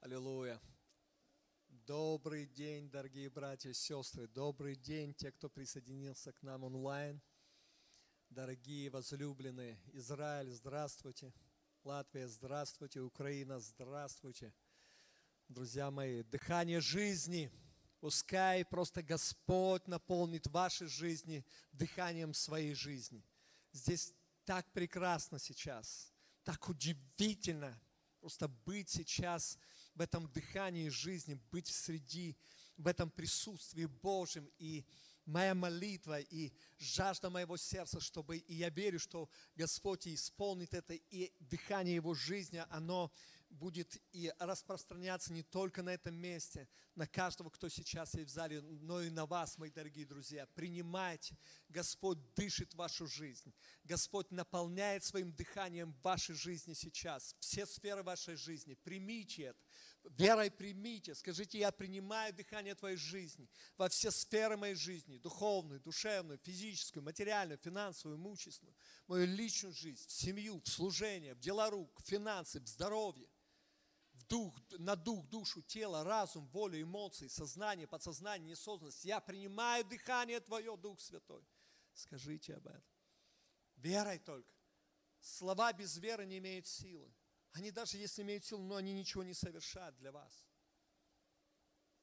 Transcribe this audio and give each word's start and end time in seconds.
Аллилуйя. 0.00 0.60
Добрый 1.86 2.46
день, 2.46 2.90
дорогие 2.90 3.30
братья 3.30 3.70
и 3.70 3.74
сестры. 3.74 4.28
Добрый 4.28 4.76
день, 4.76 5.14
те, 5.14 5.32
кто 5.32 5.48
присоединился 5.48 6.32
к 6.32 6.42
нам 6.42 6.62
онлайн. 6.64 7.20
Дорогие 8.30 8.90
возлюбленные, 8.90 9.78
Израиль, 9.92 10.50
здравствуйте. 10.52 11.32
Латвия, 11.84 12.28
здравствуйте. 12.28 13.00
Украина, 13.00 13.60
здравствуйте. 13.60 14.54
Друзья 15.48 15.90
мои, 15.90 16.22
дыхание 16.22 16.80
жизни. 16.80 17.50
Пускай 18.00 18.64
просто 18.64 19.02
Господь 19.02 19.86
наполнит 19.86 20.46
ваши 20.46 20.86
жизни 20.86 21.44
дыханием 21.72 22.34
своей 22.34 22.74
жизни. 22.74 23.24
Здесь 23.72 24.12
так 24.44 24.70
прекрасно 24.72 25.38
сейчас, 25.38 26.12
так 26.44 26.68
удивительно 26.68 27.78
просто 28.20 28.48
быть 28.48 28.88
сейчас 28.88 29.58
в 29.94 30.00
этом 30.00 30.30
дыхании 30.32 30.88
жизни, 30.88 31.38
быть 31.50 31.66
среди, 31.66 32.36
в 32.76 32.86
этом 32.86 33.10
присутствии 33.10 33.84
Божьем. 33.84 34.50
И 34.58 34.84
моя 35.26 35.54
молитва 35.54 36.20
и 36.20 36.52
жажда 36.78 37.30
моего 37.30 37.56
сердца, 37.56 38.00
чтобы, 38.00 38.38
и 38.38 38.54
я 38.54 38.70
верю, 38.70 38.98
что 38.98 39.28
Господь 39.54 40.06
исполнит 40.08 40.74
это, 40.74 40.94
и 40.94 41.32
дыхание 41.40 41.96
Его 41.96 42.14
жизни, 42.14 42.64
оно 42.70 43.12
будет 43.54 44.00
и 44.12 44.32
распространяться 44.38 45.32
не 45.32 45.42
только 45.42 45.82
на 45.82 45.90
этом 45.90 46.14
месте, 46.14 46.68
на 46.94 47.06
каждого, 47.06 47.50
кто 47.50 47.68
сейчас 47.68 48.14
есть 48.14 48.30
в 48.30 48.32
зале, 48.32 48.60
но 48.60 49.00
и 49.00 49.10
на 49.10 49.26
вас, 49.26 49.58
мои 49.58 49.70
дорогие 49.70 50.06
друзья. 50.06 50.46
Принимайте. 50.54 51.36
Господь 51.68 52.18
дышит 52.34 52.74
вашу 52.74 53.06
жизнь. 53.06 53.52
Господь 53.84 54.30
наполняет 54.30 55.04
своим 55.04 55.32
дыханием 55.32 55.94
вашей 56.02 56.34
жизни 56.34 56.74
сейчас. 56.74 57.34
Все 57.40 57.66
сферы 57.66 58.02
вашей 58.02 58.36
жизни. 58.36 58.74
Примите 58.74 59.42
это. 59.44 59.58
Верой 60.04 60.50
примите. 60.50 61.14
Скажите, 61.14 61.58
я 61.58 61.72
принимаю 61.72 62.34
дыхание 62.34 62.74
твоей 62.74 62.96
жизни 62.96 63.48
во 63.76 63.88
все 63.88 64.10
сферы 64.10 64.56
моей 64.56 64.74
жизни. 64.74 65.18
Духовную, 65.18 65.80
душевную, 65.80 66.38
физическую, 66.38 67.02
материальную, 67.02 67.58
финансовую, 67.58 68.18
имущественную. 68.18 68.76
Мою 69.06 69.26
личную 69.26 69.74
жизнь, 69.74 70.06
в 70.06 70.12
семью, 70.12 70.60
в 70.60 70.68
служение, 70.68 71.34
в 71.34 71.40
дела 71.40 71.70
рук, 71.70 71.90
в 72.02 72.06
финансы, 72.06 72.60
в 72.60 72.68
здоровье 72.68 73.28
дух, 74.34 74.52
на 74.78 74.96
дух, 74.96 75.24
душу, 75.28 75.62
тело, 75.62 76.02
разум, 76.02 76.46
волю, 76.48 76.82
эмоции, 76.82 77.28
сознание, 77.28 77.86
подсознание, 77.86 78.48
неосознанность. 78.48 79.04
Я 79.04 79.20
принимаю 79.20 79.84
дыхание 79.84 80.40
Твое, 80.40 80.76
Дух 80.76 81.00
Святой. 81.00 81.46
Скажите 81.92 82.54
об 82.54 82.66
этом. 82.66 82.82
Верой 83.76 84.18
только. 84.18 84.52
Слова 85.20 85.72
без 85.72 85.96
веры 85.98 86.26
не 86.26 86.38
имеют 86.38 86.66
силы. 86.66 87.14
Они 87.52 87.70
даже 87.70 87.96
если 87.96 88.22
имеют 88.22 88.44
силу, 88.44 88.62
но 88.64 88.74
они 88.74 88.92
ничего 88.92 89.22
не 89.22 89.34
совершают 89.34 89.96
для 89.96 90.10
вас. 90.10 90.44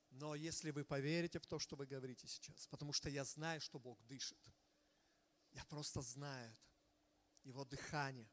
Но 0.10 0.34
если 0.36 0.72
вы 0.72 0.86
поверите 0.86 1.40
в 1.40 1.46
то, 1.46 1.60
что 1.60 1.76
вы 1.76 1.86
говорите 1.86 2.28
сейчас, 2.28 2.68
потому 2.68 2.94
что 2.94 3.10
я 3.10 3.26
знаю, 3.26 3.60
что 3.60 3.78
Бог 3.80 4.02
дышит. 4.08 4.40
Я 5.52 5.66
просто 5.66 6.02
знаю 6.02 6.50
это. 6.50 7.50
Его 7.50 7.66
дыхание. 7.66 8.32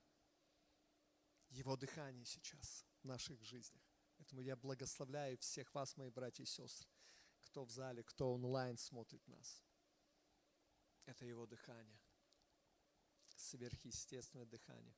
Его 1.50 1.76
дыхание 1.76 2.24
сейчас 2.24 2.87
в 3.02 3.04
наших 3.04 3.42
жизнях. 3.42 3.82
Поэтому 4.16 4.40
я 4.40 4.56
благословляю 4.56 5.38
всех 5.38 5.72
вас, 5.74 5.96
мои 5.96 6.10
братья 6.10 6.42
и 6.42 6.46
сестры, 6.46 6.88
кто 7.40 7.64
в 7.64 7.70
зале, 7.70 8.02
кто 8.02 8.32
онлайн 8.32 8.76
смотрит 8.76 9.26
нас. 9.28 9.62
Это 11.06 11.24
Его 11.24 11.46
дыхание, 11.46 12.00
сверхъестественное 13.36 14.46
дыхание. 14.46 14.96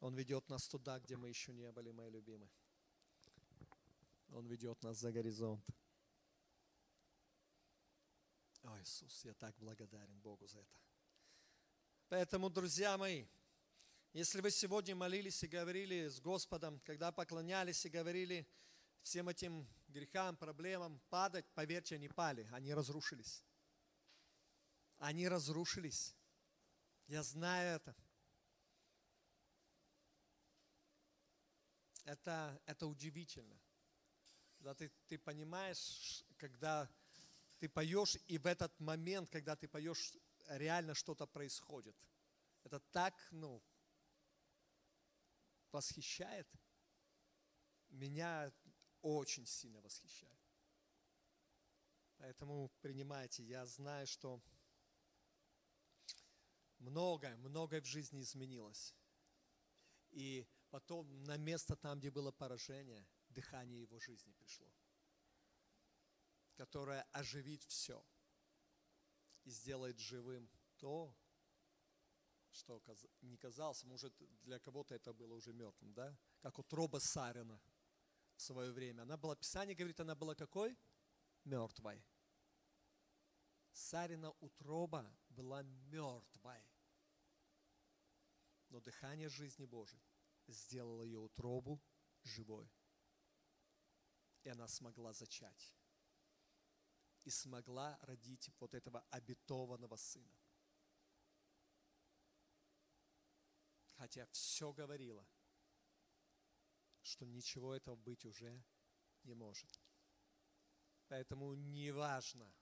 Он 0.00 0.14
ведет 0.14 0.48
нас 0.48 0.68
туда, 0.68 0.98
где 1.00 1.16
мы 1.16 1.28
еще 1.28 1.52
не 1.52 1.70
были, 1.72 1.90
мои 1.90 2.10
любимые. 2.10 2.50
Он 4.28 4.46
ведет 4.46 4.82
нас 4.82 4.98
за 4.98 5.12
горизонт. 5.12 5.64
О, 8.62 8.80
Иисус, 8.80 9.24
я 9.24 9.34
так 9.34 9.54
благодарен 9.58 10.18
Богу 10.20 10.46
за 10.46 10.60
это. 10.60 10.80
Поэтому, 12.08 12.50
друзья 12.50 12.96
мои, 12.96 13.26
если 14.14 14.40
вы 14.40 14.52
сегодня 14.52 14.94
молились 14.94 15.42
и 15.42 15.48
говорили 15.48 16.06
с 16.06 16.20
Господом, 16.20 16.78
когда 16.84 17.10
поклонялись 17.10 17.84
и 17.84 17.88
говорили 17.88 18.48
всем 19.02 19.28
этим 19.28 19.68
грехам, 19.88 20.36
проблемам, 20.36 21.02
падать, 21.10 21.44
поверьте, 21.52 21.96
они 21.96 22.08
пали, 22.08 22.48
они 22.52 22.72
разрушились. 22.72 23.44
Они 24.98 25.28
разрушились. 25.28 26.14
Я 27.08 27.24
знаю 27.24 27.74
это. 27.74 27.96
Это, 32.04 32.62
это 32.66 32.86
удивительно. 32.86 33.60
Когда 34.58 34.74
ты, 34.76 34.92
ты 35.08 35.18
понимаешь, 35.18 36.24
когда 36.36 36.88
ты 37.58 37.68
поешь, 37.68 38.16
и 38.28 38.38
в 38.38 38.46
этот 38.46 38.78
момент, 38.78 39.28
когда 39.28 39.56
ты 39.56 39.66
поешь, 39.66 40.12
реально 40.46 40.94
что-то 40.94 41.26
происходит. 41.26 41.96
Это 42.62 42.78
так, 42.78 43.14
ну, 43.32 43.60
восхищает, 45.74 46.48
меня 47.90 48.52
очень 49.02 49.44
сильно 49.44 49.80
восхищает. 49.80 50.40
Поэтому 52.16 52.70
принимайте. 52.80 53.42
Я 53.42 53.66
знаю, 53.66 54.06
что 54.06 54.40
многое, 56.78 57.36
многое 57.36 57.80
в 57.80 57.86
жизни 57.86 58.22
изменилось. 58.22 58.94
И 60.10 60.46
потом 60.70 61.24
на 61.24 61.36
место 61.36 61.74
там, 61.74 61.98
где 61.98 62.10
было 62.10 62.30
поражение, 62.30 63.04
дыхание 63.28 63.82
его 63.82 63.98
жизни 63.98 64.32
пришло, 64.32 64.72
которое 66.54 67.02
оживит 67.12 67.64
все 67.64 68.06
и 69.42 69.50
сделает 69.50 69.98
живым 69.98 70.48
то, 70.76 71.14
что 72.54 72.80
не 73.22 73.36
казалось, 73.36 73.84
может, 73.84 74.14
для 74.42 74.58
кого-то 74.58 74.94
это 74.94 75.12
было 75.12 75.34
уже 75.34 75.52
мертвым, 75.52 75.92
да? 75.92 76.16
Как 76.40 76.58
утроба 76.58 76.98
Сарина 77.00 77.60
в 78.36 78.42
свое 78.42 78.70
время. 78.70 79.02
Она 79.02 79.16
была, 79.16 79.36
Писание 79.36 79.74
говорит, 79.74 80.00
она 80.00 80.14
была 80.14 80.34
какой? 80.34 80.76
Мертвой. 81.44 82.02
Сарина 83.72 84.30
утроба 84.40 85.04
была 85.28 85.62
мертвой. 85.62 86.64
Но 88.68 88.80
дыхание 88.80 89.28
жизни 89.28 89.66
Божией 89.66 90.02
сделало 90.46 91.02
ее 91.02 91.18
утробу 91.18 91.80
живой. 92.22 92.70
И 94.44 94.48
она 94.48 94.68
смогла 94.68 95.12
зачать. 95.12 95.74
И 97.24 97.30
смогла 97.30 97.98
родить 98.02 98.50
вот 98.60 98.74
этого 98.74 99.00
обетованного 99.10 99.96
сына. 99.96 100.43
Хотя 103.96 104.26
все 104.26 104.72
говорило, 104.72 105.26
что 107.02 107.26
ничего 107.26 107.74
этого 107.74 107.96
быть 107.96 108.24
уже 108.24 108.64
не 109.22 109.34
может. 109.34 109.80
Поэтому 111.08 111.54
не 111.54 111.92
важно, 111.92 112.52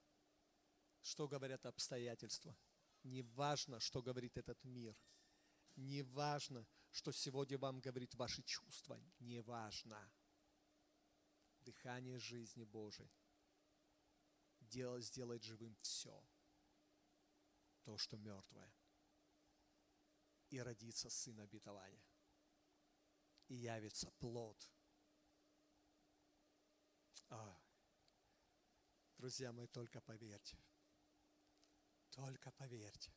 что 1.00 1.28
говорят 1.28 1.64
обстоятельства. 1.64 2.56
Не 3.02 3.22
важно, 3.22 3.80
что 3.80 4.02
говорит 4.02 4.36
этот 4.36 4.62
мир. 4.64 4.96
Не 5.76 6.02
важно, 6.02 6.66
что 6.90 7.12
сегодня 7.12 7.58
вам 7.58 7.80
говорит 7.80 8.14
ваши 8.14 8.42
чувства. 8.42 9.00
Не 9.18 9.40
важно. 9.40 10.12
Дыхание 11.60 12.18
жизни 12.18 12.64
Божией 12.64 13.10
сделает 14.60 15.42
живым 15.42 15.76
все. 15.80 16.24
То, 17.84 17.96
что 17.98 18.16
мертвое 18.16 18.72
и 20.52 20.60
родится 20.60 21.08
сын 21.08 21.40
обетования. 21.40 22.04
И 23.48 23.54
явится 23.54 24.10
плод. 24.10 24.70
А, 27.30 27.58
друзья 29.16 29.50
мои, 29.52 29.66
только 29.66 30.02
поверьте. 30.02 30.58
Только 32.10 32.52
поверьте. 32.52 33.10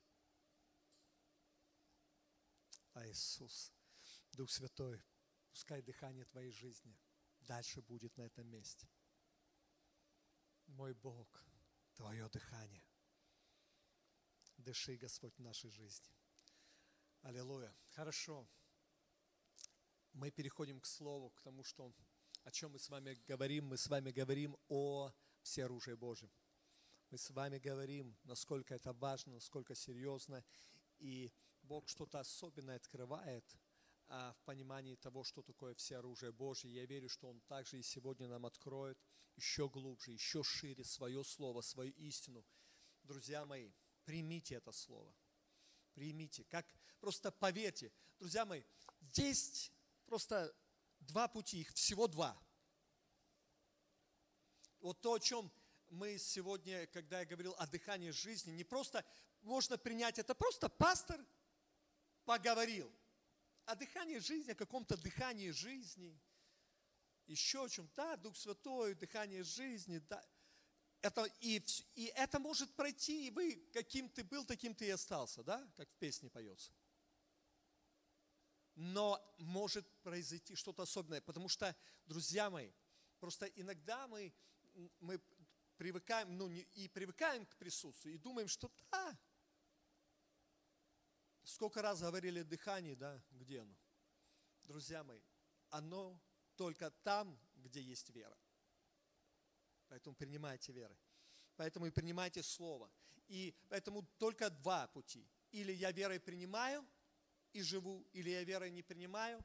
А 2.94 3.06
Иисус, 3.06 3.74
Дух 4.32 4.50
Святой, 4.50 5.04
пускай 5.50 5.82
дыхание 5.82 6.24
твоей 6.24 6.52
жизни 6.52 6.98
дальше 7.42 7.82
будет 7.82 8.16
на 8.16 8.22
этом 8.22 8.48
месте. 8.48 8.90
Мой 10.68 10.94
Бог, 10.94 11.44
Твое 11.96 12.30
дыхание. 12.30 12.88
Дыши, 14.58 14.96
Господь, 14.96 15.36
в 15.36 15.42
нашей 15.42 15.70
жизни. 15.70 16.16
Аллилуйя. 17.26 17.76
Хорошо. 17.96 18.48
Мы 20.14 20.30
переходим 20.30 20.80
к 20.80 20.86
слову, 20.86 21.32
к 21.32 21.42
тому, 21.42 21.64
что, 21.64 21.92
о 22.44 22.52
чем 22.52 22.74
мы 22.74 22.78
с 22.78 22.88
вами 22.88 23.16
говорим. 23.28 23.66
Мы 23.66 23.78
с 23.78 23.88
вами 23.88 24.12
говорим 24.12 24.56
о 24.70 25.12
всеоружии 25.42 25.96
Божьем. 25.96 26.30
Мы 27.10 27.18
с 27.18 27.32
вами 27.32 27.58
говорим, 27.58 28.16
насколько 28.26 28.76
это 28.76 28.94
важно, 28.94 29.34
насколько 29.34 29.74
серьезно. 29.74 30.46
И 31.00 31.34
Бог 31.64 31.90
что-то 31.90 32.20
особенное 32.20 32.76
открывает 32.76 33.58
а, 34.08 34.34
в 34.34 34.44
понимании 34.44 34.96
того, 34.96 35.24
что 35.24 35.42
такое 35.42 35.74
все 35.74 35.98
оружие 35.98 36.32
Божье. 36.32 36.72
Я 36.72 36.86
верю, 36.86 37.10
что 37.10 37.28
Он 37.28 37.42
также 37.48 37.80
и 37.80 37.82
сегодня 37.82 38.28
нам 38.28 38.46
откроет 38.46 39.00
еще 39.36 39.68
глубже, 39.68 40.12
еще 40.12 40.44
шире 40.44 40.84
свое 40.84 41.24
слово, 41.24 41.62
свою 41.62 41.92
истину. 41.94 42.46
Друзья 43.02 43.48
мои, 43.48 43.72
примите 44.04 44.54
это 44.54 44.72
слово. 44.72 45.12
Примите. 45.96 46.44
Как, 46.46 46.68
просто 47.00 47.32
поверьте. 47.32 47.92
Друзья 48.20 48.46
мои, 48.46 48.62
есть 49.14 49.72
просто 50.06 50.54
два 51.00 51.28
пути, 51.28 51.62
их 51.62 51.74
всего 51.74 52.08
два. 52.08 52.38
Вот 54.82 55.02
то, 55.02 55.14
о 55.14 55.20
чем 55.20 55.52
мы 55.90 56.18
сегодня, 56.18 56.86
когда 56.88 57.20
я 57.20 57.26
говорил 57.26 57.56
о 57.58 57.66
дыхании 57.66 58.12
жизни, 58.12 58.52
не 58.52 58.64
просто 58.64 59.06
можно 59.42 59.78
принять 59.78 60.20
это, 60.20 60.36
просто 60.36 60.70
пастор 60.70 61.20
поговорил 62.26 62.92
о 63.66 63.76
дыхании 63.76 64.20
жизни, 64.20 64.52
о 64.52 64.56
каком-то 64.56 64.98
дыхании 64.98 65.52
жизни, 65.52 66.20
еще 67.26 67.66
о 67.66 67.70
чем. 67.70 67.90
Да, 67.96 68.18
Дух 68.18 68.36
Святой, 68.36 68.96
дыхание 68.96 69.44
жизни, 69.44 70.00
да. 70.10 70.24
Это, 71.06 71.26
и, 71.40 71.64
и 71.94 72.06
это 72.16 72.40
может 72.40 72.74
пройти, 72.74 73.28
и 73.28 73.30
вы 73.30 73.64
каким 73.74 74.10
ты 74.10 74.24
был, 74.24 74.44
таким 74.44 74.74
ты 74.74 74.88
и 74.88 74.90
остался, 74.90 75.44
да, 75.44 75.72
как 75.78 75.88
в 75.92 75.96
песне 75.98 76.32
поется. 76.32 76.74
Но 78.74 79.24
может 79.38 79.88
произойти 80.02 80.56
что-то 80.56 80.82
особенное, 80.82 81.22
потому 81.22 81.48
что, 81.48 81.76
друзья 82.08 82.50
мои, 82.50 82.72
просто 83.20 83.46
иногда 83.46 84.08
мы, 84.08 84.34
мы 85.00 85.22
привыкаем, 85.78 86.36
ну, 86.36 86.48
не, 86.48 86.62
и 86.74 86.88
привыкаем 86.88 87.46
к 87.46 87.56
присутствию, 87.56 88.16
и 88.16 88.18
думаем, 88.18 88.48
что 88.48 88.72
да, 88.90 89.16
сколько 91.44 91.84
раз 91.84 92.02
говорили 92.02 92.40
о 92.40 92.44
дыхании, 92.44 92.96
да, 92.96 93.24
где 93.30 93.60
оно? 93.60 93.78
Друзья 94.64 95.04
мои, 95.04 95.22
оно 95.70 96.20
только 96.56 96.90
там, 96.90 97.40
где 97.58 97.80
есть 97.80 98.10
вера. 98.10 98.36
Поэтому 99.88 100.16
принимайте 100.16 100.72
веры. 100.72 100.98
Поэтому 101.56 101.86
и 101.86 101.92
принимайте 101.92 102.44
Слово. 102.44 102.92
И 103.28 103.56
поэтому 103.70 104.04
только 104.18 104.50
два 104.50 104.88
пути. 104.88 105.28
Или 105.52 105.72
я 105.72 105.92
верой 105.92 106.20
принимаю 106.20 106.86
и 107.54 107.62
живу, 107.62 108.06
или 108.14 108.30
я 108.30 108.44
верой 108.44 108.72
не 108.72 108.84
принимаю, 108.84 109.44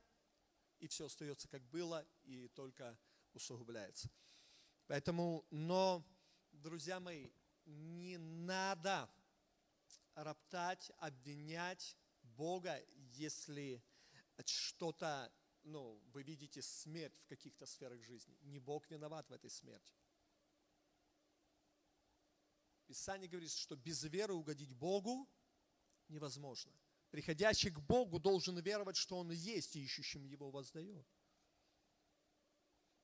и 0.81 0.89
все 0.89 1.07
остается 1.07 1.49
как 1.49 1.63
было, 1.71 2.07
и 2.25 2.49
только 2.49 2.99
усугубляется. 3.33 4.11
Поэтому, 4.87 5.47
но, 5.51 6.05
друзья 6.51 6.99
мои, 6.99 7.31
не 7.65 8.19
надо 8.19 9.09
роптать, 10.15 10.91
обвинять 10.99 11.97
Бога, 12.23 12.83
если 13.13 13.83
что-то, 14.45 15.33
ну, 15.63 16.03
вы 16.13 16.23
видите 16.23 16.63
смерть 16.63 17.17
в 17.21 17.27
каких-то 17.27 17.67
сферах 17.67 18.03
жизни. 18.03 18.37
Не 18.43 18.59
Бог 18.59 18.91
виноват 18.91 19.29
в 19.29 19.33
этой 19.33 19.51
смерти. 19.51 19.95
Писание 22.91 23.29
говорит, 23.29 23.53
что 23.53 23.77
без 23.77 24.03
веры 24.03 24.35
угодить 24.35 24.75
Богу 24.75 25.29
невозможно. 26.09 26.73
Приходящий 27.11 27.71
к 27.71 27.79
Богу 27.79 28.19
должен 28.19 28.59
веровать, 28.59 28.97
что 28.97 29.17
Он 29.17 29.31
есть, 29.31 29.77
и 29.77 29.85
ищущим 29.85 30.25
Его 30.25 30.51
воздает. 30.51 31.07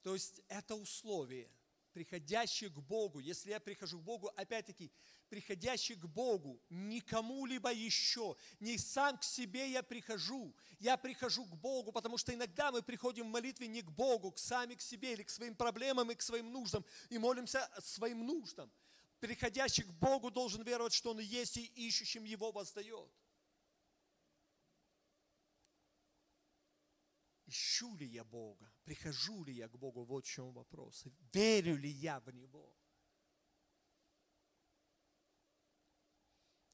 То 0.02 0.14
есть 0.14 0.42
это 0.48 0.74
условие– 0.74 1.48
приходящий 1.96 2.68
к 2.68 2.78
Богу, 2.78 3.20
если 3.20 3.48
я 3.48 3.58
прихожу 3.58 3.98
к 3.98 4.02
Богу, 4.02 4.30
опять-таки, 4.36 4.92
приходящий 5.30 5.94
к 5.94 6.04
Богу, 6.04 6.60
не 6.68 7.00
кому-либо 7.00 7.72
еще, 7.72 8.36
не 8.60 8.76
сам 8.76 9.16
к 9.16 9.24
себе 9.24 9.70
я 9.70 9.82
прихожу, 9.82 10.54
я 10.78 10.98
прихожу 10.98 11.46
к 11.46 11.56
Богу, 11.56 11.92
потому 11.92 12.18
что 12.18 12.34
иногда 12.34 12.70
мы 12.70 12.82
приходим 12.82 13.28
в 13.28 13.30
молитве 13.30 13.66
не 13.66 13.80
к 13.80 13.90
Богу, 13.90 14.30
к 14.32 14.38
сами 14.38 14.74
к 14.74 14.82
себе 14.82 15.14
или 15.14 15.22
к 15.22 15.30
своим 15.30 15.54
проблемам 15.54 16.10
и 16.10 16.14
к 16.14 16.20
своим 16.20 16.52
нуждам, 16.52 16.84
и 17.08 17.16
молимся 17.16 17.66
своим 17.80 18.26
нуждам. 18.26 18.70
Приходящий 19.20 19.84
к 19.84 19.92
Богу 19.92 20.30
должен 20.30 20.62
веровать, 20.62 20.92
что 20.92 21.10
Он 21.10 21.20
есть 21.20 21.56
и 21.56 21.64
ищущим 21.64 22.24
Его 22.24 22.52
воздает. 22.52 23.10
ищу 27.46 27.96
ли 27.96 28.06
я 28.06 28.24
Бога, 28.24 28.72
прихожу 28.84 29.44
ли 29.44 29.52
я 29.52 29.68
к 29.68 29.78
Богу, 29.78 30.04
вот 30.04 30.24
в 30.24 30.28
чем 30.28 30.52
вопрос. 30.52 31.06
Верю 31.32 31.76
ли 31.76 31.88
я 31.88 32.20
в 32.20 32.30
Него? 32.30 32.76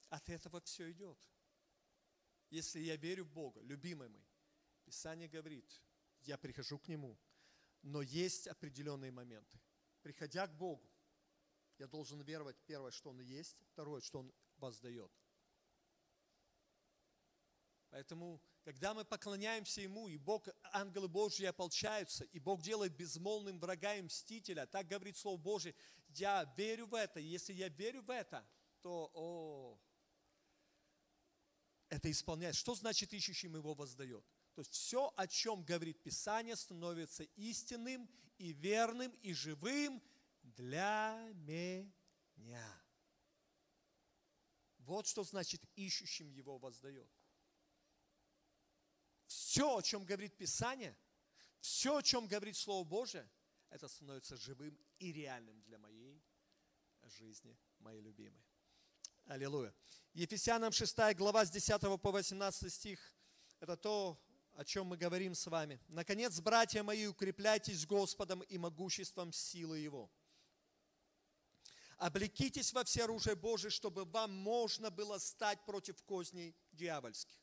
От 0.08 0.28
этого 0.28 0.60
все 0.60 0.90
идет. 0.90 1.18
Если 2.50 2.80
я 2.80 2.96
верю 2.96 3.24
в 3.24 3.30
Бога, 3.30 3.60
любимый 3.62 4.08
мой, 4.08 4.26
Писание 4.84 5.28
говорит, 5.28 5.80
я 6.20 6.36
прихожу 6.36 6.78
к 6.78 6.88
Нему, 6.88 7.18
но 7.82 8.02
есть 8.02 8.46
определенные 8.46 9.10
моменты. 9.10 9.60
Приходя 10.02 10.46
к 10.46 10.56
Богу, 10.56 10.91
я 11.82 11.88
должен 11.88 12.20
веровать, 12.20 12.56
первое, 12.64 12.92
что 12.92 13.10
Он 13.10 13.20
есть, 13.20 13.56
второе, 13.72 14.00
что 14.00 14.20
Он 14.20 14.32
воздает. 14.58 15.10
Поэтому 17.90 18.40
когда 18.62 18.94
мы 18.94 19.04
поклоняемся 19.04 19.80
Ему, 19.80 20.06
и 20.06 20.16
Бог, 20.16 20.46
ангелы 20.72 21.08
Божьи 21.08 21.44
ополчаются, 21.44 22.24
и 22.24 22.38
Бог 22.38 22.62
делает 22.62 22.96
безмолвным 22.96 23.58
врага 23.58 23.96
и 23.96 24.02
мстителя, 24.02 24.66
так 24.66 24.86
говорит 24.86 25.16
Слово 25.16 25.38
Божье, 25.38 25.74
я 26.10 26.44
верю 26.56 26.86
в 26.86 26.94
это, 26.94 27.18
если 27.18 27.52
я 27.52 27.68
верю 27.68 28.02
в 28.02 28.10
это, 28.10 28.46
то 28.80 29.10
о, 29.12 29.80
это 31.88 32.08
исполняет. 32.12 32.54
Что 32.54 32.76
значит 32.76 33.12
ищущим 33.12 33.56
его 33.56 33.74
воздает? 33.74 34.24
То 34.54 34.60
есть 34.60 34.72
все, 34.72 35.12
о 35.16 35.26
чем 35.26 35.64
говорит 35.64 36.00
Писание, 36.00 36.54
становится 36.54 37.24
истинным 37.34 38.08
и 38.38 38.52
верным 38.52 39.10
и 39.22 39.32
живым 39.32 40.00
для 40.42 41.32
меня. 41.34 42.82
Вот 44.78 45.06
что 45.06 45.22
значит 45.24 45.62
ищущим 45.76 46.28
его 46.30 46.58
воздает. 46.58 47.10
Все, 49.26 49.78
о 49.78 49.82
чем 49.82 50.04
говорит 50.04 50.36
Писание, 50.36 50.96
все, 51.60 51.96
о 51.96 52.02
чем 52.02 52.26
говорит 52.26 52.56
Слово 52.56 52.84
Божие, 52.84 53.30
это 53.70 53.88
становится 53.88 54.36
живым 54.36 54.78
и 54.98 55.12
реальным 55.12 55.62
для 55.62 55.78
моей 55.78 56.22
жизни, 57.04 57.58
моей 57.78 58.00
любимой. 58.00 58.44
Аллилуйя. 59.26 59.74
Ефесянам 60.12 60.72
6 60.72 61.16
глава 61.16 61.44
с 61.44 61.50
10 61.50 61.80
по 62.00 62.10
18 62.10 62.72
стих. 62.72 63.14
Это 63.60 63.76
то, 63.76 64.20
о 64.54 64.64
чем 64.64 64.88
мы 64.88 64.96
говорим 64.96 65.34
с 65.34 65.46
вами. 65.46 65.80
Наконец, 65.88 66.38
братья 66.40 66.82
мои, 66.82 67.06
укрепляйтесь 67.06 67.86
Господом 67.86 68.40
и 68.40 68.58
могуществом 68.58 69.32
силы 69.32 69.78
Его. 69.78 70.10
Облекитесь 72.02 72.72
во 72.72 72.82
все 72.82 73.04
оружие 73.04 73.36
Божие, 73.36 73.70
чтобы 73.70 74.04
вам 74.04 74.32
можно 74.32 74.90
было 74.90 75.18
стать 75.18 75.64
против 75.64 76.02
козней 76.02 76.56
дьявольских 76.72 77.38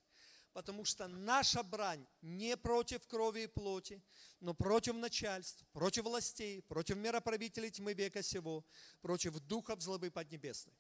потому 0.52 0.84
что 0.84 1.08
наша 1.08 1.64
брань 1.64 2.06
не 2.22 2.58
против 2.58 3.08
крови 3.08 3.44
и 3.44 3.48
плоти, 3.48 4.02
но 4.42 4.54
против 4.54 4.96
начальств, 4.96 5.64
против 5.72 6.04
властей, 6.04 6.62
против 6.64 6.98
мироправителей 6.98 7.70
тьмы 7.70 7.94
века 7.94 8.24
сего, 8.24 8.66
против 9.02 9.40
духов 9.40 9.82
злобы 9.82 10.12
поднебесных. 10.12 10.76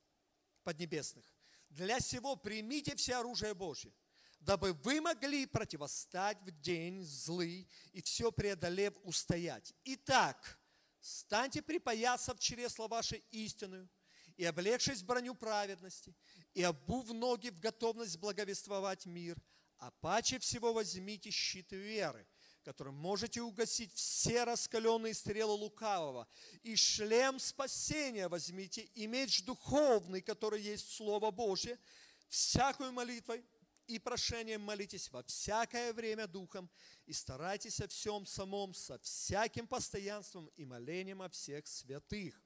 поднебесных. 0.63 1.25
Для 1.69 1.99
сего 1.99 2.35
примите 2.35 2.95
все 2.95 3.15
оружие 3.15 3.53
Божье, 3.53 3.93
дабы 4.39 4.73
вы 4.73 4.99
могли 4.99 5.45
противостать 5.45 6.41
в 6.41 6.51
день 6.59 7.01
злый 7.03 7.69
и 7.93 8.01
все 8.01 8.31
преодолев 8.31 8.93
устоять. 9.03 9.73
Итак, 9.85 10.58
станьте 10.99 11.61
припоясав 11.61 12.39
чресла 12.39 12.87
вашей 12.87 13.23
истинную, 13.31 13.89
и 14.37 14.45
облегшись 14.45 15.03
броню 15.03 15.35
праведности, 15.35 16.15
и 16.53 16.63
обув 16.63 17.11
ноги 17.13 17.49
в 17.49 17.59
готовность 17.59 18.17
благовествовать 18.17 19.05
мир– 19.05 19.37
а 19.79 19.91
паче 20.01 20.39
всего 20.39 20.73
возьмите 20.73 21.31
щит 21.31 21.71
веры, 21.71 22.27
которым 22.63 22.95
можете 22.95 23.41
угасить 23.41 23.93
все 23.93 24.43
раскаленные 24.43 25.13
стрелы 25.13 25.53
лукавого, 25.53 26.27
и 26.63 26.75
шлем 26.75 27.39
спасения 27.39 28.27
возьмите, 28.27 28.81
и 28.81 29.07
меч 29.07 29.43
духовный, 29.45 30.21
который 30.21 30.61
есть 30.61 30.91
Слово 30.91 31.31
Божье, 31.31 31.79
всякую 32.27 32.91
молитвой 32.91 33.43
и 33.89 33.97
прошением 33.97 34.61
молитесь 34.61 35.11
во 35.11 35.23
всякое 35.23 35.93
время 35.93 36.27
Духом, 36.27 36.69
и 37.07 37.13
старайтесь 37.13 37.81
о 37.81 37.87
всем 37.87 38.23
самом 38.27 38.75
со 38.75 38.99
всяким 38.99 39.65
постоянством 39.67 40.45
и 40.55 40.63
молением 40.63 41.23
о 41.23 41.29
всех 41.29 41.65
святых. 41.65 42.39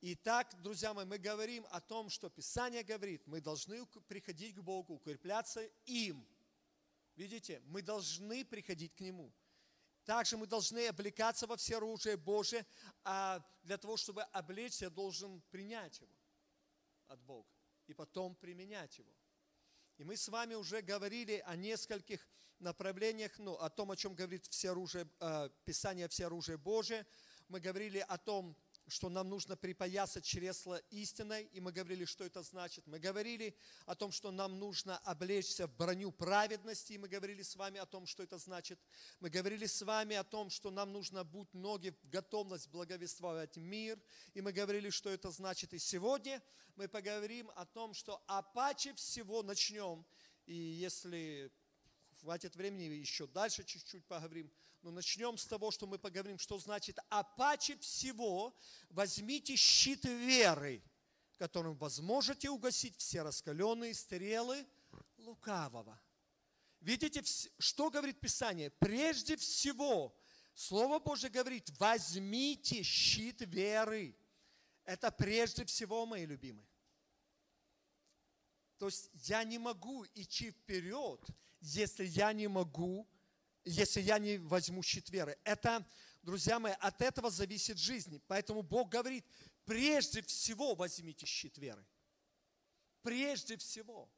Итак, 0.00 0.52
друзья 0.60 0.92
мои, 0.92 1.04
мы 1.04 1.18
говорим 1.18 1.64
о 1.70 1.80
том, 1.80 2.10
что 2.10 2.28
Писание 2.28 2.82
говорит, 2.82 3.22
мы 3.26 3.40
должны 3.40 3.86
приходить 4.08 4.56
к 4.56 4.60
Богу, 4.60 4.94
укрепляться 4.94 5.62
им. 5.86 6.26
Видите, 7.14 7.62
мы 7.66 7.80
должны 7.80 8.44
приходить 8.44 8.92
к 8.92 9.00
Нему. 9.00 9.32
Также 10.04 10.36
мы 10.36 10.48
должны 10.48 10.88
облекаться 10.88 11.46
во 11.46 11.56
все 11.56 11.76
оружие 11.76 12.16
Божие, 12.16 12.66
а 13.04 13.40
для 13.62 13.78
того, 13.78 13.96
чтобы 13.96 14.22
облечься, 14.22 14.86
я 14.86 14.90
должен 14.90 15.40
принять 15.52 16.00
его 16.00 16.18
от 17.06 17.20
Бога 17.20 17.48
и 17.86 17.94
потом 17.94 18.34
применять 18.34 18.98
его. 18.98 19.14
И 19.96 20.02
мы 20.04 20.16
с 20.16 20.28
вами 20.28 20.54
уже 20.54 20.82
говорили 20.82 21.42
о 21.46 21.54
нескольких 21.54 22.26
направлениях, 22.58 23.38
ну, 23.38 23.54
о 23.54 23.70
том, 23.70 23.92
о 23.92 23.96
чем 23.96 24.14
говорит 24.14 24.44
все 24.46 24.70
оружие, 24.70 25.08
э, 25.20 25.50
Писание 25.64 26.08
«Все 26.08 26.26
оружие 26.26 26.58
Божие». 26.58 27.06
Мы 27.48 27.60
говорили 27.60 28.04
о 28.08 28.18
том, 28.18 28.56
что 28.86 29.08
нам 29.08 29.28
нужно 29.28 29.56
припоясать 29.56 30.24
чресло 30.24 30.76
истиной, 30.90 31.44
и 31.52 31.60
мы 31.60 31.72
говорили, 31.72 32.04
что 32.04 32.24
это 32.24 32.42
значит. 32.42 32.86
Мы 32.86 32.98
говорили 32.98 33.56
о 33.86 33.94
том, 33.94 34.12
что 34.12 34.30
нам 34.30 34.58
нужно 34.58 34.98
облечься 34.98 35.66
в 35.66 35.76
броню 35.76 36.12
праведности, 36.12 36.92
и 36.92 36.98
мы 36.98 37.08
говорили 37.08 37.42
с 37.42 37.56
вами 37.56 37.80
о 37.80 37.86
том, 37.86 38.06
что 38.06 38.22
это 38.22 38.38
значит. 38.38 38.78
Мы 39.20 39.30
говорили 39.30 39.66
с 39.66 39.80
вами 39.82 40.16
о 40.16 40.24
том, 40.24 40.50
что 40.50 40.70
нам 40.70 40.92
нужно 40.92 41.24
быть 41.24 41.52
ноги 41.54 41.90
в 41.90 42.10
готовность 42.10 42.68
благовествовать 42.68 43.56
мир, 43.56 43.98
и 44.34 44.40
мы 44.40 44.52
говорили, 44.52 44.90
что 44.90 45.08
это 45.08 45.30
значит. 45.30 45.72
И 45.72 45.78
сегодня 45.78 46.42
мы 46.76 46.88
поговорим 46.88 47.50
о 47.56 47.64
том, 47.64 47.94
что 47.94 48.22
апаче 48.26 48.94
всего 48.94 49.42
начнем, 49.42 50.04
и 50.44 50.54
если 50.54 51.50
хватит 52.20 52.54
времени, 52.54 52.84
еще 52.94 53.26
дальше 53.26 53.64
чуть-чуть 53.64 54.04
поговорим– 54.04 54.50
но 54.84 54.90
начнем 54.90 55.38
с 55.38 55.46
того, 55.46 55.70
что 55.70 55.86
мы 55.86 55.98
поговорим, 55.98 56.38
что 56.38 56.58
значит 56.58 56.98
«А 57.08 57.24
паче 57.24 57.76
всего 57.78 58.54
возьмите 58.90 59.56
щит 59.56 60.04
веры, 60.04 60.82
которым 61.38 61.74
возможете 61.76 62.50
угасить 62.50 62.94
все 62.98 63.22
раскаленные 63.22 63.94
стрелы 63.94 64.66
лукавого». 65.16 65.98
Видите, 66.80 67.22
что 67.58 67.88
говорит 67.88 68.20
Писание? 68.20 68.70
Прежде 68.70 69.36
всего, 69.38 70.14
Слово 70.52 70.98
Божье 70.98 71.30
говорит, 71.30 71.70
возьмите 71.78 72.82
щит 72.82 73.40
веры. 73.40 74.14
Это 74.84 75.10
прежде 75.10 75.64
всего, 75.64 76.04
мои 76.04 76.26
любимые. 76.26 76.68
То 78.76 78.86
есть 78.86 79.08
я 79.14 79.44
не 79.44 79.56
могу 79.56 80.04
идти 80.14 80.50
вперед, 80.50 81.26
если 81.60 82.04
я 82.04 82.34
не 82.34 82.48
могу 82.48 83.08
если 83.64 84.00
я 84.00 84.18
не 84.18 84.38
возьму 84.38 84.82
щит 84.82 85.10
веры. 85.10 85.38
Это, 85.44 85.86
друзья 86.22 86.58
мои, 86.58 86.74
от 86.80 87.00
этого 87.00 87.30
зависит 87.30 87.78
жизнь. 87.78 88.20
Поэтому 88.26 88.62
Бог 88.62 88.90
говорит, 88.90 89.24
прежде 89.64 90.22
всего 90.22 90.74
возьмите 90.74 91.26
щит 91.26 91.56
веры. 91.58 91.84
Прежде 93.02 93.56
всего. 93.56 94.10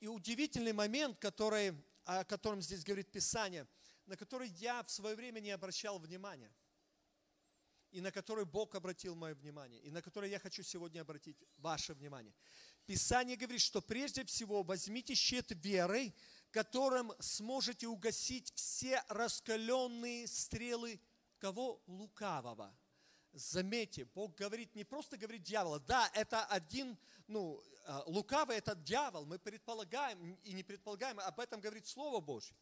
И 0.00 0.08
удивительный 0.08 0.72
момент, 0.72 1.18
который, 1.18 1.74
о 2.04 2.24
котором 2.24 2.62
здесь 2.62 2.84
говорит 2.84 3.10
Писание, 3.10 3.66
на 4.06 4.16
который 4.16 4.48
я 4.48 4.82
в 4.82 4.90
свое 4.90 5.14
время 5.14 5.40
не 5.40 5.50
обращал 5.50 5.98
внимания, 5.98 6.52
и 7.90 8.00
на 8.00 8.10
который 8.10 8.44
Бог 8.44 8.74
обратил 8.74 9.14
мое 9.14 9.34
внимание, 9.34 9.80
и 9.80 9.90
на 9.90 10.00
который 10.00 10.30
я 10.30 10.38
хочу 10.38 10.62
сегодня 10.62 11.00
обратить 11.00 11.36
ваше 11.58 11.92
внимание. 11.92 12.34
Писание 12.86 13.36
говорит, 13.36 13.60
что 13.60 13.80
прежде 13.82 14.24
всего 14.24 14.62
возьмите 14.62 15.14
щит 15.14 15.50
веры, 15.64 16.14
которым 16.50 17.12
сможете 17.20 17.86
угасить 17.86 18.52
все 18.54 19.02
раскаленные 19.08 20.26
стрелы 20.26 21.00
кого? 21.38 21.82
Лукавого. 21.86 22.76
Заметьте, 23.32 24.04
Бог 24.06 24.34
говорит, 24.34 24.74
не 24.74 24.84
просто 24.84 25.16
говорит 25.16 25.42
дьявола. 25.42 25.78
Да, 25.80 26.10
это 26.14 26.44
один, 26.46 26.98
ну, 27.28 27.62
а, 27.86 28.02
лукавый 28.06 28.56
это 28.56 28.74
дьявол. 28.74 29.24
Мы 29.24 29.38
предполагаем 29.38 30.34
и 30.42 30.52
не 30.52 30.64
предполагаем, 30.64 31.20
об 31.20 31.38
этом 31.38 31.60
говорит 31.60 31.86
Слово 31.86 32.20
Божье. 32.20 32.56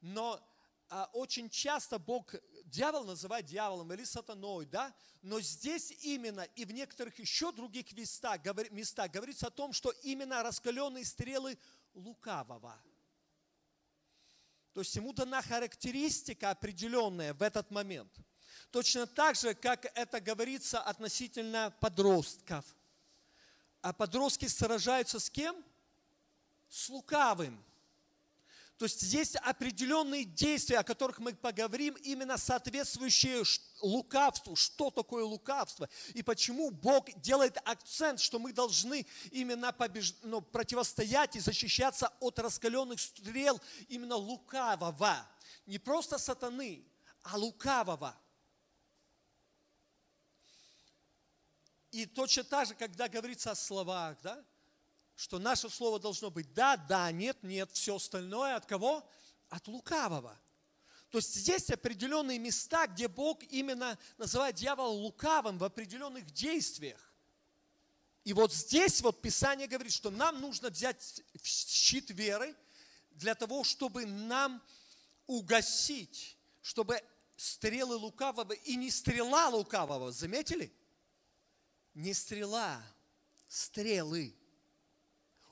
Но 0.00 0.40
а, 0.88 1.10
очень 1.12 1.50
часто 1.50 1.98
Бог, 1.98 2.32
дьявол 2.64 3.04
называет 3.04 3.46
дьяволом 3.46 3.92
или 3.92 4.04
сатаной, 4.04 4.66
да? 4.66 4.94
Но 5.20 5.40
здесь 5.40 5.90
именно 6.02 6.42
и 6.42 6.64
в 6.64 6.70
некоторых 6.70 7.18
еще 7.18 7.50
других 7.50 7.92
местах, 7.92 8.40
местах 8.70 9.10
говорится 9.10 9.48
о 9.48 9.50
том, 9.50 9.72
что 9.72 9.90
именно 10.02 10.44
раскаленные 10.44 11.04
стрелы 11.04 11.58
лукавого– 11.92 12.80
то 14.78 14.82
есть 14.82 14.94
ему 14.94 15.12
дана 15.12 15.42
характеристика 15.42 16.50
определенная 16.50 17.34
в 17.34 17.42
этот 17.42 17.72
момент. 17.72 18.12
Точно 18.70 19.08
так 19.08 19.34
же, 19.34 19.52
как 19.52 19.86
это 19.98 20.20
говорится 20.20 20.80
относительно 20.80 21.74
подростков. 21.80 22.64
А 23.82 23.92
подростки 23.92 24.46
сражаются 24.46 25.18
с 25.18 25.28
кем? 25.30 25.64
С 26.68 26.88
лукавым. 26.90 27.60
То 28.78 28.84
есть 28.84 29.02
есть 29.02 29.34
определенные 29.34 30.24
действия, 30.24 30.78
о 30.78 30.84
которых 30.84 31.18
мы 31.18 31.34
поговорим, 31.34 31.94
именно 31.94 32.38
соответствующие 32.38 33.42
лукавству. 33.82 34.54
Что 34.54 34.90
такое 34.90 35.24
лукавство? 35.24 35.88
И 36.14 36.22
почему 36.22 36.70
Бог 36.70 37.12
делает 37.20 37.58
акцент, 37.64 38.20
что 38.20 38.38
мы 38.38 38.52
должны 38.52 39.04
именно 39.32 39.72
побеж... 39.72 40.14
ну, 40.22 40.40
противостоять 40.40 41.34
и 41.34 41.40
защищаться 41.40 42.12
от 42.20 42.38
раскаленных 42.38 43.00
стрел 43.00 43.60
именно 43.88 44.14
лукавого. 44.14 45.26
Не 45.66 45.78
просто 45.78 46.16
сатаны, 46.16 46.86
а 47.24 47.36
лукавого. 47.36 48.16
И 51.90 52.06
точно 52.06 52.44
так 52.44 52.68
же, 52.68 52.74
когда 52.76 53.08
говорится 53.08 53.50
о 53.50 53.56
словах, 53.56 54.18
да, 54.22 54.44
что 55.18 55.40
наше 55.40 55.68
слово 55.68 55.98
должно 55.98 56.30
быть 56.30 56.54
да, 56.54 56.76
да, 56.76 57.10
нет, 57.10 57.42
нет, 57.42 57.68
все 57.72 57.96
остальное 57.96 58.54
от 58.54 58.66
кого? 58.66 59.04
От 59.48 59.66
лукавого. 59.66 60.38
То 61.10 61.18
есть 61.18 61.34
есть 61.48 61.72
определенные 61.72 62.38
места, 62.38 62.86
где 62.86 63.08
Бог 63.08 63.42
именно 63.50 63.98
называет 64.16 64.54
дьявола 64.54 64.92
лукавым 64.92 65.58
в 65.58 65.64
определенных 65.64 66.30
действиях. 66.30 67.12
И 68.22 68.32
вот 68.32 68.52
здесь 68.52 69.00
вот 69.00 69.20
Писание 69.20 69.66
говорит, 69.66 69.92
что 69.92 70.10
нам 70.10 70.40
нужно 70.40 70.70
взять 70.70 71.20
щит 71.42 72.10
веры 72.10 72.54
для 73.10 73.34
того, 73.34 73.64
чтобы 73.64 74.06
нам 74.06 74.62
угасить, 75.26 76.36
чтобы 76.62 77.02
стрелы 77.34 77.96
лукавого 77.96 78.52
и 78.52 78.76
не 78.76 78.92
стрела 78.92 79.48
лукавого, 79.48 80.12
заметили? 80.12 80.72
Не 81.94 82.14
стрела, 82.14 82.80
стрелы 83.48 84.38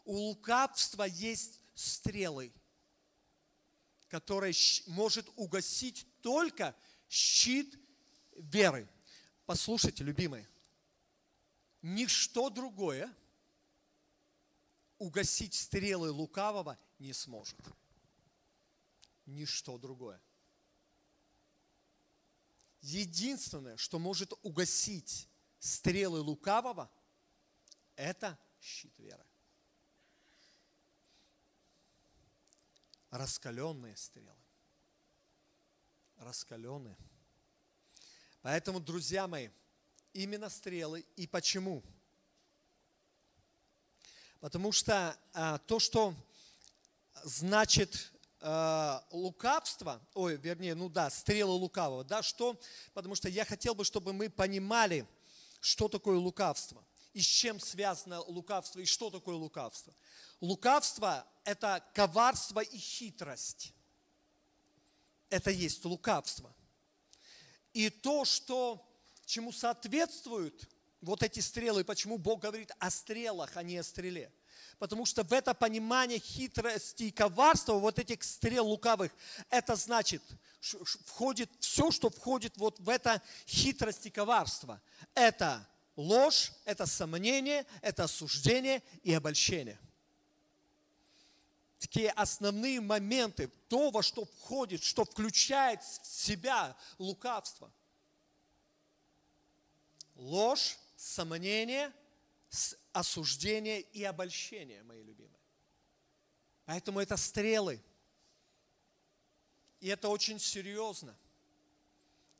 у 0.06 0.14
лукавства 0.14 1.02
есть 1.02 1.60
стрелы, 1.74 2.52
которые 4.08 4.54
может 4.86 5.28
угасить 5.36 6.06
только 6.22 6.74
щит 7.08 7.78
веры. 8.36 8.88
Послушайте, 9.44 10.04
любимые, 10.04 10.48
ничто 11.82 12.48
другое 12.50 13.14
угасить 14.98 15.54
стрелы 15.54 16.10
лукавого 16.10 16.78
не 17.00 17.12
сможет. 17.12 17.58
Ничто 19.26 19.76
другое. 19.76 20.22
Единственное, 22.80 23.76
что 23.76 23.98
может 23.98 24.32
угасить 24.42 25.28
стрелы 25.58 26.20
лукавого, 26.20 26.88
это 27.96 28.38
щит 28.60 28.96
веры. 28.98 29.26
Раскаленные 33.16 33.96
стрелы. 33.96 34.32
Раскаленные. 36.18 36.96
Поэтому, 38.42 38.80
друзья 38.80 39.26
мои, 39.26 39.48
именно 40.12 40.48
стрелы. 40.48 41.04
И 41.16 41.26
почему? 41.26 41.82
Потому 44.40 44.72
что 44.72 45.18
а, 45.32 45.58
то, 45.58 45.78
что 45.78 46.14
значит 47.24 48.12
а, 48.40 49.04
лукавство, 49.10 50.00
ой, 50.14 50.36
вернее, 50.36 50.74
ну 50.74 50.88
да, 50.88 51.10
стрелы 51.10 51.52
лукавого, 51.52 52.04
да, 52.04 52.22
что? 52.22 52.60
Потому 52.94 53.14
что 53.14 53.28
я 53.28 53.44
хотел 53.44 53.74
бы, 53.74 53.84
чтобы 53.84 54.12
мы 54.12 54.30
понимали, 54.30 55.06
что 55.60 55.88
такое 55.88 56.18
лукавство 56.18 56.84
и 57.16 57.22
с 57.22 57.24
чем 57.24 57.58
связано 57.58 58.20
лукавство, 58.20 58.78
и 58.78 58.84
что 58.84 59.08
такое 59.08 59.36
лукавство. 59.36 59.94
Лукавство– 60.42 61.26
это 61.44 61.82
коварство 61.94 62.60
и 62.60 62.76
хитрость. 62.76 63.72
Это 65.30 65.50
есть 65.50 65.82
лукавство. 65.86 66.54
И 67.72 67.88
то, 67.88 68.26
что, 68.26 68.86
чему 69.24 69.50
соответствуют 69.50 70.68
вот 71.00 71.22
эти 71.22 71.40
стрелы, 71.40 71.84
почему 71.84 72.18
Бог 72.18 72.40
говорит 72.40 72.70
о 72.80 72.90
стрелах, 72.90 73.56
а 73.56 73.62
не 73.62 73.78
о 73.78 73.82
стреле. 73.82 74.30
Потому 74.78 75.06
что 75.06 75.22
в 75.22 75.32
это 75.32 75.54
понимание 75.54 76.18
хитрости 76.18 77.04
и 77.04 77.10
коварства, 77.10 77.78
вот 77.78 77.98
этих 77.98 78.22
стрел 78.24 78.66
лукавых, 78.66 79.10
это 79.48 79.74
значит, 79.74 80.22
входит 80.60 81.50
все, 81.60 81.90
что 81.90 82.10
входит 82.10 82.58
вот 82.58 82.78
в 82.78 82.90
это 82.90 83.22
хитрость 83.46 84.04
и 84.04 84.10
коварство. 84.10 84.82
Это 85.14 85.66
ложь, 85.96 86.52
это 86.64 86.86
сомнение, 86.86 87.66
это 87.82 88.04
осуждение 88.04 88.82
и 89.02 89.12
обольщение. 89.12 89.78
Такие 91.78 92.10
основные 92.10 92.80
моменты, 92.80 93.50
то, 93.68 93.90
во 93.90 94.02
что 94.02 94.24
входит, 94.24 94.82
что 94.82 95.04
включает 95.04 95.82
в 95.82 96.06
себя 96.06 96.76
лукавство. 96.98 97.70
Ложь, 100.14 100.78
сомнение, 100.96 101.92
осуждение 102.92 103.82
и 103.82 104.02
обольщение, 104.04 104.82
мои 104.84 105.02
любимые. 105.02 105.40
Поэтому 106.64 107.00
это 107.00 107.16
стрелы. 107.16 107.82
И 109.80 109.88
это 109.88 110.08
очень 110.08 110.40
серьезно. 110.40 111.16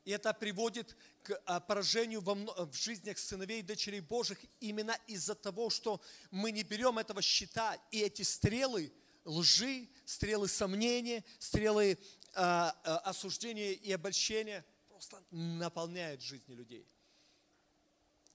И 0.04 0.10
это 0.10 0.32
приводит 0.32 0.96
к 1.26 1.42
а, 1.45 1.59
поражению 1.59 2.21
в 2.21 2.73
жизнях 2.75 3.18
сыновей 3.18 3.59
и 3.59 3.62
дочерей 3.62 3.99
Божьих 3.99 4.38
именно 4.61 4.97
из-за 5.09 5.35
того, 5.35 5.71
что 5.71 6.00
мы 6.30 6.52
не 6.52 6.62
берем 6.62 6.99
этого 6.99 7.21
щита, 7.21 7.76
и 7.90 8.00
эти 8.00 8.23
стрелы 8.23 8.92
лжи, 9.25 9.88
стрелы 10.04 10.47
сомнения, 10.47 11.25
стрелы 11.40 11.99
а, 12.35 12.78
а, 12.85 12.99
осуждения 12.99 13.73
и 13.73 13.90
обольщения 13.90 14.64
просто 14.88 15.21
наполняют 15.33 16.23
жизни 16.23 16.54
людей 16.54 16.88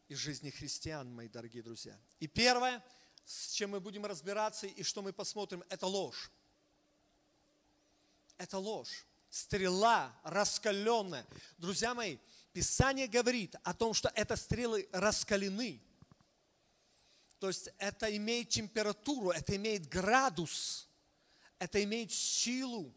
и 0.10 0.16
жизни 0.16 0.50
христиан, 0.50 1.10
мои 1.14 1.30
дорогие 1.30 1.64
друзья. 1.64 1.98
И 2.20 2.28
первое, 2.28 2.84
с 3.24 3.54
чем 3.54 3.70
мы 3.70 3.80
будем 3.80 4.06
разбираться 4.06 4.68
и 4.68 4.84
что 4.84 5.02
мы 5.02 5.14
посмотрим, 5.14 5.64
это 5.70 5.88
ложь. 5.88 6.30
Это 8.38 8.58
ложь 8.58 9.06
стрела 9.32 10.14
раскаленная. 10.24 11.26
Друзья 11.58 11.96
мои, 11.96 12.18
Писание 12.53 13.08
говорит 13.08 13.55
о 13.63 13.74
том, 13.74 13.93
что 13.93 14.12
это 14.13 14.36
стрелы 14.36 14.88
раскалены. 14.91 15.81
То 17.39 17.48
есть 17.48 17.70
это 17.77 18.15
имеет 18.15 18.50
температуру, 18.50 19.31
это 19.31 19.55
имеет 19.55 19.88
градус, 19.88 20.88
это 21.60 21.84
имеет 21.84 22.12
силу. 22.12 22.93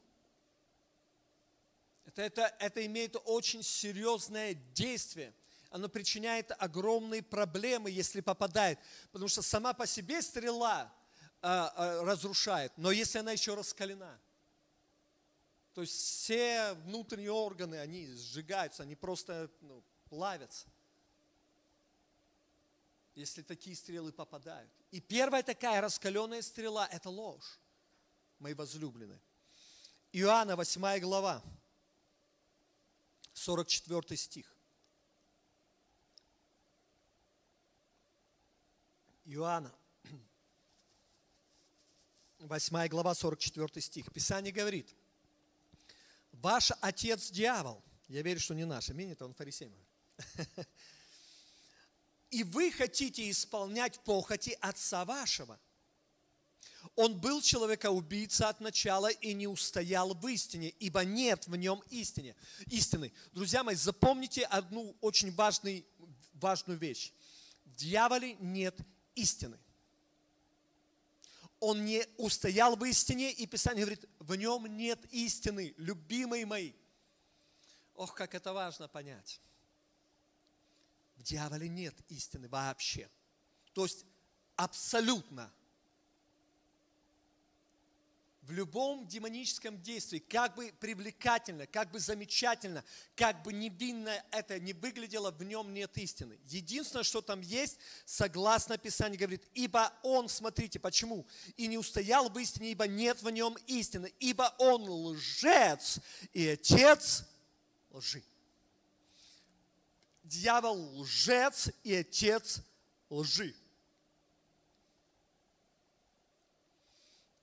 Это, 2.04 2.22
это, 2.22 2.54
это 2.58 2.84
имеет 2.84 3.16
очень 3.24 3.62
серьезное 3.62 4.54
действие. 4.54 5.32
Оно 5.70 5.88
причиняет 5.88 6.52
огромные 6.58 7.22
проблемы, 7.22 7.90
если 7.90 8.20
попадает. 8.20 8.78
Потому 9.12 9.28
что 9.28 9.42
сама 9.42 9.72
по 9.72 9.86
себе 9.86 10.20
стрела 10.20 10.92
а, 11.40 11.72
а, 11.76 12.04
разрушает, 12.04 12.72
но 12.76 12.90
если 12.90 13.18
она 13.18 13.32
еще 13.32 13.54
раскалена– 13.54 14.20
то 15.74 15.80
есть 15.80 15.92
все 15.92 16.74
внутренние 16.84 17.32
органы, 17.32 17.74
они 17.76 18.06
сжигаются, 18.06 18.84
они 18.84 18.94
просто 18.94 19.50
ну, 19.60 19.82
плавятся. 20.08 20.68
Если 23.16 23.42
такие 23.42 23.74
стрелы 23.74 24.12
попадают. 24.12 24.70
И 24.92 25.00
первая 25.00 25.42
такая 25.42 25.80
раскаленная 25.80 26.42
стрела– 26.42 26.88
это 26.92 27.10
ложь, 27.10 27.58
мои 28.38 28.54
возлюбленные. 28.54 29.20
Иоанна, 30.12 30.54
8 30.54 31.00
глава, 31.00 31.42
44 33.32 34.16
стих. 34.16 34.56
Иоанна, 39.24 39.74
8 42.38 42.88
глава, 42.88 43.14
44 43.16 43.80
стих. 43.80 44.12
Писание 44.12 44.52
говорит– 44.52 44.94
Ваш 46.42 46.72
отец 46.80 47.30
дьявол. 47.30 47.82
Я 48.08 48.22
верю, 48.22 48.40
что 48.40 48.54
не 48.54 48.64
наш. 48.64 48.90
Аминь, 48.90 49.10
это 49.10 49.24
он 49.24 49.34
фарисей. 49.34 49.70
И 52.30 52.42
вы 52.42 52.72
хотите 52.72 53.30
исполнять 53.30 54.00
похоти 54.00 54.56
отца 54.60 55.04
вашего. 55.04 55.58
Он 56.96 57.18
был 57.18 57.40
человека-убийца 57.40 58.48
от 58.48 58.60
начала 58.60 59.10
и 59.10 59.32
не 59.32 59.46
устоял 59.46 60.14
в 60.14 60.28
истине, 60.28 60.70
ибо 60.80 61.04
нет 61.04 61.46
в 61.46 61.56
нем 61.56 61.82
истины. 61.90 62.34
истины. 62.66 63.12
Друзья 63.32 63.62
мои, 63.62 63.74
запомните 63.74 64.44
одну 64.44 64.96
очень 65.00 65.32
важный, 65.32 65.86
важную 66.34 66.78
вещь. 66.78 67.12
В 67.64 67.74
дьяволе 67.76 68.34
нет 68.34 68.76
истины 69.14 69.58
он 71.64 71.84
не 71.84 72.06
устоял 72.18 72.76
в 72.76 72.84
истине, 72.84 73.32
и 73.32 73.46
Писание 73.46 73.84
говорит, 73.84 74.04
в 74.18 74.34
нем 74.34 74.66
нет 74.66 75.04
истины, 75.12 75.74
любимые 75.78 76.46
мои. 76.46 76.72
Ох, 77.94 78.14
как 78.14 78.34
это 78.34 78.52
важно 78.52 78.88
понять. 78.88 79.40
В 81.16 81.22
дьяволе 81.22 81.68
нет 81.68 81.94
истины 82.08 82.48
вообще. 82.48 83.08
То 83.72 83.84
есть 83.84 84.04
абсолютно 84.56 85.52
в 88.46 88.52
любом 88.52 89.06
демоническом 89.06 89.80
действии, 89.80 90.18
как 90.18 90.54
бы 90.54 90.72
привлекательно, 90.78 91.66
как 91.66 91.90
бы 91.90 91.98
замечательно, 91.98 92.84
как 93.16 93.42
бы 93.42 93.54
невинно 93.54 94.22
это 94.30 94.58
не 94.58 94.74
выглядело, 94.74 95.30
в 95.30 95.42
нем 95.42 95.72
нет 95.72 95.96
истины. 95.96 96.38
Единственное, 96.46 97.04
что 97.04 97.22
там 97.22 97.40
есть, 97.40 97.78
согласно 98.04 98.76
Писанию, 98.76 99.18
говорит, 99.18 99.42
ибо 99.54 99.92
он, 100.02 100.28
смотрите, 100.28 100.78
почему, 100.78 101.26
и 101.56 101.66
не 101.66 101.78
устоял 101.78 102.28
в 102.28 102.38
истине, 102.38 102.72
ибо 102.72 102.86
нет 102.86 103.22
в 103.22 103.30
нем 103.30 103.56
истины, 103.66 104.12
ибо 104.20 104.54
он 104.58 104.82
лжец 104.82 105.98
и 106.34 106.46
отец 106.48 107.24
лжи. 107.90 108.22
Дьявол 110.22 111.00
лжец 111.00 111.70
и 111.82 111.94
отец 111.94 112.60
лжи. 113.08 113.54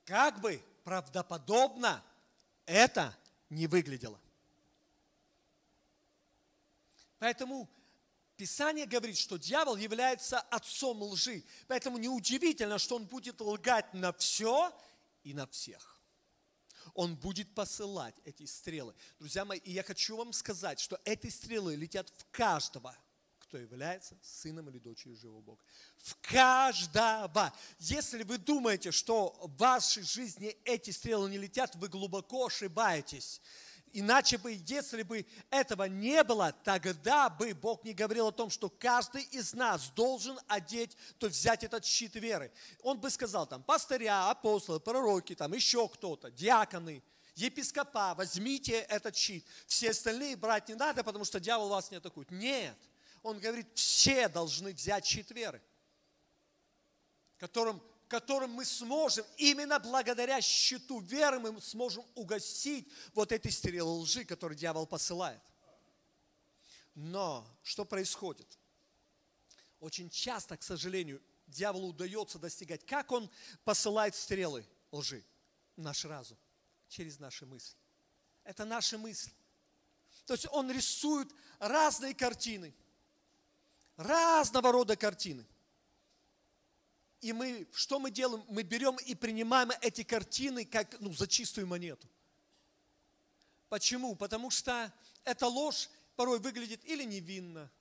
Как 0.05 0.41
бы 0.41 0.61
правдоподобно 0.83 2.03
это 2.65 3.15
не 3.49 3.67
выглядело. 3.67 4.19
Поэтому 7.19 7.69
Писание 8.35 8.87
говорит, 8.87 9.17
что 9.17 9.37
дьявол 9.37 9.75
является 9.75 10.39
отцом 10.39 11.03
лжи. 11.03 11.43
Поэтому 11.67 11.97
неудивительно, 11.97 12.79
что 12.79 12.95
он 12.95 13.05
будет 13.05 13.39
лгать 13.41 13.93
на 13.93 14.11
все 14.13 14.73
и 15.23 15.33
на 15.33 15.45
всех. 15.47 16.01
Он 16.95 17.15
будет 17.15 17.53
посылать 17.53 18.15
эти 18.25 18.45
стрелы. 18.45 18.95
Друзья 19.19 19.45
мои, 19.45 19.59
и 19.59 19.71
я 19.71 19.83
хочу 19.83 20.17
вам 20.17 20.33
сказать, 20.33 20.79
что 20.79 20.99
эти 21.05 21.27
стрелы 21.27 21.75
летят 21.75 22.09
в 22.09 22.25
каждого– 22.31 22.97
кто 23.51 23.57
является 23.57 24.17
сыном 24.23 24.69
или 24.69 24.79
дочерью 24.79 25.17
живого 25.17 25.41
Бога. 25.41 25.61
В 25.97 26.15
каждого. 26.21 27.53
Если 27.79 28.23
вы 28.23 28.37
думаете, 28.37 28.91
что 28.91 29.37
в 29.41 29.57
вашей 29.57 30.03
жизни 30.03 30.55
эти 30.63 30.91
стрелы 30.91 31.29
не 31.29 31.37
летят, 31.37 31.75
вы 31.75 31.89
глубоко 31.89 32.45
ошибаетесь. 32.45 33.41
Иначе 33.91 34.37
бы, 34.37 34.57
если 34.65 35.03
бы 35.03 35.25
этого 35.49 35.83
не 35.83 36.23
было, 36.23 36.53
тогда 36.63 37.29
бы 37.29 37.53
Бог 37.53 37.83
не 37.83 37.93
говорил 37.93 38.27
о 38.27 38.31
том, 38.31 38.49
что 38.49 38.69
каждый 38.69 39.23
из 39.23 39.53
нас 39.53 39.89
должен 39.89 40.39
одеть, 40.47 40.95
то 41.19 41.27
взять 41.27 41.65
этот 41.65 41.83
щит 41.83 42.15
веры. 42.15 42.53
Он 42.83 43.01
бы 43.01 43.09
сказал 43.09 43.47
там, 43.47 43.61
пастыря, 43.63 44.29
апостолы, 44.29 44.79
пророки, 44.79 45.35
там 45.35 45.51
еще 45.51 45.89
кто-то, 45.89 46.31
диаконы, 46.31 47.03
епископа, 47.35 48.13
возьмите 48.15 48.79
этот 48.79 49.17
щит. 49.17 49.45
Все 49.67 49.89
остальные 49.89 50.37
брать 50.37 50.69
не 50.69 50.75
надо, 50.75 51.03
потому 51.03 51.25
что 51.25 51.41
дьявол 51.41 51.67
вас 51.67 51.91
не 51.91 51.97
атакует. 51.97 52.31
Нет. 52.31 52.77
Он 53.23 53.39
говорит, 53.39 53.67
все 53.75 54.27
должны 54.27 54.73
взять 54.73 55.05
щит 55.05 55.29
веры, 55.31 55.61
которым, 57.37 57.81
которым 58.07 58.51
мы 58.51 58.65
сможем, 58.65 59.25
именно 59.37 59.79
благодаря 59.79 60.41
щиту 60.41 60.99
веры 60.99 61.39
мы 61.39 61.61
сможем 61.61 62.05
угасить 62.15 62.87
вот 63.13 63.31
эти 63.31 63.49
стрелы 63.49 63.99
лжи, 63.99 64.25
которые 64.25 64.57
дьявол 64.57 64.87
посылает. 64.87 65.41
Но 66.95 67.47
что 67.63 67.85
происходит? 67.85 68.59
Очень 69.79 70.09
часто, 70.09 70.57
к 70.57 70.63
сожалению, 70.63 71.21
дьяволу 71.47 71.89
удается 71.89 72.39
достигать. 72.39 72.85
Как 72.85 73.11
он 73.11 73.29
посылает 73.63 74.15
стрелы 74.15 74.65
лжи? 74.91 75.23
Наш 75.75 76.05
разум, 76.05 76.37
через 76.87 77.19
наши 77.19 77.45
мысли. 77.45 77.77
Это 78.43 78.65
наши 78.65 78.97
мысли. 78.97 79.31
То 80.25 80.33
есть 80.33 80.47
он 80.51 80.71
рисует 80.71 81.31
разные 81.59 82.13
картины 82.13 82.73
разного 83.97 84.71
рода 84.71 84.95
картины. 84.95 85.45
И 87.21 87.33
мы, 87.33 87.67
что 87.73 87.99
мы 87.99 88.09
делаем? 88.09 88.43
Мы 88.49 88.63
берем 88.63 88.97
и 88.97 89.13
принимаем 89.13 89.71
эти 89.81 90.03
картины 90.03 90.65
как 90.65 90.99
ну, 90.99 91.13
за 91.13 91.27
чистую 91.27 91.67
монету. 91.67 92.07
Почему? 93.69 94.15
Потому 94.15 94.49
что 94.49 94.91
эта 95.23 95.47
ложь 95.47 95.89
порой 96.15 96.39
выглядит 96.39 96.83
или 96.85 97.03
невинно, 97.03 97.71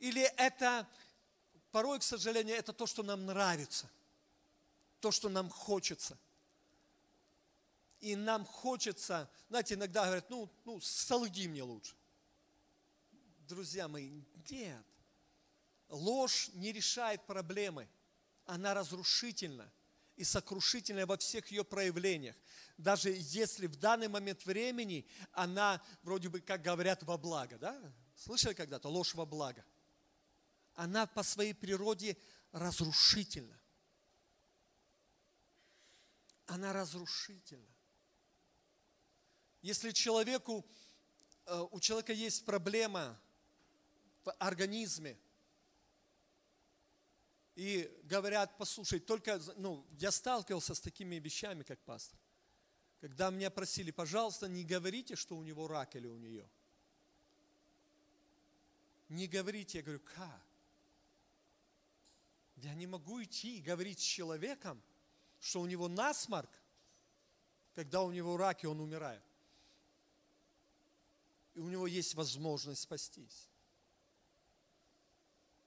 или 0.00 0.22
это, 0.36 0.86
порой, 1.70 2.00
к 2.00 2.02
сожалению, 2.02 2.56
это 2.56 2.72
то, 2.72 2.86
что 2.86 3.02
нам 3.02 3.26
нравится, 3.26 3.88
то, 5.00 5.10
что 5.12 5.28
нам 5.28 5.48
хочется. 5.48 6.18
И 8.00 8.16
нам 8.16 8.46
хочется, 8.46 9.30
знаете, 9.48 9.74
иногда 9.74 10.06
говорят, 10.06 10.30
ну, 10.30 10.50
ну 10.64 10.80
солги 10.80 11.46
мне 11.46 11.62
лучше 11.62 11.94
друзья 13.50 13.88
мои, 13.88 14.10
нет. 14.48 14.84
Ложь 15.88 16.50
не 16.54 16.72
решает 16.72 17.26
проблемы. 17.26 17.88
Она 18.46 18.74
разрушительна 18.74 19.70
и 20.16 20.24
сокрушительна 20.24 21.06
во 21.06 21.16
всех 21.16 21.50
ее 21.50 21.64
проявлениях. 21.64 22.36
Даже 22.78 23.10
если 23.10 23.66
в 23.66 23.76
данный 23.76 24.08
момент 24.08 24.44
времени 24.46 25.06
она, 25.32 25.82
вроде 26.02 26.28
бы, 26.28 26.40
как 26.40 26.62
говорят, 26.62 27.02
во 27.02 27.18
благо. 27.18 27.58
Да? 27.58 27.78
Слышали 28.16 28.54
когда-то? 28.54 28.88
Ложь 28.88 29.14
во 29.14 29.26
благо. 29.26 29.64
Она 30.74 31.06
по 31.06 31.22
своей 31.22 31.54
природе 31.54 32.16
разрушительна. 32.52 33.60
она 36.50 36.72
разрушительна. 36.72 37.68
Если 39.62 39.92
человеку, 39.92 40.66
э, 41.46 41.66
у 41.70 41.78
человека 41.80 42.12
есть 42.12 42.44
проблема 42.44 43.20
организме, 44.32 45.18
и 47.60 47.90
говорят, 48.04 48.56
послушай, 48.56 49.00
только, 49.00 49.38
ну, 49.56 49.86
я 49.98 50.10
сталкивался 50.10 50.74
с 50.74 50.80
такими 50.80 51.16
вещами, 51.16 51.62
как 51.62 51.78
пастор. 51.80 52.18
Когда 53.02 53.30
меня 53.30 53.50
просили, 53.50 53.90
пожалуйста, 53.90 54.48
не 54.48 54.64
говорите, 54.64 55.14
что 55.14 55.36
у 55.36 55.42
него 55.42 55.68
рак 55.68 55.94
или 55.94 56.06
у 56.06 56.16
нее. 56.16 56.48
Не 59.10 59.26
говорите, 59.26 59.78
я 59.78 59.84
говорю, 59.84 60.00
как? 60.00 60.46
Я 62.56 62.74
не 62.74 62.86
могу 62.86 63.22
идти 63.22 63.58
и 63.58 63.60
говорить 63.60 64.00
с 64.00 64.04
человеком, 64.04 64.82
что 65.38 65.60
у 65.60 65.66
него 65.66 65.86
насморк, 65.86 66.50
когда 67.74 68.00
у 68.02 68.10
него 68.10 68.38
рак 68.38 68.64
и 68.64 68.68
он 68.68 68.80
умирает. 68.80 69.22
И 71.52 71.60
у 71.60 71.68
него 71.68 71.86
есть 71.86 72.14
возможность 72.14 72.80
спастись. 72.80 73.49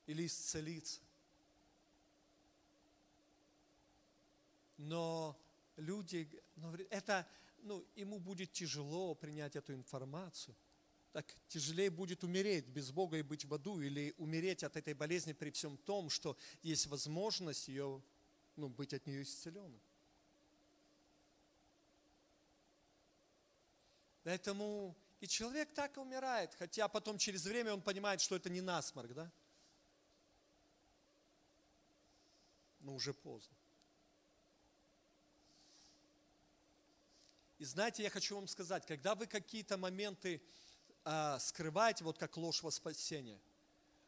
Или 0.06 0.26
исцелиться. 0.26 1.02
Но 4.78 5.40
люди, 5.78 6.30
это, 6.90 7.28
ну, 7.60 7.86
ему 7.96 8.20
будет 8.20 8.52
тяжело 8.52 9.16
принять 9.16 9.56
эту 9.56 9.74
информацию. 9.74 10.56
Так 11.14 11.34
тяжелее 11.48 11.90
будет 11.92 12.24
умереть 12.24 12.68
без 12.68 12.92
Бога 12.92 13.18
и 13.18 13.22
быть 13.22 13.46
в 13.46 13.54
аду, 13.54 13.80
или 13.82 14.14
умереть 14.18 14.64
от 14.64 14.76
этой 14.76 14.94
болезни 14.94 15.34
при 15.34 15.52
всем 15.52 15.78
том, 15.78 16.10
что 16.10 16.36
есть 16.64 16.88
возможность 16.88 17.68
ее, 17.68 18.02
ну, 18.56 18.68
быть 18.68 18.94
от 18.94 19.06
нее 19.06 19.22
исцеленным. 19.22 19.80
Поэтому 24.24 24.96
и 25.22 25.28
человек 25.28 25.74
так 25.74 25.98
и 25.98 26.00
умирает, 26.00 26.56
хотя 26.56 26.88
потом 26.88 27.18
через 27.18 27.46
время 27.46 27.74
он 27.74 27.82
понимает, 27.82 28.20
что 28.20 28.36
это 28.36 28.50
не 28.50 28.62
насморк, 28.62 29.14
да? 29.14 29.32
Но 32.84 32.94
уже 32.94 33.14
поздно. 33.14 33.56
И 37.58 37.66
знаете, 37.66 38.04
я 38.04 38.10
хочу 38.10 38.36
вам 38.36 38.48
сказать, 38.48 38.86
когда 38.86 39.16
вы 39.16 39.26
какие-то 39.26 39.78
моменты 39.78 40.42
а, 41.06 41.40
скрываете, 41.40 42.04
вот 42.04 42.18
как 42.18 42.36
ложь 42.36 42.62
во 42.62 42.72
спасение, 42.72 43.42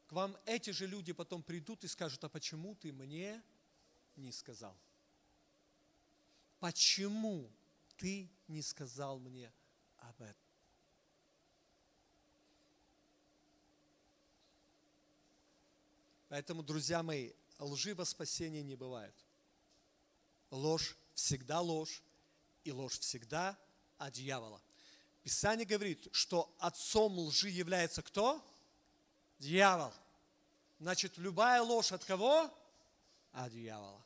к 0.08 0.12
вам 0.12 0.38
эти 0.46 0.72
же 0.72 0.86
люди 0.86 1.14
потом 1.14 1.42
придут 1.42 1.84
и 1.86 1.88
скажут, 1.88 2.24
а 2.26 2.30
почему 2.30 2.76
ты 2.76 2.92
мне 2.92 3.42
не 4.18 4.34
сказал? 4.34 4.78
Почему 6.60 7.50
ты 7.98 8.30
не 8.50 8.62
сказал 8.62 9.20
мне 9.20 9.54
об 10.00 10.22
этом? 10.22 10.46
Поэтому, 16.28 16.62
друзья 16.62 17.02
мои, 17.02 17.32
лжи 17.60 17.94
во 17.94 18.06
спасение 18.06 18.64
не 18.64 18.76
бывает. 18.76 19.16
Ложь 20.52 20.96
всегда 21.14 21.62
ложь, 21.62 22.02
и 22.64 22.72
ложь 22.72 23.00
всегда 23.00 23.58
от 23.98 24.14
дьявола. 24.14 24.62
Писание 25.24 25.66
говорит, 25.66 26.08
что 26.12 26.54
отцом 26.60 27.18
лжи 27.20 27.50
является 27.50 28.02
кто? 28.02 28.44
Дьявол. 29.40 29.94
Значит, 30.80 31.18
любая 31.18 31.62
ложь 31.62 31.92
от 31.92 32.04
кого? 32.04 32.52
От 33.32 33.52
дьявола. 33.52 34.04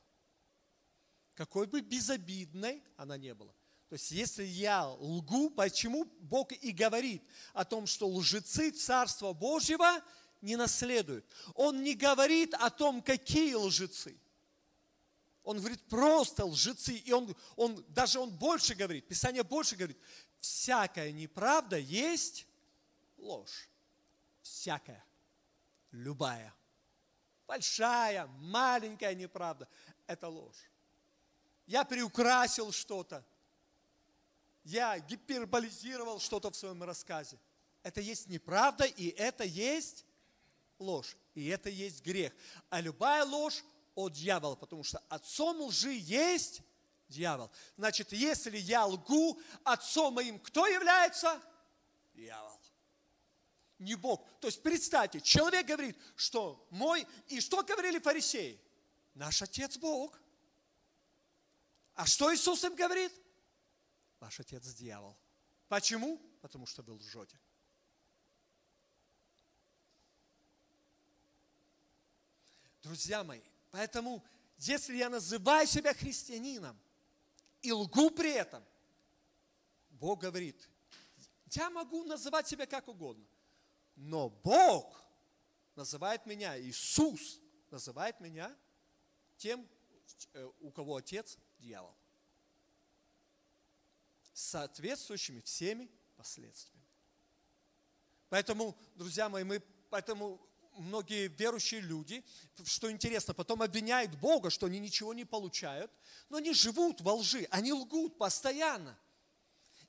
Какой 1.36 1.68
бы 1.68 1.82
безобидной 1.82 2.84
она 2.98 3.18
не 3.18 3.34
была. 3.34 3.54
То 3.90 3.94
есть, 3.94 4.12
если 4.12 4.44
я 4.44 4.88
лгу, 4.88 5.50
почему 5.50 6.06
Бог 6.20 6.52
и 6.52 6.72
говорит 6.72 7.24
о 7.54 7.66
том, 7.66 7.88
что 7.88 8.08
лжецы 8.08 8.70
Царства 8.70 9.34
Божьего 9.34 10.04
не 10.42 10.56
наследуют? 10.56 11.26
Он 11.56 11.84
не 11.84 11.96
говорит 11.96 12.54
о 12.54 12.70
том, 12.70 13.02
какие 13.02 13.54
лжецы– 13.54 14.18
он 15.50 15.58
говорит 15.58 15.82
просто 15.90 16.46
лжецы. 16.46 16.94
И 16.94 17.12
он, 17.12 17.36
он, 17.56 17.84
даже 17.90 18.20
он 18.20 18.30
больше 18.30 18.76
говорит, 18.76 19.08
Писание 19.08 19.42
больше 19.42 19.76
говорит, 19.76 19.98
всякая 20.40 21.12
неправда 21.12 21.76
есть 21.76 22.46
ложь. 23.18 23.68
Всякая. 24.44 25.04
Любая. 25.90 26.54
Большая, 27.48 28.28
маленькая 28.28 29.16
неправда. 29.16 29.68
Это 30.06 30.28
ложь. 30.28 30.70
Я 31.66 31.84
приукрасил 31.84 32.72
что-то. 32.72 33.26
Я 34.64 35.00
гиперболизировал 35.00 36.20
что-то 36.20 36.52
в 36.52 36.56
своем 36.56 36.84
рассказе. 36.84 37.40
Это 37.82 38.02
есть 38.02 38.28
неправда, 38.28 38.84
и 38.84 39.08
это 39.08 39.46
есть 39.46 40.06
ложь. 40.80 41.16
И 41.36 41.48
это 41.48 41.70
есть 41.70 42.04
грех. 42.04 42.34
А 42.70 42.82
любая 42.82 43.24
ложь 43.26 43.64
от 43.96 44.14
дьявола, 44.14 44.56
потому 44.56 44.84
что 44.84 45.00
отцом 45.10 45.62
лжи 45.62 45.94
есть 45.94 46.62
дьявол. 47.08 47.52
Значит, 47.78 48.12
если 48.14 48.58
я 48.58 48.86
лгу, 48.86 49.40
отцом 49.64 50.14
моим 50.14 50.40
кто 50.40 50.68
является? 50.68 51.42
Дьявол. 52.14 52.60
Не 53.80 53.96
Бог. 53.96 54.28
То 54.42 54.48
есть 54.48 54.62
представьте, 54.62 55.22
человек 55.22 55.66
говорит, 55.66 55.98
что 56.16 56.68
мой... 56.70 57.08
И 57.28 57.40
что 57.40 57.64
говорили 57.64 58.00
фарисеи? 58.00 58.62
Наш 59.14 59.42
отец 59.42 59.78
Бог. 59.78 60.20
А 61.96 62.06
что 62.06 62.34
Иисус 62.34 62.64
им 62.64 62.76
говорит? 62.76 63.12
Ваш 64.20 64.40
отец 64.40 64.66
дьявол. 64.74 65.18
Почему? 65.70 66.18
Потому 66.42 66.66
что 66.66 66.84
был 66.84 66.96
лжете. 66.96 67.40
Друзья 72.90 73.24
мои, 73.24 73.40
Поэтому, 73.70 74.26
если 74.58 74.98
я 74.98 75.10
называю 75.10 75.68
себя 75.68 75.94
христианином 75.94 76.76
и 77.62 77.72
лгу 77.72 78.10
при 78.10 78.32
этом, 78.32 78.66
Бог 79.92 80.22
говорит, 80.22 80.68
я 81.52 81.70
могу 81.70 82.04
называть 82.04 82.48
себя 82.48 82.66
как 82.66 82.88
угодно, 82.88 83.24
но 83.96 84.32
Бог 84.32 85.06
называет 85.76 86.26
меня, 86.26 86.60
Иисус 86.60 87.40
называет 87.70 88.20
меня 88.22 88.58
тем, 89.38 89.70
э, 90.34 90.50
у 90.60 90.72
кого 90.72 90.96
отец– 90.96 91.38
дьявол. 91.60 91.96
С 94.34 94.42
соответствующими 94.42 95.42
всеми 95.42 95.92
последствиями. 96.18 96.88
Поэтому, 98.30 98.76
друзья 98.96 99.30
мои, 99.30 99.44
мы 99.44 99.60
поэтому 99.92 100.42
многие 100.80 101.28
верующие 101.28 101.82
люди, 101.82 102.24
что 102.66 102.90
интересно, 102.90 103.34
потом 103.34 103.62
обвиняют 103.62 104.16
Бога, 104.16 104.50
что 104.50 104.66
они 104.66 104.80
ничего 104.80 105.14
не 105.14 105.26
получают, 105.26 105.92
но 106.30 106.38
они 106.38 106.54
живут 106.54 107.02
во 107.02 107.16
лжи, 107.16 107.48
они 107.52 107.74
лгут 107.74 108.18
постоянно. 108.18 108.98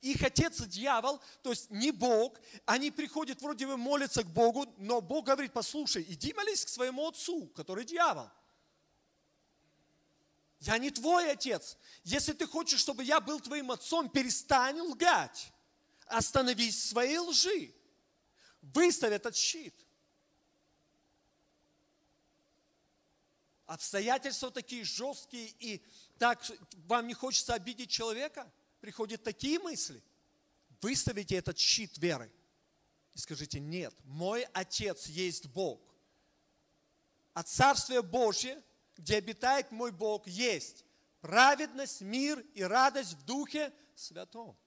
Их 0.00 0.22
отец 0.22 0.60
дьявол, 0.62 1.20
то 1.42 1.50
есть 1.50 1.70
не 1.70 1.92
Бог, 1.92 2.40
они 2.64 2.90
приходят, 2.90 3.42
вроде 3.42 3.66
бы 3.66 3.76
молятся 3.76 4.22
к 4.22 4.32
Богу, 4.32 4.66
но 4.78 5.00
Бог 5.00 5.26
говорит, 5.26 5.52
послушай, 5.52 6.04
иди 6.08 6.32
молись 6.32 6.64
к 6.64 6.68
своему 6.68 7.06
отцу, 7.08 7.48
который 7.48 7.84
дьявол. 7.84 8.30
Я 10.60 10.78
не 10.78 10.90
твой 10.90 11.30
отец. 11.30 11.78
Если 12.04 12.32
ты 12.32 12.46
хочешь, 12.46 12.80
чтобы 12.80 13.02
я 13.02 13.20
был 13.20 13.40
твоим 13.40 13.70
отцом, 13.70 14.10
перестань 14.10 14.78
лгать. 14.80 15.52
Остановись 16.06 16.76
в 16.76 16.88
своей 16.88 17.18
лжи. 17.18 17.74
Выставь 18.60 19.12
этот 19.12 19.36
щит– 19.36 19.74
обстоятельства 23.70 24.50
такие 24.50 24.82
жесткие, 24.82 25.54
и 25.60 25.80
так 26.18 26.44
вам 26.88 27.06
не 27.06 27.14
хочется 27.14 27.54
обидеть 27.54 27.88
человека, 27.88 28.50
приходят 28.80 29.22
такие 29.22 29.60
мысли, 29.60 30.02
выставите 30.80 31.36
этот 31.36 31.56
щит 31.56 31.96
веры 31.98 32.32
и 33.12 33.18
скажите, 33.18 33.60
нет, 33.60 33.94
мой 34.02 34.42
Отец 34.54 35.06
есть 35.06 35.46
Бог. 35.46 35.80
А 37.32 37.44
Царствие 37.44 38.02
Божье, 38.02 38.60
где 38.96 39.18
обитает 39.18 39.70
мой 39.70 39.92
Бог, 39.92 40.26
есть 40.26 40.84
праведность, 41.20 42.00
мир 42.00 42.40
и 42.54 42.64
радость 42.64 43.12
в 43.12 43.24
Духе 43.24 43.72
Святом, 43.94 44.58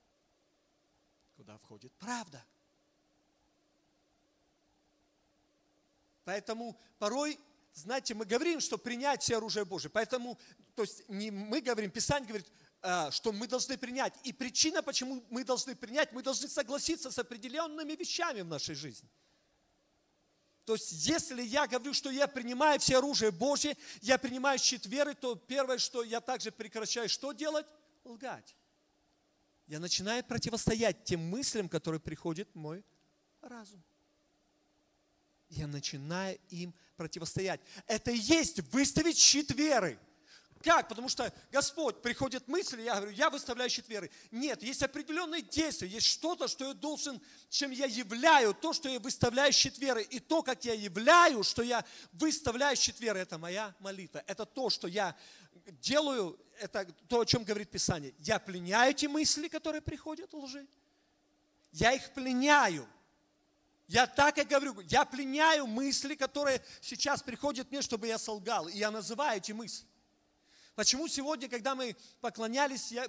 куда 1.35 1.57
входит 1.57 1.91
правда. 1.97 2.41
Поэтому 6.23 6.79
порой 6.99 7.37
знаете, 7.73 8.13
мы 8.13 8.25
говорим, 8.25 8.59
что 8.59 8.77
принять 8.77 9.23
все 9.23 9.37
оружие 9.37 9.65
Божие. 9.65 9.89
Поэтому, 9.89 10.37
то 10.75 10.83
есть 10.83 11.07
не 11.09 11.31
мы 11.31 11.61
говорим, 11.61 11.91
Писание 11.91 12.27
говорит, 12.27 12.47
а, 12.81 13.11
что 13.11 13.31
мы 13.31 13.47
должны 13.47 13.77
принять. 13.77 14.13
И 14.23 14.33
причина, 14.33 14.83
почему 14.83 15.23
мы 15.29 15.43
должны 15.43 15.75
принять, 15.75 16.11
мы 16.11 16.21
должны 16.21 16.47
согласиться 16.47 17.11
с 17.11 17.17
определенными 17.17 17.93
вещами 17.93 18.41
в 18.41 18.47
нашей 18.47 18.75
жизни. 18.75 19.09
То 20.65 20.73
есть, 20.75 20.91
если 20.91 21.41
я 21.41 21.67
говорю, 21.67 21.93
что 21.93 22.09
я 22.09 22.27
принимаю 22.27 22.79
все 22.79 22.97
оружие 22.97 23.31
Божье, 23.31 23.75
я 24.01 24.17
принимаю 24.17 24.59
щит 24.59 24.85
веры, 24.85 25.13
то 25.13 25.35
первое, 25.35 25.77
что 25.77 26.03
я 26.03 26.21
также 26.21 26.51
прекращаю 26.51 27.09
что 27.09 27.33
делать? 27.33 27.65
лгать. 28.03 28.55
Я 29.67 29.79
начинаю 29.79 30.23
противостоять 30.23 31.03
тем 31.03 31.21
мыслям, 31.21 31.69
которые 31.69 32.01
приходят 32.01 32.49
в 32.53 32.55
мой 32.55 32.83
разум. 33.41 33.83
Я 35.49 35.67
начинаю 35.67 36.37
им 36.49 36.73
противостоять. 36.95 37.61
Это 37.87 38.11
и 38.11 38.17
есть 38.17 38.59
выставить 38.71 39.17
щит 39.17 39.51
веры. 39.51 39.99
Как? 40.63 40.87
Потому 40.87 41.09
что 41.09 41.31
Господь, 41.51 42.01
приходит 42.01 42.47
мысль, 42.47 42.81
я 42.81 42.95
говорю, 42.95 43.11
я 43.11 43.29
выставляю 43.29 43.69
щит 43.69 43.89
веры. 43.89 44.09
Нет, 44.31 44.63
есть 44.63 44.81
определенные 44.81 45.41
действия, 45.41 45.89
есть 45.89 46.07
что-то, 46.07 46.47
что 46.47 46.69
я 46.69 46.73
должен, 46.73 47.21
чем 47.49 47.71
я 47.71 47.85
являю, 47.85 48.53
то, 48.53 48.71
что 48.71 48.87
я 48.87 48.97
выставляю 48.99 49.51
щит 49.51 49.77
веры. 49.77 50.03
И 50.03 50.21
то, 50.21 50.41
как 50.41 50.63
я 50.63 50.73
являю, 50.73 51.43
что 51.43 51.63
я 51.63 51.83
выставляю 52.13 52.77
щит 52.77 52.97
веры, 53.01 53.19
это 53.19 53.37
моя 53.37 53.75
молитва. 53.79 54.23
Это 54.25 54.45
то, 54.45 54.69
что 54.69 54.87
я 54.87 55.17
делаю, 55.81 56.39
это 56.59 56.85
то, 57.09 57.19
о 57.19 57.25
чем 57.25 57.43
говорит 57.43 57.69
Писание. 57.69 58.13
Я 58.19 58.39
пленяю 58.39 58.91
эти 58.91 59.07
мысли, 59.07 59.49
которые 59.49 59.81
приходят 59.81 60.33
лжи. 60.33 60.65
Я 61.73 61.91
их 61.91 62.13
пленяю. 62.13 62.87
Я 63.93 64.07
так 64.07 64.39
и 64.39 64.43
говорю, 64.43 64.81
я 64.87 65.05
пленяю 65.05 65.67
мысли, 65.67 66.15
которые 66.15 66.63
сейчас 66.81 67.21
приходят 67.21 67.69
мне, 67.69 67.83
чтобы 67.83 68.07
я 68.07 68.17
солгал. 68.17 68.67
И 68.67 68.79
я 68.79 68.89
называю 68.89 69.37
эти 69.37 69.51
мысли. 69.51 69.85
Почему 70.73 71.07
сегодня, 71.07 71.47
когда 71.47 71.75
мы 71.75 71.95
поклонялись, 72.19 72.91
я 72.91 73.07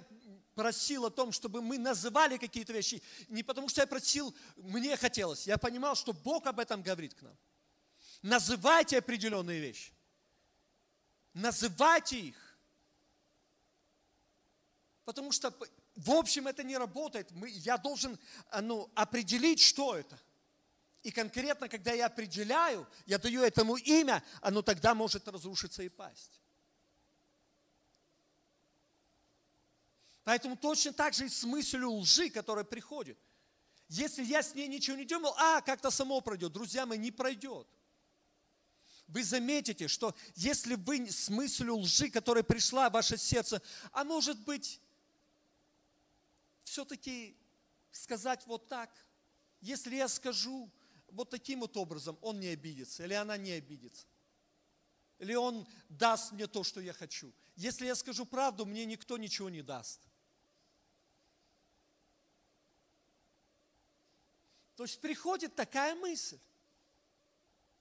просил 0.53 1.05
о 1.05 1.09
том, 1.09 1.31
чтобы 1.31 1.63
мы 1.63 1.79
называли 1.79 2.37
какие-то 2.37 2.71
вещи. 2.71 3.01
Не 3.29 3.41
потому 3.41 3.67
что 3.67 3.81
я 3.81 3.87
просил, 3.87 4.35
мне 4.57 4.95
хотелось. 4.95 5.47
Я 5.47 5.57
понимал, 5.57 5.95
что 5.95 6.13
Бог 6.13 6.45
об 6.45 6.59
этом 6.59 6.83
говорит 6.83 7.15
к 7.15 7.21
нам. 7.23 7.35
Называйте 8.21 8.99
определенные 8.99 9.59
вещи. 9.59 9.91
Называйте 11.33 12.19
их. 12.19 12.59
Потому 15.03 15.31
что, 15.31 15.51
в 15.95 16.11
общем, 16.11 16.45
это 16.45 16.61
не 16.61 16.77
работает. 16.77 17.31
Мы, 17.31 17.49
я 17.49 17.79
должен 17.79 18.19
ну, 18.61 18.87
определить, 18.93 19.61
что 19.61 19.95
это. 19.95 20.15
И 21.05 21.11
конкретно, 21.11 21.69
когда 21.69 21.93
я 21.93 22.07
определяю, 22.07 22.87
я 23.05 23.19
даю 23.19 23.43
этому 23.43 23.75
имя, 23.75 24.23
оно 24.41 24.63
тогда 24.63 24.95
может 24.95 25.27
разрушиться 25.27 25.83
и 25.83 25.87
пасть. 25.87 26.41
Поэтому 30.23 30.57
точно 30.57 30.93
так 30.93 31.13
же 31.13 31.27
и 31.27 31.29
с 31.29 31.43
мыслью 31.43 31.91
лжи, 31.91 32.31
которая 32.31 32.65
приходит. 32.65 33.19
Если 33.87 34.23
я 34.23 34.41
с 34.41 34.55
ней 34.55 34.67
ничего 34.67 34.97
не 34.97 35.05
делал, 35.05 35.35
а, 35.37 35.61
как-то 35.61 35.91
само 35.91 36.21
пройдет. 36.21 36.51
Друзья 36.53 36.87
мои, 36.87 36.97
не 36.97 37.11
пройдет. 37.11 37.67
Вы 39.07 39.23
заметите, 39.23 39.87
что 39.87 40.15
если 40.33 40.73
вы 40.73 41.07
с 41.07 41.29
мыслью 41.29 41.75
лжи, 41.75 42.09
которая 42.09 42.43
пришла 42.43 42.89
в 42.89 42.93
ваше 42.93 43.19
сердце, 43.19 43.61
а 43.91 44.03
может 44.03 44.39
быть, 44.39 44.81
все-таки 46.63 47.37
сказать 47.91 48.47
вот 48.47 48.67
так, 48.67 48.89
если 49.61 49.97
я 49.97 50.07
скажу 50.07 50.71
вот 51.09 51.29
таким 51.29 51.61
вот 51.61 51.77
образом, 51.77 52.17
он 52.21 52.39
не 52.39 52.47
обидится, 52.47 53.05
или 53.05 53.13
она 53.13 53.37
не 53.37 53.51
обидится. 53.51 54.05
Или 55.17 55.33
он 55.33 55.67
даст 55.89 56.31
мне 56.31 56.47
то, 56.47 56.63
что 56.63 56.81
я 56.81 56.93
хочу. 56.93 57.33
Если 57.55 57.85
я 57.85 57.95
скажу 57.95 58.25
правду, 58.25 58.65
мне 58.65 58.85
никто 58.85 59.17
ничего 59.17 59.49
не 59.49 59.61
даст. 59.61 60.01
То 64.75 64.83
есть 64.83 64.99
приходит 64.99 65.55
такая 65.55 65.95
мысль. 65.95 66.39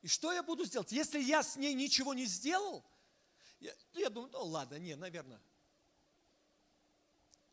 И 0.02 0.06
что 0.06 0.32
я 0.32 0.42
буду 0.42 0.64
сделать? 0.64 0.92
Если 0.92 1.20
я 1.20 1.42
с 1.42 1.56
ней 1.56 1.74
ничего 1.74 2.14
не 2.14 2.26
сделал, 2.26 2.84
я, 3.58 3.74
я 3.94 4.10
думаю, 4.10 4.30
ну 4.32 4.44
ладно, 4.44 4.78
не, 4.78 4.94
наверное. 4.94 5.40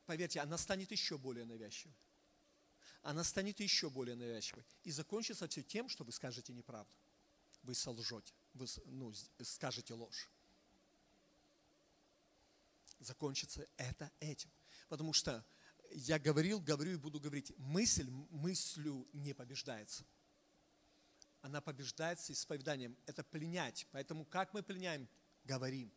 Поверьте, 0.06 0.42
она 0.42 0.58
станет 0.58 0.92
еще 0.92 1.18
более 1.18 1.46
навязчивой. 1.46 1.96
Она 3.02 3.24
станет 3.24 3.60
еще 3.60 3.90
более 3.90 4.16
навязчивой. 4.16 4.64
И 4.84 4.92
закончится 4.92 5.48
все 5.48 5.64
тем, 5.64 5.90
что 5.90 6.04
вы 6.04 6.12
скажете 6.12 6.54
неправду. 6.54 6.94
Вы 7.64 7.76
солжете, 7.76 8.34
вы 8.54 8.66
ну, 8.86 9.14
скажете 9.42 9.94
ложь. 9.94 10.30
Закончится 13.00 13.68
это 13.78 14.12
этим. 14.20 14.52
Потому 14.88 15.14
что 15.14 15.44
я 15.92 16.20
говорил, 16.20 16.60
говорю 16.60 16.94
и 16.94 16.98
буду 16.98 17.20
говорить, 17.20 17.52
мысль 17.58 18.10
мыслью 18.30 19.08
не 19.14 19.34
побеждается. 19.34 20.06
Она 21.42 21.60
побеждается 21.60 22.34
исповеданием. 22.34 22.96
Это 23.08 23.24
пленять. 23.24 23.88
Поэтому 23.92 24.26
как 24.26 24.54
мы 24.54 24.62
пленяем? 24.62 25.08
Говорим. 25.44 25.92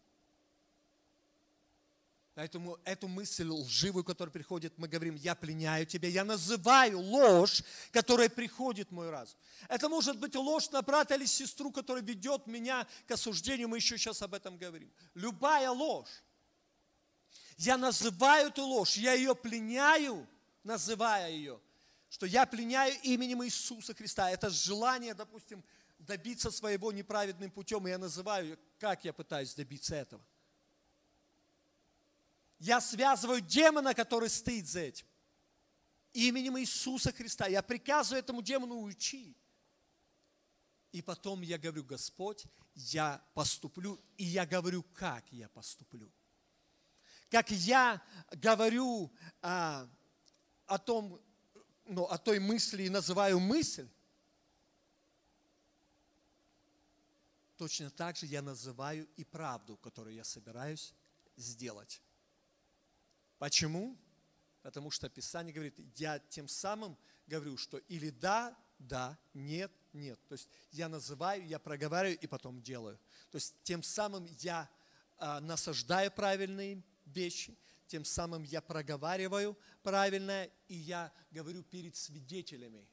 Поэтому 2.34 2.80
эту 2.84 3.06
мысль 3.06 3.48
лживую, 3.48 4.02
которая 4.02 4.32
приходит, 4.32 4.76
мы 4.76 4.88
говорим, 4.88 5.14
я 5.14 5.36
пленяю 5.36 5.86
тебя, 5.86 6.08
я 6.08 6.24
называю 6.24 6.98
ложь, 6.98 7.62
которая 7.92 8.28
приходит 8.28 8.88
в 8.88 8.92
мой 8.92 9.08
разум. 9.08 9.38
Это 9.68 9.88
может 9.88 10.18
быть 10.18 10.34
ложь 10.34 10.68
на 10.70 10.82
брата 10.82 11.14
или 11.14 11.26
сестру, 11.26 11.70
которая 11.70 12.02
ведет 12.02 12.48
меня 12.48 12.88
к 13.06 13.12
осуждению, 13.12 13.68
мы 13.68 13.76
еще 13.76 13.96
сейчас 13.96 14.20
об 14.20 14.34
этом 14.34 14.58
говорим. 14.58 14.92
Любая 15.14 15.70
ложь. 15.70 16.24
Я 17.56 17.78
называю 17.78 18.48
эту 18.48 18.64
ложь, 18.64 18.96
я 18.96 19.12
ее 19.12 19.36
пленяю, 19.36 20.26
называя 20.64 21.30
ее, 21.30 21.60
что 22.08 22.26
я 22.26 22.46
пленяю 22.46 22.98
именем 23.04 23.44
Иисуса 23.44 23.94
Христа. 23.94 24.28
Это 24.28 24.50
желание, 24.50 25.14
допустим, 25.14 25.62
добиться 26.00 26.50
своего 26.50 26.90
неправедным 26.90 27.52
путем, 27.52 27.86
и 27.86 27.90
я 27.90 27.98
называю, 27.98 28.58
как 28.80 29.04
я 29.04 29.12
пытаюсь 29.12 29.54
добиться 29.54 29.94
этого. 29.94 30.20
Я 32.64 32.80
связываю 32.80 33.40
демона, 33.40 33.94
который 33.94 34.28
стоит 34.28 34.66
за 34.66 34.80
этим. 34.80 35.06
Именем 36.12 36.58
Иисуса 36.58 37.12
Христа. 37.12 37.46
Я 37.46 37.62
приказываю 37.62 38.20
этому 38.20 38.42
демону 38.42 38.76
уйти. 38.76 39.36
И 40.92 41.02
потом 41.02 41.42
я 41.42 41.58
говорю, 41.58 41.84
Господь, 41.84 42.46
я 42.74 43.22
поступлю, 43.34 44.00
и 44.16 44.24
я 44.24 44.46
говорю, 44.46 44.82
как 44.94 45.24
я 45.32 45.48
поступлю 45.48 46.10
как 47.34 47.50
я 47.50 48.00
говорю 48.30 49.12
а, 49.42 49.88
о 50.66 50.78
том, 50.78 51.20
ну, 51.84 52.04
о 52.04 52.16
той 52.16 52.38
мысли 52.38 52.84
и 52.84 52.88
называю 52.88 53.40
мысль, 53.40 53.88
точно 57.56 57.90
так 57.90 58.16
же 58.16 58.26
я 58.26 58.40
называю 58.40 59.08
и 59.16 59.24
правду, 59.24 59.76
которую 59.78 60.14
я 60.14 60.22
собираюсь 60.22 60.94
сделать. 61.36 62.00
Почему? 63.38 63.96
Потому 64.62 64.90
что 64.90 65.08
Писание 65.08 65.52
говорит, 65.52 65.74
я 65.96 66.18
тем 66.18 66.48
самым 66.48 66.96
говорю, 67.26 67.56
что 67.56 67.78
или 67.78 68.10
да, 68.10 68.56
да, 68.78 69.18
нет, 69.34 69.70
нет. 69.92 70.18
То 70.28 70.34
есть 70.34 70.48
я 70.72 70.88
называю, 70.88 71.46
я 71.46 71.58
проговариваю 71.58 72.18
и 72.18 72.26
потом 72.26 72.62
делаю. 72.62 72.98
То 73.30 73.36
есть 73.36 73.54
тем 73.62 73.82
самым 73.82 74.24
я 74.40 74.68
а, 75.18 75.40
насаждаю 75.40 76.10
правильные 76.10 76.82
вещи, 77.06 77.56
тем 77.86 78.04
самым 78.04 78.42
я 78.42 78.60
проговариваю 78.60 79.56
правильно, 79.82 80.48
и 80.68 80.74
я 80.74 81.12
говорю 81.30 81.62
перед 81.62 81.94
свидетелями 81.96 82.86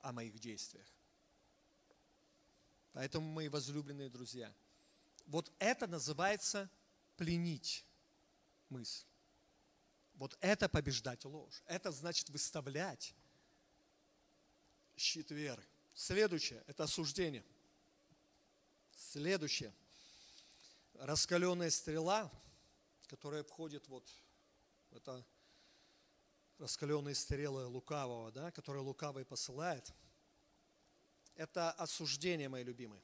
о 0.00 0.12
моих 0.12 0.38
действиях. 0.38 0.86
Поэтому, 2.92 3.26
мои 3.26 3.48
возлюбленные 3.48 4.08
друзья, 4.08 4.54
вот 5.26 5.52
это 5.58 5.86
называется 5.86 6.70
пленить 7.16 7.84
мысль. 8.70 9.06
Вот 10.14 10.36
это 10.40 10.68
побеждать 10.68 11.24
ложь. 11.24 11.62
Это 11.66 11.90
значит 11.90 12.28
выставлять 12.30 13.14
щит 14.96 15.30
веры. 15.30 15.64
Следующее– 15.94 16.62
это 16.66 16.84
осуждение. 16.84 17.44
Следующее. 18.96 19.74
Раскаленная 20.94 21.70
стрела– 21.70 22.30
которая 23.14 23.44
входит 23.44 23.86
вот 23.88 24.10
это 24.90 25.24
раскаленные 26.58 27.14
стрелы 27.14 27.66
лукавого, 27.66 28.32
да, 28.32 28.50
которые 28.50 28.82
лукавый 28.82 29.24
посылает, 29.24 29.92
это 31.36 31.70
осуждение, 31.72 32.48
мои 32.48 32.64
любимые. 32.64 33.02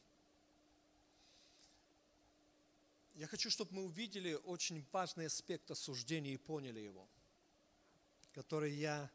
Я 3.21 3.27
хочу, 3.27 3.51
чтобы 3.51 3.75
мы 3.75 3.85
увидели 3.85 4.33
очень 4.33 4.83
важный 4.93 5.27
аспект 5.27 5.71
осуждения 5.71 6.33
и 6.33 6.39
поняли 6.39 6.81
его, 6.81 7.07
который 8.33 8.73
я 8.73 9.11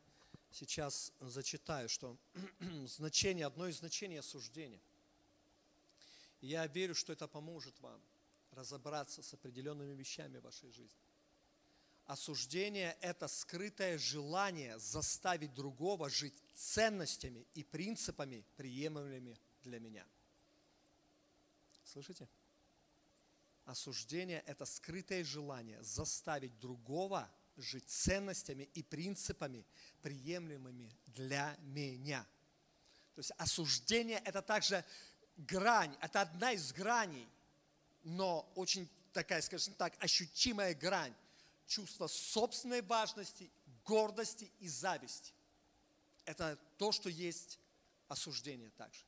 сейчас 0.52 1.12
зачитаю, 1.22 1.90
что 1.90 2.16
значение, 2.86 3.48
одно 3.48 3.68
из 3.68 3.80
значений 3.80 4.20
осуждения. 4.20 4.80
я 6.40 6.68
верю, 6.68 6.94
что 6.94 7.14
это 7.14 7.28
поможет 7.28 7.80
вам– 7.80 8.00
разобраться 8.52 9.24
с 9.24 9.34
определенными 9.34 9.96
вещами 9.96 10.38
в 10.38 10.44
вашей 10.44 10.70
жизни. 10.70 11.02
Осуждение– 12.06 12.96
это 13.02 13.28
скрытое 13.28 13.98
желание 13.98 14.78
заставить 14.78 15.56
другого 15.56 16.12
жить 16.12 16.36
ценностями 16.54 17.48
и 17.56 17.64
принципами, 17.64 18.46
приемлемыми 18.56 19.36
для 19.64 19.80
меня. 19.80 20.06
Слышите? 21.86 22.28
Осуждение– 23.66 24.44
это 24.48 24.66
скрытое 24.66 25.24
желание 25.24 25.82
заставить 25.84 26.58
другого 26.60 27.30
жить 27.58 27.88
ценностями 27.88 28.70
и 28.74 28.84
принципами, 28.84 29.66
приемлемыми 30.02 30.92
для 31.08 31.56
меня. 31.62 32.26
То 33.16 33.20
есть 33.20 33.32
осуждение– 33.38 34.20
это 34.26 34.42
также 34.42 34.84
грань, 35.38 35.96
это 36.02 36.22
одна 36.22 36.52
из 36.52 36.74
граней, 36.74 37.28
но 38.04 38.50
очень 38.56 38.90
такая, 39.14 39.42
скажем 39.42 39.74
так, 39.74 39.94
ощутимая 40.04 40.76
грань 40.76 41.16
чувства 41.66 42.08
собственной 42.08 42.82
важности, 42.82 43.50
гордости 43.86 44.52
и 44.60 44.68
зависти. 44.68 45.34
Это 46.26 46.60
то, 46.78 46.92
что 46.92 47.10
есть 47.10 47.60
осуждение 48.08 48.70
также. 48.72 49.04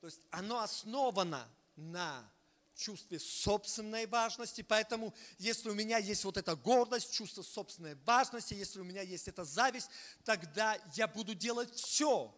То 0.00 0.06
есть 0.06 0.20
оно 0.30 0.60
основано 0.60 1.46
на 1.76 2.30
чувстве 2.78 3.18
собственной 3.18 4.06
важности. 4.06 4.62
Поэтому, 4.62 5.12
если 5.38 5.68
у 5.68 5.74
меня 5.74 5.98
есть 5.98 6.24
вот 6.24 6.36
эта 6.36 6.54
гордость, 6.56 7.12
чувство 7.12 7.42
собственной 7.42 7.96
важности, 8.06 8.54
если 8.54 8.80
у 8.80 8.84
меня 8.84 9.02
есть 9.02 9.28
эта 9.28 9.44
зависть, 9.44 9.90
тогда 10.24 10.78
я 10.94 11.08
буду 11.08 11.34
делать 11.34 11.74
все, 11.74 12.34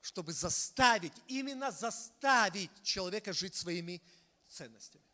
чтобы 0.00 0.32
заставить, 0.32 1.12
именно 1.28 1.70
заставить 1.70 2.70
человека 2.82 3.32
жить 3.32 3.54
своими 3.54 4.02
ценностями. 4.48 5.04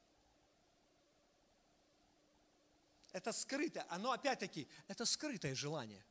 Это 3.13 3.33
скрытое, 3.33 3.87
оно 3.89 4.13
опять-таки, 4.13 4.69
это 4.89 5.05
скрытое 5.05 5.55
желание. 5.55 6.05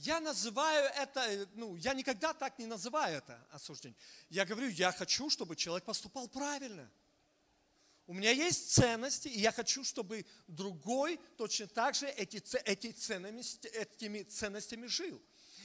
Я 0.00 0.18
называю 0.18 0.90
это, 0.96 1.46
ну, 1.52 1.76
я 1.76 1.92
никогда 1.92 2.32
так 2.32 2.58
не 2.58 2.64
называю 2.64 3.18
это 3.18 3.46
осуждение. 3.50 3.98
Я 4.30 4.46
говорю, 4.46 4.68
я 4.70 4.92
хочу, 4.92 5.28
чтобы 5.28 5.56
человек 5.56 5.84
поступал 5.84 6.26
правильно. 6.26 6.90
У 8.06 8.14
меня 8.14 8.30
есть 8.30 8.72
ценности, 8.72 9.28
и 9.28 9.38
я 9.38 9.52
хочу, 9.52 9.84
чтобы 9.84 10.24
другой 10.46 11.20
точно 11.36 11.66
так 11.66 11.94
же 11.94 12.06
эти, 12.06 12.42
эти 12.64 12.92
ценности, 12.92 13.66
этими 13.68 14.22
ценностями 14.22 14.86
жил. 14.86 15.20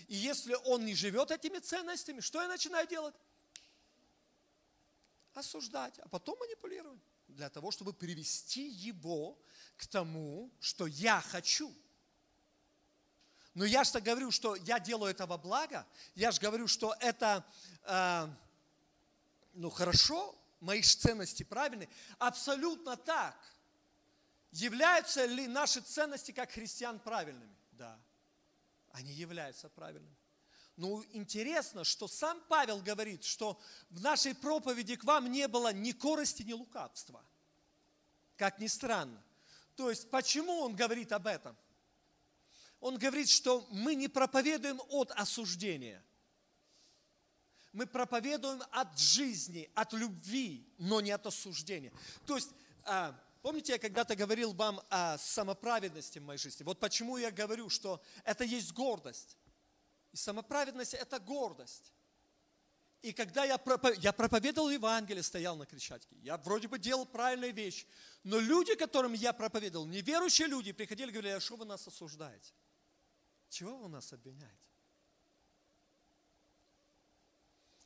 И 0.07 0.15
если 0.15 0.55
он 0.65 0.83
не 0.83 0.95
живет 0.95 1.31
этими 1.31 1.59
ценностями, 1.59 2.19
что 2.19 2.41
я 2.41 2.49
начинаю 2.49 2.85
делать? 2.87 3.15
Осуждать, 5.33 5.97
а 5.99 6.09
потом 6.09 6.37
манипулировать. 6.39 7.01
Для 7.29 7.49
того, 7.49 7.71
чтобы 7.71 7.93
привести 7.93 8.67
его 8.67 9.41
к 9.77 9.87
тому, 9.87 10.53
что 10.59 10.87
я 10.87 11.21
хочу– 11.21 11.73
но 13.55 13.63
я 13.63 13.85
же 13.85 14.01
говорю, 14.01 14.31
что 14.31 14.55
я 14.55 14.79
делаю 14.79 15.11
это 15.11 15.25
во 15.25 15.37
благо. 15.37 15.87
Я 16.13 16.31
же 16.31 16.41
говорю, 16.41 16.67
что 16.67 16.93
это 16.99 17.45
э, 17.83 18.27
ну, 19.53 19.69
хорошо, 19.69 20.35
мои 20.59 20.81
ценности 20.81 21.43
правильные. 21.43 21.87
Абсолютно 22.19 22.97
так. 22.97 23.35
Являются 24.51 25.25
ли 25.25 25.47
наши 25.47 25.79
ценности 25.79 26.31
как 26.31 26.51
христиан 26.51 26.99
правильными? 26.99 27.55
Да, 27.71 27.97
они 28.91 29.13
являются 29.13 29.69
правильными. 29.69 30.15
Но 30.75 31.01
интересно, 31.13 31.85
что 31.85 32.09
сам 32.09 32.41
Павел 32.49 32.81
говорит, 32.81 33.23
что 33.23 33.57
в 33.89 34.01
нашей 34.01 34.35
проповеди 34.35 34.97
к 34.97 35.05
вам 35.05 35.31
не 35.31 35.47
было 35.47 35.71
ни 35.71 35.93
корости, 35.93 36.43
ни 36.43 36.51
лукавства. 36.51 37.23
Как 38.35 38.59
ни 38.59 38.67
странно. 38.67 39.23
То 39.77 39.89
есть, 39.89 40.09
почему 40.09 40.59
он 40.59 40.75
говорит 40.75 41.13
об 41.13 41.27
этом? 41.27 41.55
Он 42.79 42.97
говорит, 42.97 43.29
что 43.29 43.67
мы 43.71 43.95
не 43.95 44.07
проповедуем 44.07 44.81
от 44.89 45.11
осуждения. 45.11 46.03
Мы 47.73 47.87
проповедуем 47.87 48.63
от 48.71 48.97
жизни, 48.97 49.69
от 49.75 49.93
любви, 49.93 50.65
но 50.77 51.01
не 51.01 51.11
от 51.11 51.25
осуждения. 51.25 51.91
То 52.25 52.35
есть, 52.35 52.49
а, 52.83 53.13
помните, 53.41 53.73
я 53.73 53.79
когда-то 53.79 54.15
говорил 54.15 54.53
вам 54.53 54.81
о 54.89 55.17
самоправедности 55.17 56.19
в 56.19 56.23
моей 56.23 56.39
жизни. 56.39 56.63
Вот 56.63 56.79
почему 56.79 57.17
я 57.17 57.31
говорю, 57.31 57.69
что 57.69 58.01
это 58.23 58.43
есть 58.43 58.71
гордость. 58.71 59.37
И 60.13 60.17
самоправедность– 60.17 60.93
это 60.93 61.19
гордость. 61.19 61.91
И 63.05 63.13
когда 63.13 63.45
я, 63.45 63.59
проповедовал, 63.59 64.01
я 64.01 64.13
проповедовал 64.13 64.69
Евангелие, 64.71 65.21
стоял 65.21 65.55
на 65.55 65.67
Крещатике, 65.67 66.15
я 66.23 66.37
вроде 66.37 66.67
бы 66.67 66.79
делал 66.79 67.05
правильные 67.05 67.51
вещи, 67.51 67.85
но 68.23 68.39
люди, 68.39 68.73
которым 68.73 69.13
я 69.13 69.31
проповедовал, 69.31 69.85
неверующие 69.85 70.47
люди, 70.47 70.71
приходили 70.71 71.09
и 71.09 71.11
говорили, 71.11 71.33
а 71.33 71.39
что 71.39 71.55
вы 71.55 71.65
нас 71.65 71.85
осуждаете? 71.85 72.51
Чего 73.55 73.77
вы 73.77 73.87
нас 73.87 74.11
обвиняете? 74.11 74.69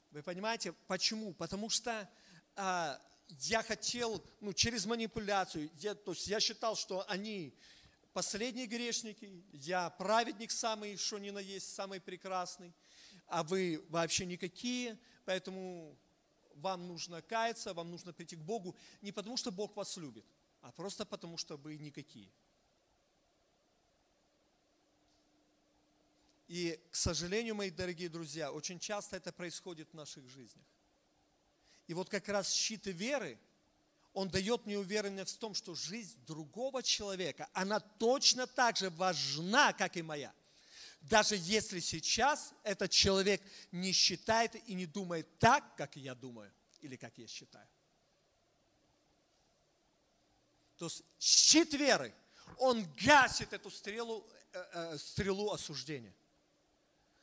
Вы 0.10 0.23
понимаете, 0.23 0.71
почему? 0.88 1.32
Потому 1.36 1.69
что 1.69 2.10
а, 2.55 2.99
я 3.41 3.62
хотел, 3.62 4.19
ну, 4.41 4.51
через 4.51 4.88
манипуляцию, 4.88 5.69
я, 5.75 5.93
то 5.93 6.13
есть 6.13 6.25
я 6.25 6.39
считал, 6.39 6.75
что 6.75 7.08
они 7.08 7.53
последние 8.13 8.65
грешники, 8.65 9.43
я 9.53 9.91
праведник 9.91 10.49
самый, 10.49 10.97
что 10.97 11.19
ни 11.19 11.29
на 11.29 11.38
есть, 11.38 11.71
самый 11.71 12.01
прекрасный, 12.01 12.73
а 13.27 13.43
вы 13.43 13.86
вообще 13.89 14.25
никакие, 14.25 14.97
поэтому 15.23 15.95
вам 16.55 16.88
нужно 16.88 17.21
каяться, 17.21 17.75
вам 17.75 17.91
нужно 17.91 18.12
прийти 18.12 18.36
к 18.36 18.41
Богу 18.41 18.75
не 19.01 19.12
потому, 19.12 19.38
что 19.38 19.51
Бог 19.51 19.75
вас 19.75 19.97
любит, 19.97 20.25
а 20.62 20.71
просто 20.71 21.05
потому, 21.05 21.38
что 21.38 21.58
вы 21.58 21.77
никакие. 21.77 22.32
И, 26.49 26.83
к 26.89 26.95
сожалению, 26.95 27.53
мои 27.53 27.69
дорогие 27.69 28.09
друзья, 28.09 28.51
очень 28.51 28.79
часто 28.79 29.15
это 29.15 29.31
происходит 29.31 29.91
в 29.91 29.93
наших 29.93 30.27
жизнях. 30.27 30.65
И 31.85 31.93
вот 31.93 32.09
как 32.09 32.27
раз 32.27 32.51
щит 32.51 32.88
веры, 32.88 33.38
он 34.13 34.29
дает 34.29 34.65
мне 34.65 34.79
уверенность 34.79 35.35
в 35.35 35.38
том, 35.38 35.53
что 35.53 35.75
жизнь 35.75 36.17
другого 36.25 36.81
человека, 36.81 37.47
она 37.53 37.79
точно 37.79 38.47
так 38.47 38.77
же 38.77 38.89
важна, 38.89 39.73
как 39.73 39.95
и 39.95 40.01
моя. 40.01 40.33
Даже 41.01 41.35
если 41.38 41.79
сейчас 41.79 42.51
этот 42.63 42.89
человек 42.89 43.43
не 43.71 43.91
считает 43.91 44.55
и 44.67 44.73
не 44.73 44.88
думает 44.88 45.27
так, 45.38 45.75
как 45.75 45.95
я 45.97 46.15
думаю, 46.15 46.51
или 46.81 46.95
как 46.95 47.15
я 47.19 47.27
считаю. 47.27 47.69
То 50.77 50.85
есть 50.85 51.03
щит 51.19 51.75
веры, 51.75 52.12
он 52.57 52.83
гасит 52.95 53.53
эту 53.53 53.69
стрелу, 53.69 54.27
э, 54.51 54.65
э, 54.73 54.97
стрелу 54.97 55.51
осуждения. 55.51 56.15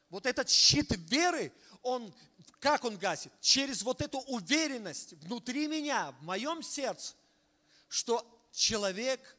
Вот 0.09 0.27
этот 0.27 0.49
щит 0.49 0.93
веры, 1.11 1.53
он, 1.83 2.15
как 2.61 2.85
он 2.85 2.97
гасит? 2.97 3.33
Через 3.41 3.83
вот 3.83 4.01
эту 4.01 4.19
уверенность 4.21 5.15
внутри 5.15 5.67
меня, 5.67 6.13
в 6.13 6.23
моем 6.23 6.63
сердце, 6.63 7.15
что 7.89 8.25
человек, 8.53 9.37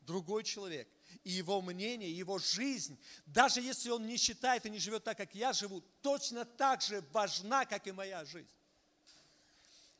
другой 0.00 0.44
человек, 0.44 0.88
и 1.22 1.30
его 1.30 1.60
мнение, 1.60 2.10
его 2.10 2.38
жизнь, 2.38 2.98
даже 3.26 3.60
если 3.60 3.90
он 3.90 4.06
не 4.06 4.16
считает 4.16 4.64
и 4.64 4.70
не 4.70 4.78
живет 4.78 5.04
так, 5.04 5.16
как 5.16 5.34
я 5.34 5.52
живу, 5.52 5.82
точно 6.02 6.44
так 6.44 6.82
же 6.82 7.04
важна, 7.12 7.64
как 7.64 7.86
и 7.86 7.92
моя 7.92 8.24
жизнь. 8.24 8.50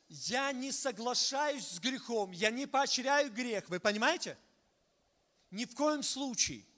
Я 0.09 0.51
не 0.51 0.71
соглашаюсь 0.71 1.67
с 1.67 1.79
грехом, 1.79 2.31
я 2.31 2.49
не 2.49 2.65
поощряю 2.65 3.31
грех, 3.31 3.67
вы 3.69 3.79
понимаете? 3.79 4.37
Ни 5.51 5.65
в 5.65 5.75
коем 5.75 6.01
случае– 6.01 6.65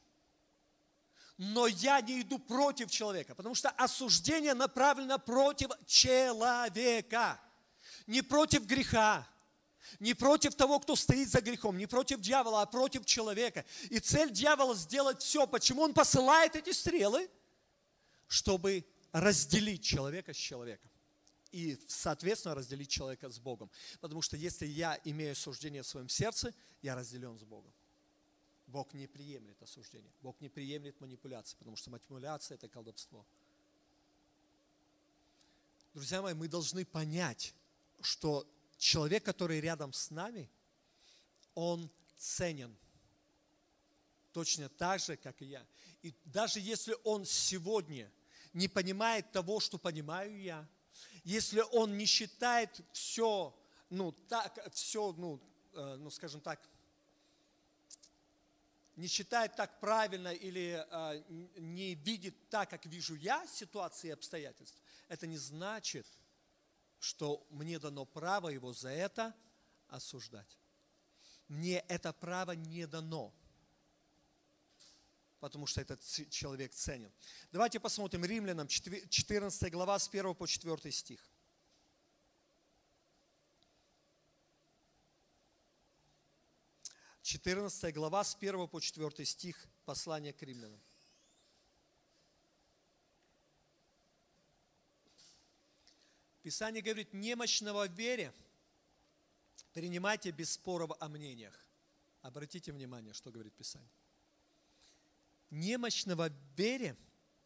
но 1.40 1.68
я 1.68 2.02
не 2.02 2.22
иду 2.22 2.38
против 2.38 2.92
человека, 2.92 3.34
потому 3.34 3.56
что 3.56 3.70
осуждение 3.70 4.54
направлено 4.54 5.18
против 5.18 5.70
человека, 5.88 7.40
не 8.08 8.22
против 8.22 8.66
греха, 8.66 9.26
не 10.02 10.14
против 10.14 10.54
того, 10.56 10.82
кто 10.82 10.98
стоит 10.98 11.30
за 11.30 11.40
грехом, 11.40 11.78
не 11.78 11.88
против 11.88 12.20
дьявола, 12.20 12.64
а 12.64 12.66
против 12.66 13.06
человека. 13.06 13.64
И 13.90 14.00
цель 14.00 14.32
дьявола 14.32 14.76
сделать 14.76 15.22
все. 15.22 15.48
Почему 15.48 15.84
он 15.84 15.94
посылает 15.94 16.58
эти 16.58 16.72
стрелы? 16.72 17.30
Чтобы 18.28 18.86
разделить 19.14 19.82
человека 19.82 20.34
с 20.34 20.38
человеком. 20.38 20.92
И, 21.54 21.80
соответственно, 21.88 22.54
разделить 22.54 22.90
человека 22.90 23.30
с 23.30 23.40
Богом. 23.40 23.72
Потому 24.02 24.22
что 24.22 24.36
если 24.36 24.66
я 24.66 25.00
имею 25.06 25.38
суждение 25.38 25.84
в 25.84 25.88
своем 25.88 26.10
сердце, 26.10 26.54
я 26.82 26.96
разделен 26.96 27.38
с 27.38 27.44
Богом. 27.44 27.74
Бог 28.70 28.94
не 28.94 29.08
приемлет 29.08 29.62
осуждение. 29.64 30.12
Бог 30.22 30.40
не 30.42 30.50
приемлет 30.50 31.00
манипуляции, 31.02 31.58
потому 31.58 31.76
что 31.76 31.90
манипуляция– 31.90 32.56
это 32.56 32.70
колдовство. 32.70 33.26
Друзья 35.94 36.22
мои, 36.22 36.36
мы 36.36 36.48
должны 36.48 36.86
понять, 36.86 37.56
что 38.02 38.48
человек, 38.78 39.26
который 39.26 39.60
рядом 39.60 39.92
с 39.92 40.12
нами, 40.12 40.50
он 41.56 41.90
ценен. 42.16 42.78
Точно 44.34 44.70
так 44.70 45.00
же, 45.00 45.18
как 45.18 45.42
и 45.42 45.46
я. 45.46 45.66
И 46.04 46.14
даже 46.26 46.60
если 46.60 46.96
он 47.04 47.26
сегодня 47.26 48.12
не 48.54 48.68
понимает 48.68 49.32
того, 49.32 49.60
что 49.60 49.80
понимаю 49.80 50.40
я, 50.40 50.68
если 51.24 51.62
он 51.72 51.98
не 51.98 52.06
считает 52.06 52.82
все, 52.94 53.56
ну, 53.90 54.12
так, 54.12 54.60
все, 54.74 55.12
ну, 55.14 55.42
э, 55.74 55.96
ну, 55.96 56.12
скажем 56.12 56.40
так, 56.40 56.62
не 59.00 59.08
считает 59.08 59.56
так 59.56 59.80
правильно 59.80 60.34
или 60.34 60.86
э, 60.90 61.24
не 61.58 61.96
видит 61.96 62.36
так, 62.50 62.70
как 62.70 62.86
вижу 62.86 63.16
я 63.16 63.48
ситуации 63.48 64.10
и 64.10 64.12
обстоятельства, 64.12 64.84
это 65.08 65.26
не 65.26 65.38
значит, 65.38 66.06
что 67.00 67.48
мне 67.50 67.80
дано 67.80 68.06
право 68.06 68.50
его 68.50 68.74
за 68.74 68.90
это 68.90 69.34
осуждать. 69.88 70.58
Мне 71.48 71.80
это 71.88 72.12
право 72.12 72.52
не 72.52 72.86
дано, 72.88 73.34
потому 75.40 75.66
что 75.66 75.80
этот 75.80 76.04
человек 76.30 76.74
ценен. 76.74 77.12
Давайте 77.54 77.80
посмотрим 77.80 78.26
Римлянам 78.26 78.68
14 78.68 79.72
глава 79.72 79.98
с 79.98 80.10
1 80.10 80.36
по 80.36 80.46
4 80.46 80.92
стих. 80.92 81.26
14 87.30 87.94
глава 87.94 88.24
с 88.24 88.34
1 88.34 88.68
по 88.68 88.80
4 88.80 89.24
стих 89.24 89.68
послания 89.86 90.34
к 90.34 90.42
римлянам. 90.42 90.82
Писание 96.42 96.82
говорит, 96.82 97.14
немощного 97.14 97.88
в 97.88 97.94
вере 97.94 98.34
принимайте 99.74 100.32
без 100.32 100.54
споров 100.54 100.90
о 101.00 101.08
мнениях. 101.08 101.54
Обратите 102.24 102.72
внимание, 102.72 103.14
что 103.14 103.30
говорит 103.30 103.54
Писание. 103.54 103.92
Немощного 105.52 106.30
в 106.30 106.58
вере 106.58 106.98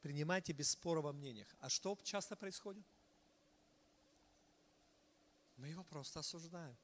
принимайте 0.01 0.53
без 0.53 0.71
споров 0.71 1.07
о 1.07 1.11
мнениях. 1.11 1.53
А 1.59 1.67
что 1.67 1.99
часто 2.03 2.38
происходит? 2.38 2.86
Мы 5.57 5.67
его 5.67 5.84
просто 5.84 6.21
осуждаем. 6.21 6.77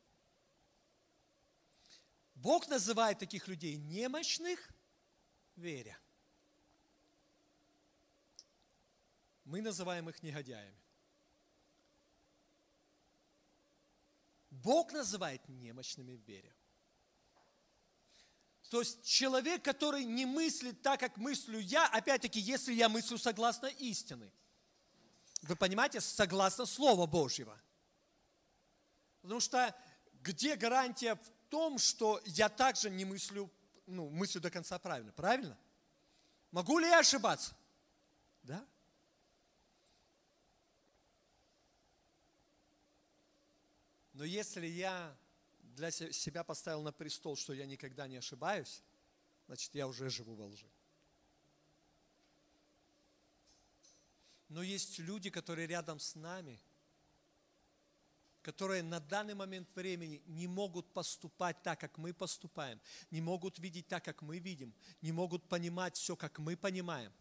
Бог 2.42 2.70
называет 2.70 3.20
таких 3.20 3.48
людей 3.48 3.76
немощных 3.76 4.72
веря. 5.58 6.00
Мы 9.44 9.62
называем 9.62 10.10
их 10.10 10.24
негодяями. 10.24 10.80
Бог 14.50 14.94
называет 14.94 15.48
немощными 15.50 16.16
в 16.16 16.22
вере. 16.22 16.56
То 18.70 18.80
есть 18.80 19.04
человек, 19.04 19.64
который 19.64 20.06
не 20.06 20.26
мыслит 20.26 20.82
так, 20.82 21.00
как 21.00 21.18
мыслю 21.18 21.60
я, 21.60 21.88
опять-таки, 21.88 22.40
если 22.40 22.74
я 22.74 22.88
мыслю 22.88 23.18
согласно 23.18 23.66
истины. 23.66 24.32
Вы 25.42 25.56
понимаете, 25.56 26.00
согласно 26.00 26.66
Слова 26.66 27.06
Божьего. 27.06 27.60
Потому 29.22 29.42
что 29.42 29.76
где 30.22 30.56
гарантия 30.56 31.20
том, 31.50 31.78
что 31.78 32.22
я 32.26 32.50
также 32.50 32.90
не 32.90 33.06
мыслю, 33.06 33.50
ну, 33.86 34.10
мыслю 34.10 34.42
до 34.42 34.50
конца 34.50 34.78
правильно. 34.80 35.12
Правильно? 35.12 35.58
Могу 36.52 36.80
ли 36.80 36.88
я 36.88 37.00
ошибаться? 37.00 37.56
Да? 38.44 38.66
Но 44.14 44.24
если 44.24 44.66
я 44.66 45.16
для 45.62 45.92
себя 45.92 46.44
поставил 46.44 46.82
на 46.82 46.92
престол, 46.92 47.36
что 47.36 47.54
я 47.54 47.66
никогда 47.66 48.08
не 48.08 48.18
ошибаюсь, 48.18 48.84
значит, 49.48 49.74
я 49.76 49.88
уже 49.88 50.10
живу 50.10 50.36
во 50.36 50.48
лжи. 50.48 50.70
Но 54.50 54.64
есть 54.64 55.00
люди, 55.00 55.30
которые 55.30 55.68
рядом 55.68 56.00
с 56.00 56.16
нами– 56.16 56.60
которые 58.52 58.82
на 58.82 59.00
данный 59.00 59.36
момент 59.36 59.68
времени 59.76 60.24
не 60.26 60.48
могут 60.48 60.92
поступать 60.92 61.62
так, 61.62 61.80
как 61.80 62.00
мы 62.00 62.14
поступаем, 62.14 62.82
не 63.12 63.22
могут 63.22 63.60
видеть 63.60 63.88
так, 63.88 64.04
как 64.04 64.24
мы 64.24 64.40
видим, 64.40 64.74
не 65.02 65.12
могут 65.12 65.48
понимать 65.48 65.96
все, 65.96 66.16
как 66.16 66.40
мы 66.40 66.58
понимаем. 66.58 67.14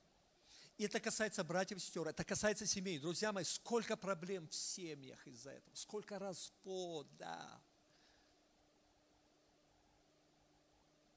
И 0.79 0.85
это 0.85 1.01
касается 1.01 1.45
братьев 1.45 1.77
и 1.77 1.81
сестер, 1.83 2.09
это 2.09 2.25
касается 2.25 2.65
семей. 2.65 2.99
Друзья 2.99 3.31
мои, 3.31 3.45
сколько 3.45 3.95
проблем 3.95 4.49
в 4.49 4.55
семьях 4.55 5.27
из-за 5.27 5.51
этого, 5.51 5.75
сколько 5.75 6.19
развода. 6.19 7.61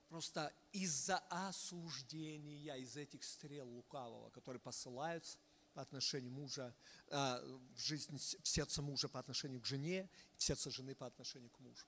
Просто 0.10 0.54
из-за 0.74 1.20
осуждения, 1.30 2.76
из 2.76 2.98
этих 2.98 3.24
стрел 3.24 3.70
лукавого, 3.70 4.30
которые 4.32 4.60
посылаются– 4.60 5.38
по 5.74 5.82
отношению 5.82 6.32
мужа, 6.32 6.76
а, 7.10 7.42
в 7.76 7.80
жизнь, 7.80 8.18
в 8.18 8.48
сердце 8.48 8.82
мужа 8.82 9.08
по 9.08 9.20
отношению 9.20 9.62
к 9.62 9.66
жене, 9.66 10.10
в 10.38 10.44
сердце 10.44 10.70
жены 10.72 10.96
по 10.96 11.06
отношению 11.06 11.50
к 11.50 11.60
мужу. 11.60 11.86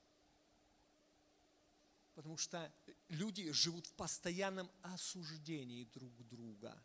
Потому 2.14 2.36
что 2.36 2.72
люди 3.08 3.50
живут 3.52 3.86
в 3.86 3.92
постоянном 3.92 4.70
осуждении 4.82 5.84
друг 5.84 6.12
друга. 6.28 6.82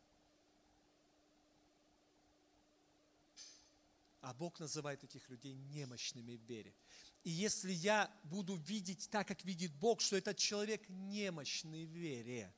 А 4.22 4.34
Бог 4.34 4.60
называет 4.60 5.04
этих 5.04 5.30
людей 5.30 5.54
немощными 5.54 6.36
в 6.36 6.42
вере. 6.42 6.76
И 7.24 7.30
если 7.30 7.72
я 7.72 8.12
буду 8.24 8.56
видеть 8.56 9.10
так, 9.10 9.28
как 9.28 9.46
видит 9.46 9.74
Бог, 9.76 10.02
что 10.02 10.18
этот 10.18 10.38
человек 10.38 10.82
немощный 10.90 11.86
в 11.86 11.92
вере, 11.92 12.54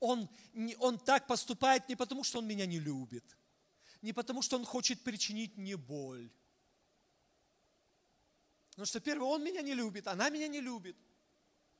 он, 0.00 0.30
он 0.78 0.98
так 0.98 1.26
поступает 1.26 1.88
не 1.88 1.96
потому, 1.96 2.24
что 2.24 2.38
он 2.38 2.46
меня 2.46 2.64
не 2.64 2.78
любит– 2.78 3.24
не 4.02 4.12
потому, 4.12 4.42
что 4.42 4.56
он 4.56 4.64
хочет 4.64 5.02
причинить 5.02 5.56
мне 5.56 5.76
боль. 5.76 6.30
Потому 8.70 8.86
что 8.86 9.00
первое, 9.00 9.28
он 9.28 9.42
меня 9.42 9.62
не 9.62 9.74
любит, 9.74 10.06
она 10.06 10.30
меня 10.30 10.48
не 10.48 10.60
любит. 10.60 10.96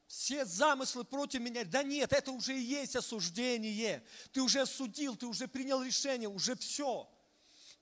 Все 0.09 0.45
замыслы 0.45 1.05
против 1.05 1.41
меня. 1.41 1.65
Да 1.65 1.83
нет, 1.83 2.13
это 2.13 2.33
уже 2.33 2.59
и 2.59 2.63
есть 2.63 2.97
осуждение. 2.97 4.05
Ты 4.33 4.43
уже 4.43 4.61
осудил, 4.61 5.17
ты 5.17 5.27
уже 5.27 5.47
принял 5.47 5.83
решение, 5.83 6.29
уже 6.29 6.57
все. 6.57 7.09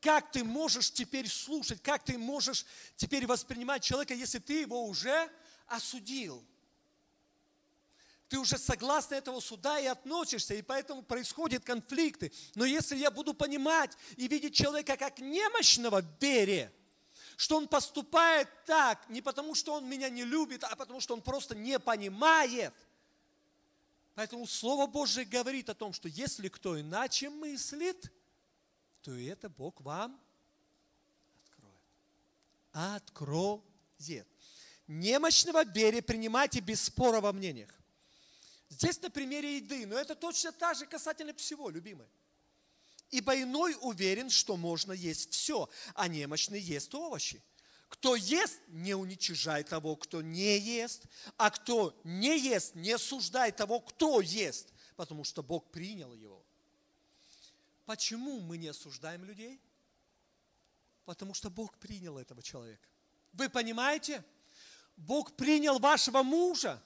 Как 0.01 0.31
ты 0.33 0.45
можешь 0.45 0.93
теперь 0.93 1.29
слушать, 1.29 1.83
как 1.83 2.05
ты 2.05 2.19
можешь 2.19 2.67
теперь 2.97 3.27
воспринимать 3.27 3.83
человека, 3.83 4.13
если 4.13 4.39
ты 4.39 4.61
его 4.61 4.85
уже 4.87 5.31
осудил? 5.67 6.45
Ты 8.29 8.39
уже 8.39 8.59
согласно 8.59 9.15
этого 9.15 9.41
суда 9.41 9.79
и 9.79 9.87
относишься, 9.87 10.55
и 10.55 10.63
поэтому 10.63 11.03
происходят 11.03 11.65
конфликты. 11.65 12.33
Но 12.55 12.65
если 12.65 12.97
я 12.97 13.11
буду 13.11 13.35
понимать 13.35 13.97
и 14.17 14.27
видеть 14.27 14.55
человека 14.55 14.97
как 14.97 15.21
немощного 15.21 16.03
в 16.03 16.23
вере, 16.23 16.73
что 17.37 17.57
он 17.57 17.69
поступает 17.69 18.49
так 18.65 19.09
не 19.09 19.21
потому, 19.23 19.55
что 19.55 19.75
он 19.75 19.89
меня 19.89 20.09
не 20.09 20.25
любит, 20.25 20.65
а 20.65 20.75
потому, 20.75 21.01
что 21.01 21.15
он 21.15 21.23
просто 21.23 21.55
не 21.55 21.79
понимает. 21.79 22.75
Поэтому 24.15 24.47
Слово 24.47 24.87
Божье 24.87 25.25
говорит 25.25 25.69
о 25.69 25.75
том, 25.75 25.93
что 25.93 26.09
если 26.09 26.49
кто 26.49 26.81
иначе 26.81 27.29
мыслит, 27.29 28.11
то 29.03 29.13
это 29.13 29.49
Бог 29.51 29.81
вам 29.83 30.19
откроет. 31.45 31.83
Откроет. 32.73 34.27
Немощного 34.89 35.65
в 35.65 35.73
вере 35.73 36.01
принимайте 36.01 36.61
без 36.61 36.83
спора 36.83 37.21
во 37.21 37.33
мнениях. 37.33 37.71
Здесь 38.69 39.01
на 39.01 39.11
примере 39.11 39.57
еды, 39.57 39.87
но 39.87 39.97
это 39.97 40.15
точно 40.15 40.53
так 40.53 40.77
же 40.77 40.87
касательно 40.87 41.33
всего, 41.35 41.71
любимые. 41.71 42.09
Ибо 43.11 43.41
иной 43.41 43.77
уверен, 43.81 44.31
что 44.31 44.57
можно 44.57 44.93
есть 44.93 45.31
все, 45.31 45.69
а 45.95 46.09
немощный 46.09 46.61
ест 46.61 46.95
овощи. 46.95 47.43
Кто 47.89 48.17
ест, 48.17 48.61
не 48.69 48.95
уничижай 48.95 49.63
того, 49.63 49.95
кто 49.95 50.21
не 50.21 50.59
ест, 50.59 51.07
а 51.37 51.51
кто 51.51 51.99
не 52.03 52.37
ест, 52.39 52.75
не 52.75 52.93
осуждай 52.93 53.53
того, 53.53 53.81
кто 53.81 54.21
ест, 54.21 54.73
потому 54.97 55.23
что 55.23 55.43
Бог 55.45 55.71
принял 55.71 56.13
его. 56.13 56.45
Почему 57.85 58.41
мы 58.41 58.59
не 58.59 58.69
осуждаем 58.69 59.25
людей? 59.25 59.61
Потому 61.05 61.33
что 61.35 61.49
Бог 61.49 61.79
принял 61.79 62.19
этого 62.19 62.43
человека. 62.43 62.89
Вы 63.33 63.49
понимаете? 63.49 64.25
Бог 64.97 65.37
принял 65.37 65.79
вашего 65.79 66.25
мужа, 66.25 66.83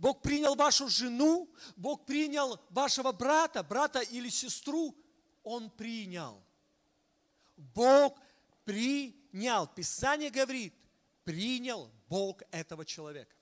Бог 0.00 0.22
принял 0.22 0.54
вашу 0.54 0.88
жену, 0.88 1.46
Бог 1.76 2.06
принял 2.06 2.58
вашего 2.70 3.12
брата, 3.12 3.62
брата 3.62 4.00
или 4.00 4.30
сестру. 4.30 4.96
Он 5.42 5.68
принял. 5.68 6.42
Бог 7.58 8.18
принял. 8.64 9.66
Писание 9.66 10.30
говорит, 10.30 10.74
принял 11.22 11.92
Бог 12.08 12.40
этого 12.50 12.86
человека. 12.86 13.36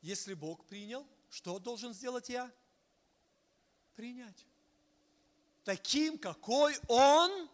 Если 0.00 0.34
Бог 0.34 0.64
принял, 0.66 1.04
что 1.28 1.58
должен 1.58 1.92
сделать 1.92 2.28
я? 2.28 2.48
Принять. 3.96 4.46
Таким, 5.64 6.16
какой 6.16 6.78
Он 6.86 7.50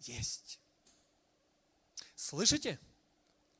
есть. 0.00 0.60
Слышите? 2.14 2.78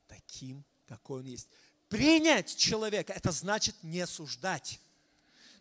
Таким, 0.05 0.63
какой 0.85 1.21
Он 1.21 1.25
есть. 1.25 1.49
Принять 1.93 2.55
человека– 2.55 3.13
это 3.15 3.31
значит 3.31 3.75
не 3.83 3.99
осуждать. 3.99 4.79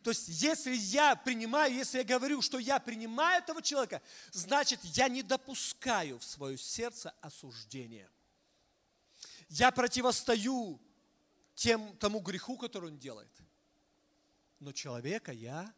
То 0.02 0.08
есть, 0.08 0.28
если 0.28 0.74
я 0.74 1.14
принимаю, 1.14 1.74
если 1.74 1.98
я 1.98 2.04
говорю, 2.04 2.40
что 2.40 2.58
я 2.58 2.78
принимаю 2.78 3.42
этого 3.42 3.60
человека, 3.60 4.00
значит, 4.30 4.80
я 4.82 5.10
не 5.10 5.22
допускаю 5.22 6.18
в 6.18 6.24
свое 6.24 6.56
сердце 6.56 7.14
осуждения. 7.20 8.10
Я 9.50 9.70
противостою 9.72 10.80
тем, 11.54 11.94
тому 11.98 12.20
греху, 12.20 12.56
который 12.56 12.88
он 12.88 12.98
делает. 12.98 13.30
Но 14.58 14.72
человека 14.72 15.32
я 15.32 15.70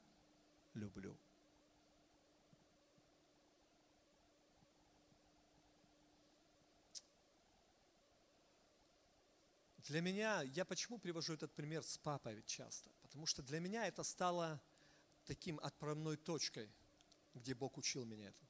люблю. 0.74 1.18
Для 9.84 10.00
меня, 10.00 10.42
я 10.42 10.64
почему 10.64 10.98
привожу 10.98 11.34
этот 11.34 11.52
пример 11.52 11.82
с 11.82 11.98
папой 11.98 12.42
часто? 12.46 12.88
Потому 13.02 13.26
что 13.26 13.42
для 13.42 13.60
меня 13.60 13.86
это 13.86 14.02
стало 14.02 14.60
таким 15.26 15.60
отправной 15.60 16.16
точкой, 16.16 16.70
где 17.34 17.54
Бог 17.54 17.76
учил 17.76 18.04
меня 18.06 18.28
этому. 18.28 18.48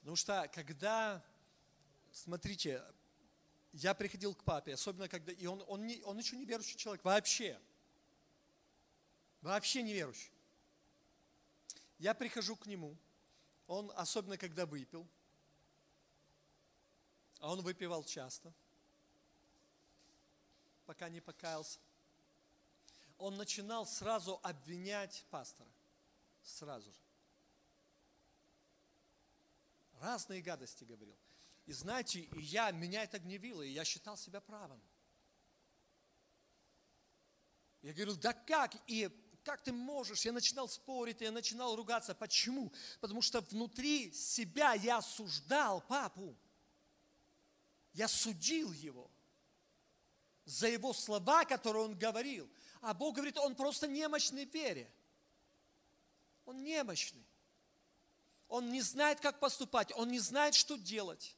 Потому 0.00 0.16
что 0.16 0.50
когда, 0.52 1.24
смотрите, 2.10 2.84
я 3.72 3.94
приходил 3.94 4.34
к 4.34 4.44
папе, 4.44 4.74
особенно 4.74 5.08
когда, 5.08 5.32
и 5.32 5.46
он, 5.46 5.64
он, 5.68 5.86
не, 5.86 6.02
он 6.02 6.18
еще 6.18 6.36
не 6.36 6.44
верующий 6.44 6.76
человек, 6.76 7.02
вообще. 7.04 7.58
Вообще 9.40 9.82
не 9.82 9.94
верующий. 9.94 10.32
Я 11.98 12.12
прихожу 12.12 12.56
к 12.56 12.66
нему, 12.66 12.98
он, 13.66 13.90
особенно 13.94 14.36
когда 14.36 14.66
выпил, 14.66 15.08
а 17.42 17.50
он 17.50 17.60
выпивал 17.60 18.04
часто, 18.04 18.54
пока 20.86 21.08
не 21.08 21.20
покаялся. 21.20 21.80
Он 23.18 23.36
начинал 23.36 23.84
сразу 23.84 24.38
обвинять 24.44 25.26
пастора. 25.28 25.68
Сразу 26.44 26.88
же. 26.92 27.00
Разные 30.00 30.40
гадости 30.40 30.84
говорил. 30.84 31.16
И 31.66 31.72
знаете, 31.72 32.20
и 32.20 32.40
я, 32.40 32.70
меня 32.70 33.02
это 33.02 33.18
гневило, 33.18 33.62
и 33.62 33.70
я 33.70 33.84
считал 33.84 34.16
себя 34.16 34.40
правым. 34.40 34.80
Я 37.82 37.92
говорил, 37.92 38.16
да 38.16 38.32
как? 38.32 38.76
И 38.86 39.10
как 39.42 39.64
ты 39.64 39.72
можешь? 39.72 40.24
Я 40.24 40.30
начинал 40.30 40.68
спорить, 40.68 41.20
я 41.20 41.32
начинал 41.32 41.74
ругаться. 41.74 42.14
Почему? 42.14 42.72
Потому 43.00 43.20
что 43.20 43.40
внутри 43.40 44.12
себя 44.12 44.74
я 44.74 44.98
осуждал 44.98 45.80
папу. 45.80 46.36
Я 47.92 48.08
судил 48.08 48.72
его 48.72 49.10
за 50.44 50.68
его 50.68 50.92
слова, 50.92 51.44
которые 51.44 51.84
он 51.84 51.98
говорил. 51.98 52.48
А 52.80 52.94
Бог 52.94 53.16
говорит, 53.16 53.38
он 53.38 53.54
просто 53.54 53.86
немощный 53.86 54.46
в 54.46 54.52
вере. 54.52 54.90
Он 56.44 56.62
немощный. 56.62 57.24
Он 58.48 58.70
не 58.70 58.82
знает, 58.82 59.20
как 59.20 59.40
поступать, 59.40 59.92
он 59.94 60.10
не 60.10 60.18
знает, 60.18 60.54
что 60.54 60.76
делать. 60.76 61.36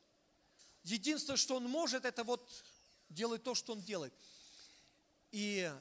Единственное, 0.82 1.36
что 1.36 1.56
он 1.56 1.64
может, 1.68 2.04
это 2.04 2.24
вот 2.24 2.64
делать 3.08 3.42
то, 3.42 3.54
что 3.54 3.74
он 3.74 3.82
делает. 3.82 4.12
И 5.30 5.72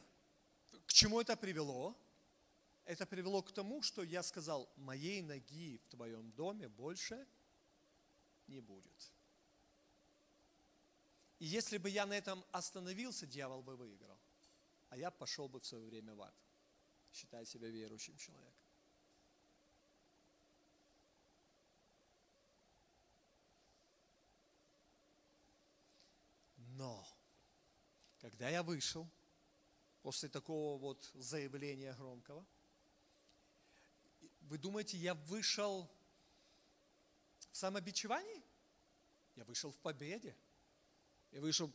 к 0.86 0.94
чему 0.94 1.22
это 1.22 1.36
привело? 1.36 1.98
Это 2.86 3.06
привело 3.06 3.42
к 3.42 3.52
тому, 3.52 3.82
что 3.82 4.04
я 4.04 4.22
сказал, 4.22 4.70
моей 4.76 5.22
ноги 5.22 5.78
в 5.78 5.90
твоем 5.90 6.32
доме 6.34 6.68
больше 6.68 7.26
не 8.48 8.60
будет. 8.60 9.13
И 11.44 11.46
если 11.46 11.78
бы 11.78 11.90
я 11.90 12.06
на 12.06 12.14
этом 12.14 12.42
остановился, 12.54 13.28
дьявол 13.28 13.62
бы 13.62 13.76
выиграл. 13.76 14.18
А 14.88 14.96
я 14.96 15.12
пошел 15.12 15.50
бы 15.50 15.60
в 15.60 15.66
свое 15.66 15.84
время 15.84 16.16
в 16.16 16.22
ад, 16.22 16.34
считая 17.12 17.44
себя 17.44 17.68
верующим 17.68 18.16
человеком. 18.16 18.64
Но, 26.56 27.06
когда 28.20 28.48
я 28.48 28.64
вышел, 28.64 29.06
после 30.02 30.30
такого 30.30 30.80
вот 30.80 31.12
заявления 31.14 31.94
громкого, 31.96 32.46
вы 34.44 34.58
думаете, 34.58 34.96
я 34.96 35.14
вышел 35.14 35.92
в 37.52 37.58
самобичевании? 37.58 38.42
Я 39.36 39.44
вышел 39.44 39.74
в 39.74 39.80
победе. 39.80 40.38
И 41.34 41.40
вышел, 41.40 41.74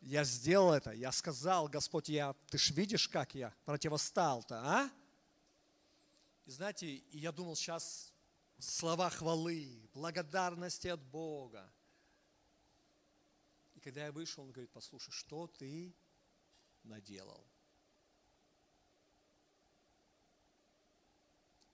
я 0.00 0.24
сделал 0.24 0.72
это, 0.72 0.90
я 0.92 1.12
сказал, 1.12 1.68
Господь, 1.68 2.08
я, 2.08 2.32
ты 2.48 2.56
ж 2.56 2.70
видишь, 2.70 3.06
как 3.06 3.34
я 3.34 3.54
противостал-то, 3.66 4.62
а? 4.64 4.90
И 6.46 6.50
знаете, 6.50 6.86
и 6.86 7.18
я 7.18 7.30
думал, 7.30 7.54
сейчас 7.54 8.14
слова 8.58 9.10
хвалы, 9.10 9.90
благодарности 9.92 10.88
от 10.88 11.02
Бога. 11.02 11.70
И 13.74 13.80
когда 13.80 14.06
я 14.06 14.12
вышел, 14.12 14.44
он 14.44 14.52
говорит, 14.52 14.70
послушай, 14.72 15.10
что 15.10 15.48
ты 15.48 15.94
наделал? 16.82 17.46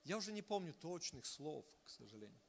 Я 0.03 0.17
уже 0.17 0.33
не 0.33 0.41
помню 0.41 0.73
точных 0.73 1.25
слов, 1.25 1.65
к 1.85 1.89
сожалению. 1.89 2.41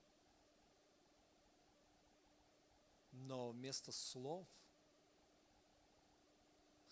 Но 3.13 3.51
вместо 3.51 3.93
слов– 3.93 4.49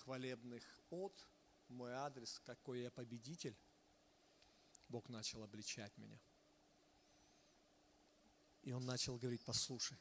хвалебных 0.03 0.65
от 0.91 1.29
мой 1.69 1.93
адрес, 1.93 2.41
какой 2.41 2.83
я 2.83 2.91
победитель, 2.91 3.57
Бог 4.89 5.09
начал 5.09 5.43
обличать 5.43 5.97
меня. 5.99 6.21
И 8.63 8.73
он 8.73 8.85
начал 8.85 9.17
говорить, 9.17 9.45
послушай, 9.45 9.99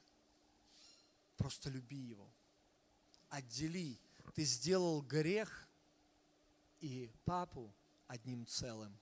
просто 1.38 1.70
люби 1.70 1.98
его, 1.98 2.32
отдели. 3.30 4.00
Ты 4.34 4.44
сделал 4.44 5.02
грех 5.02 5.68
и 6.80 7.12
папу 7.26 7.74
одним 8.08 8.46
целым. 8.46 8.98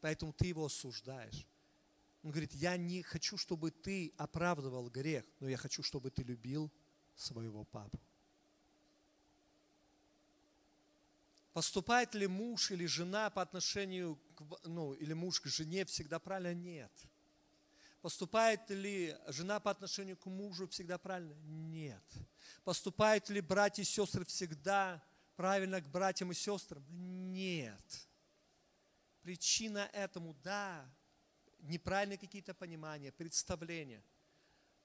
Поэтому 0.00 0.32
ты 0.32 0.48
его 0.48 0.66
осуждаешь. 0.66 1.46
Он 2.22 2.30
говорит, 2.30 2.52
я 2.54 2.76
не 2.76 3.02
хочу, 3.02 3.36
чтобы 3.36 3.70
ты 3.70 4.12
оправдывал 4.16 4.88
грех, 4.90 5.24
но 5.40 5.48
я 5.48 5.56
хочу, 5.56 5.82
чтобы 5.82 6.10
ты 6.10 6.22
любил 6.22 6.70
своего 7.14 7.64
папу. 7.64 8.00
Поступает 11.54 12.16
ли 12.16 12.26
муж 12.26 12.72
или 12.72 12.84
жена 12.84 13.30
по 13.30 13.40
отношению, 13.40 14.16
к, 14.34 14.42
ну, 14.64 14.92
или 14.92 15.12
муж 15.12 15.40
к 15.40 15.46
жене 15.46 15.84
всегда 15.84 16.18
правильно? 16.18 16.52
Нет. 16.52 16.90
Поступает 18.02 18.68
ли 18.70 19.16
жена 19.28 19.60
по 19.60 19.70
отношению 19.70 20.16
к 20.16 20.26
мужу 20.26 20.66
всегда 20.66 20.98
правильно? 20.98 21.32
Нет. 21.44 22.02
Поступают 22.64 23.30
ли 23.30 23.40
братья 23.40 23.82
и 23.82 23.84
сестры 23.84 24.24
всегда 24.24 25.00
правильно 25.36 25.80
к 25.80 25.88
братьям 25.88 26.32
и 26.32 26.34
сестрам? 26.34 26.84
Нет. 26.90 28.08
Причина 29.22 29.88
этому, 29.92 30.34
да, 30.42 30.84
неправильные 31.60 32.18
какие-то 32.18 32.52
понимания, 32.52 33.12
представления. 33.12 34.02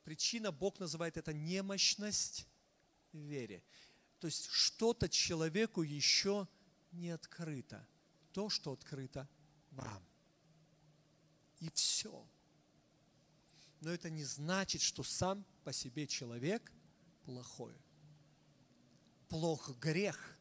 Причина, 0.04 0.52
Бог 0.52 0.80
называет 0.80 1.18
это 1.18 1.34
немощность 1.34 2.46
в 3.12 3.18
вере. 3.18 3.64
То 4.20 4.28
есть 4.28 4.46
что-то 4.52 5.10
человеку 5.10 5.82
еще 5.82 6.48
не 6.92 7.10
открыто 7.10 7.86
то, 8.32 8.50
что 8.50 8.72
открыто 8.72 9.28
вам. 9.72 10.04
И 11.60 11.70
все. 11.72 12.26
Но 13.82 13.92
это 13.92 14.10
не 14.10 14.24
значит, 14.24 14.82
что 14.82 15.04
сам 15.04 15.46
по 15.64 15.74
себе 15.74 16.08
человек 16.08 16.72
плохой. 17.24 17.76
Плох 19.28 19.70
грех. 19.78 20.38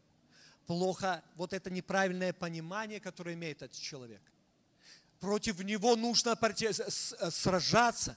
Плохо 0.66 1.22
вот 1.34 1.52
это 1.52 1.70
неправильное 1.70 2.32
понимание, 2.32 3.00
которое 3.00 3.34
имеет 3.34 3.62
этот 3.62 3.78
человек. 3.78 4.22
Против 5.18 5.58
него 5.64 5.96
нужно 5.96 6.38
сражаться, 7.30 8.16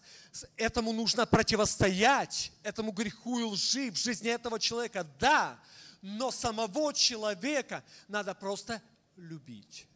этому 0.55 0.93
нужно 0.93 1.25
противостоять, 1.25 2.51
этому 2.61 2.91
греху 2.91 3.39
и 3.39 3.43
лжи 3.43 3.89
в 3.89 3.95
жизни 3.95 4.29
этого 4.29 4.59
человека. 4.59 5.03
Да, 5.19 5.59
но 6.01 6.31
самого 6.31 6.93
человека 6.93 7.83
надо 8.07 8.33
просто 8.33 8.81
любить, 9.15 9.87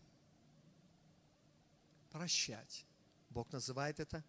прощать. 2.12 2.86
Бог 3.30 3.52
называет 3.52 4.00
это 4.00 4.24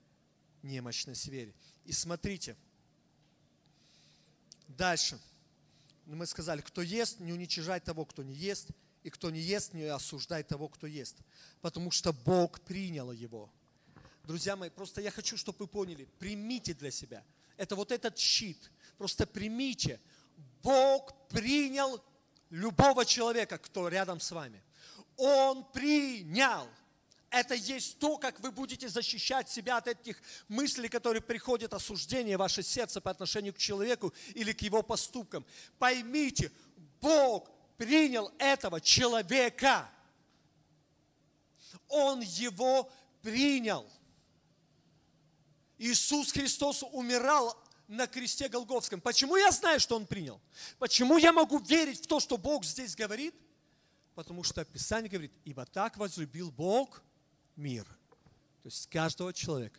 немощность 0.63 1.29
вере. 1.29 1.55
И 1.85 1.93
смотрите, 1.93 2.57
дальше. 4.69 5.21
Мы 6.07 6.27
сказали, 6.27 6.61
кто 6.61 6.83
ест, 6.83 7.21
не 7.21 7.33
уничижай 7.33 7.81
того, 7.81 8.05
кто 8.05 8.23
не 8.23 8.35
ест, 8.35 8.69
и 9.03 9.11
кто 9.11 9.31
не 9.31 9.41
ест, 9.41 9.73
не 9.73 9.85
осуждай 9.85 10.43
того, 10.43 10.69
кто 10.69 10.87
ест. 10.87 11.17
Потому 11.61 11.91
что 11.91 12.13
Бог 12.13 12.61
принял 12.61 13.13
его. 13.13 13.51
Друзья 14.25 14.57
мои, 14.57 14.71
просто 14.71 15.01
я 15.01 15.11
хочу, 15.11 15.37
чтобы 15.37 15.59
вы 15.61 15.67
поняли, 15.69 16.09
примите 16.19 16.75
для 16.75 16.91
себя. 16.91 17.25
Это 17.57 17.77
вот 17.77 17.93
этот 17.93 18.19
щит. 18.19 18.71
Просто 18.99 19.27
примите. 19.27 20.01
Бог 20.67 21.15
принял 21.29 22.03
любого 22.51 23.05
человека, 23.05 23.57
кто 23.57 23.87
рядом 23.87 24.19
с 24.19 24.33
вами. 24.33 24.61
Он 25.17 25.65
принял. 25.71 26.69
Это 27.31 27.55
есть 27.55 28.01
то, 28.01 28.19
как 28.19 28.41
вы 28.41 28.51
будете 28.51 28.89
защищать 28.89 29.49
себя 29.49 29.77
от 29.77 29.87
этих 29.87 30.21
мыслей, 30.49 30.89
которые 30.89 31.23
приходят, 31.23 31.73
осуждение 31.73 32.37
в 32.37 32.41
ваше 32.41 32.65
сердце 32.65 33.01
по 33.01 33.13
отношению 33.13 33.55
к 33.55 33.59
человеку 33.59 34.13
или 34.35 34.53
к 34.53 34.61
его 34.63 34.83
поступкам. 34.83 35.47
Поймите, 35.79 36.51
Бог 37.01 37.49
принял 37.77 38.33
этого 38.39 38.81
человека. 38.81 39.89
Он 41.87 42.23
его 42.23 42.91
принял. 43.23 43.89
Иисус 45.79 46.33
Христос 46.33 46.83
умирал 46.91 47.57
на 47.89 48.07
кресте 48.07 48.49
Голговском. 48.49 49.01
Почему 49.01 49.37
я 49.37 49.51
знаю, 49.51 49.81
что 49.81 49.97
Он 49.97 50.07
принял? 50.07 50.41
Почему 50.79 51.19
я 51.19 51.33
могу 51.33 51.59
верить 51.59 52.05
в 52.05 52.07
то, 52.07 52.21
что 52.21 52.37
Бог 52.37 52.65
здесь 52.65 52.95
говорит? 52.97 53.35
Потому 54.15 54.43
что 54.43 54.65
Писание 54.65 55.11
говорит, 55.11 55.33
ибо 55.45 55.67
так 55.67 55.97
возлюбил 55.97 56.51
Бог 56.51 57.03
мир. 57.55 57.85
То 58.63 58.69
есть 58.69 58.89
каждого 58.89 59.33
человека, 59.33 59.79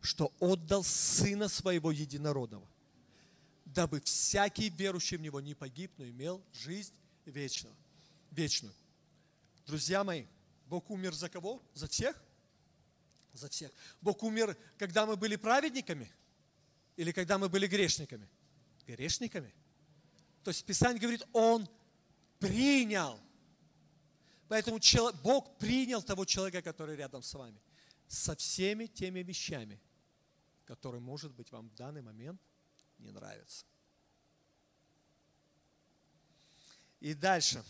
что 0.00 0.32
отдал 0.38 0.84
Сына 0.84 1.48
Своего 1.48 1.90
Единородного, 1.90 2.66
дабы 3.64 4.00
всякий 4.00 4.70
верующий 4.70 5.16
в 5.16 5.20
Него 5.20 5.40
не 5.40 5.54
погиб, 5.54 5.92
но 5.98 6.06
имел 6.06 6.42
жизнь 6.52 6.94
вечную. 7.26 7.74
вечную. 8.30 8.74
Друзья 9.66 10.02
мои, 10.02 10.26
Бог 10.66 10.90
умер 10.90 11.12
за 11.14 11.28
кого? 11.28 11.62
За 11.74 11.88
всех? 11.88 12.16
За 13.32 13.48
всех. 13.48 13.70
Бог 14.00 14.22
умер, 14.22 14.56
когда 14.78 15.04
мы 15.04 15.16
были 15.16 15.36
праведниками– 15.36 16.10
или 16.96 17.12
когда 17.12 17.38
мы 17.38 17.48
были 17.48 17.66
грешниками? 17.66 18.28
Грешниками. 18.86 19.54
То 20.42 20.50
есть 20.50 20.64
Писание 20.64 21.00
говорит, 21.00 21.22
Он 21.32 21.68
принял. 22.38 23.18
Поэтому 24.48 24.78
Бог 25.22 25.58
принял 25.58 26.02
того 26.02 26.24
человека, 26.24 26.60
который 26.60 26.96
рядом 26.96 27.22
с 27.22 27.32
вами. 27.34 27.60
Со 28.08 28.36
всеми 28.36 28.86
теми 28.86 29.20
вещами, 29.20 29.80
которые, 30.66 31.00
может 31.00 31.32
быть, 31.32 31.50
вам 31.50 31.70
в 31.70 31.74
данный 31.74 32.02
момент 32.02 32.40
не 32.98 33.10
нравятся. 33.10 33.64
И 37.00 37.14
дальше. 37.14 37.64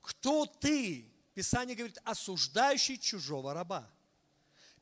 Кто 0.00 0.46
ты? 0.46 1.12
Писание 1.34 1.76
говорит, 1.76 1.98
осуждающий 2.04 2.96
чужого 2.96 3.52
раба. 3.52 3.88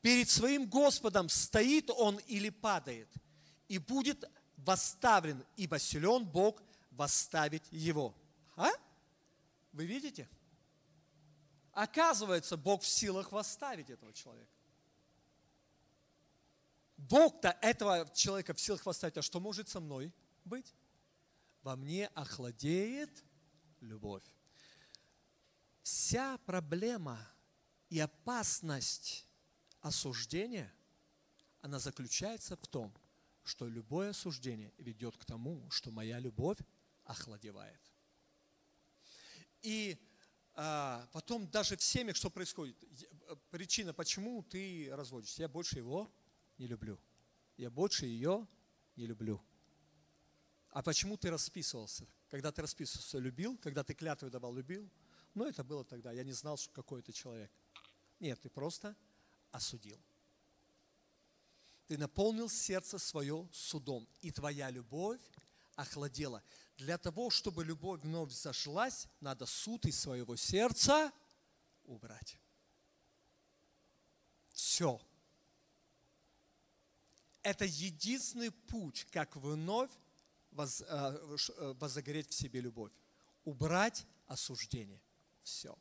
Перед 0.00 0.28
своим 0.28 0.68
Господом 0.68 1.28
стоит 1.28 1.90
он 1.90 2.18
или 2.18 2.50
падает– 2.50 3.09
и 3.68 3.78
будет 3.78 4.24
восставлен, 4.56 5.44
ибо 5.56 5.78
силен 5.78 6.26
Бог 6.26 6.62
восставить 6.90 7.64
его. 7.70 8.14
А? 8.56 8.70
Вы 9.72 9.86
видите? 9.86 10.28
Оказывается, 11.72 12.56
Бог 12.56 12.82
в 12.82 12.86
силах 12.88 13.30
восставить 13.30 13.90
этого 13.90 14.12
человека. 14.12 14.50
Бог-то 16.96 17.56
этого 17.62 18.10
человека 18.12 18.52
в 18.52 18.60
силах 18.60 18.84
восставить. 18.84 19.16
А 19.16 19.22
что 19.22 19.38
может 19.38 19.68
со 19.68 19.78
мной 19.78 20.12
быть? 20.44 20.74
Во 21.62 21.76
мне 21.76 22.08
охладеет 22.08 23.24
любовь. 23.80 24.24
Вся 25.82 26.38
проблема 26.38 27.18
и 27.88 28.00
опасность 28.00 29.26
осуждения, 29.80 30.72
она 31.60 31.78
заключается 31.78 32.56
в 32.56 32.66
том, 32.66 32.92
что 33.49 33.66
любое 33.66 34.11
осуждение 34.11 34.72
ведет 34.78 35.16
к 35.16 35.24
тому, 35.24 35.68
что 35.70 35.90
моя 35.90 36.18
любовь 36.18 36.59
охладевает. 37.05 37.80
И 39.62 39.99
а, 40.55 41.09
потом 41.12 41.49
даже 41.51 41.76
в 41.76 41.82
семьях, 41.82 42.16
что 42.16 42.30
происходит, 42.30 42.76
причина, 43.51 43.92
почему 43.94 44.42
ты 44.42 44.88
разводишься, 44.92 45.42
я 45.42 45.49
больше 45.49 45.78
его 45.78 46.12
не 46.59 46.66
люблю. 46.66 46.99
Я 47.57 47.70
больше 47.70 48.07
ее 48.07 48.46
не 48.96 49.07
люблю. 49.07 49.42
А 50.70 50.82
почему 50.82 51.16
ты 51.16 51.30
расписывался? 51.30 52.07
Когда 52.28 52.53
ты 52.53 52.62
расписывался, 52.62 53.18
любил? 53.18 53.57
Когда 53.59 53.82
ты 53.82 53.94
клятву 53.94 54.30
давал, 54.30 54.55
любил? 54.55 54.88
Ну, 55.34 55.46
это 55.46 55.64
было 55.64 55.84
тогда. 55.84 56.12
Я 56.12 56.24
не 56.24 56.32
знал, 56.32 56.57
что 56.57 56.70
какой 56.72 57.01
это 57.01 57.12
человек. 57.12 57.51
Нет, 58.20 58.40
ты 58.40 58.51
просто 58.51 58.94
осудил. 59.51 59.99
Ты 61.89 61.97
наполнил 61.97 62.51
сердце 62.51 62.99
свое 62.99 63.49
судом, 63.51 64.07
и 64.20 64.30
твоя 64.30 64.70
любовь 64.70 65.20
охладела. 65.74 66.43
Для 66.76 66.99
того, 66.99 67.30
чтобы 67.30 67.64
любовь 67.64 68.03
вновь 68.03 68.30
зашлась, 68.30 69.09
надо 69.20 69.47
суд 69.47 69.86
из 69.86 69.99
своего 69.99 70.36
сердца 70.36 71.11
убрать. 71.84 72.39
Все. 74.53 75.01
Это 77.43 77.64
единственный 77.64 78.51
путь, 78.51 79.07
как 79.11 79.34
вновь 79.36 79.91
воз, 80.51 80.82
э, 80.82 80.84
э, 80.86 81.74
возогреть 81.78 82.28
в 82.28 82.34
себе 82.34 82.61
любовь. 82.61 82.93
Убрать 83.45 84.05
осуждение. 84.26 85.01
Все. 85.43 85.74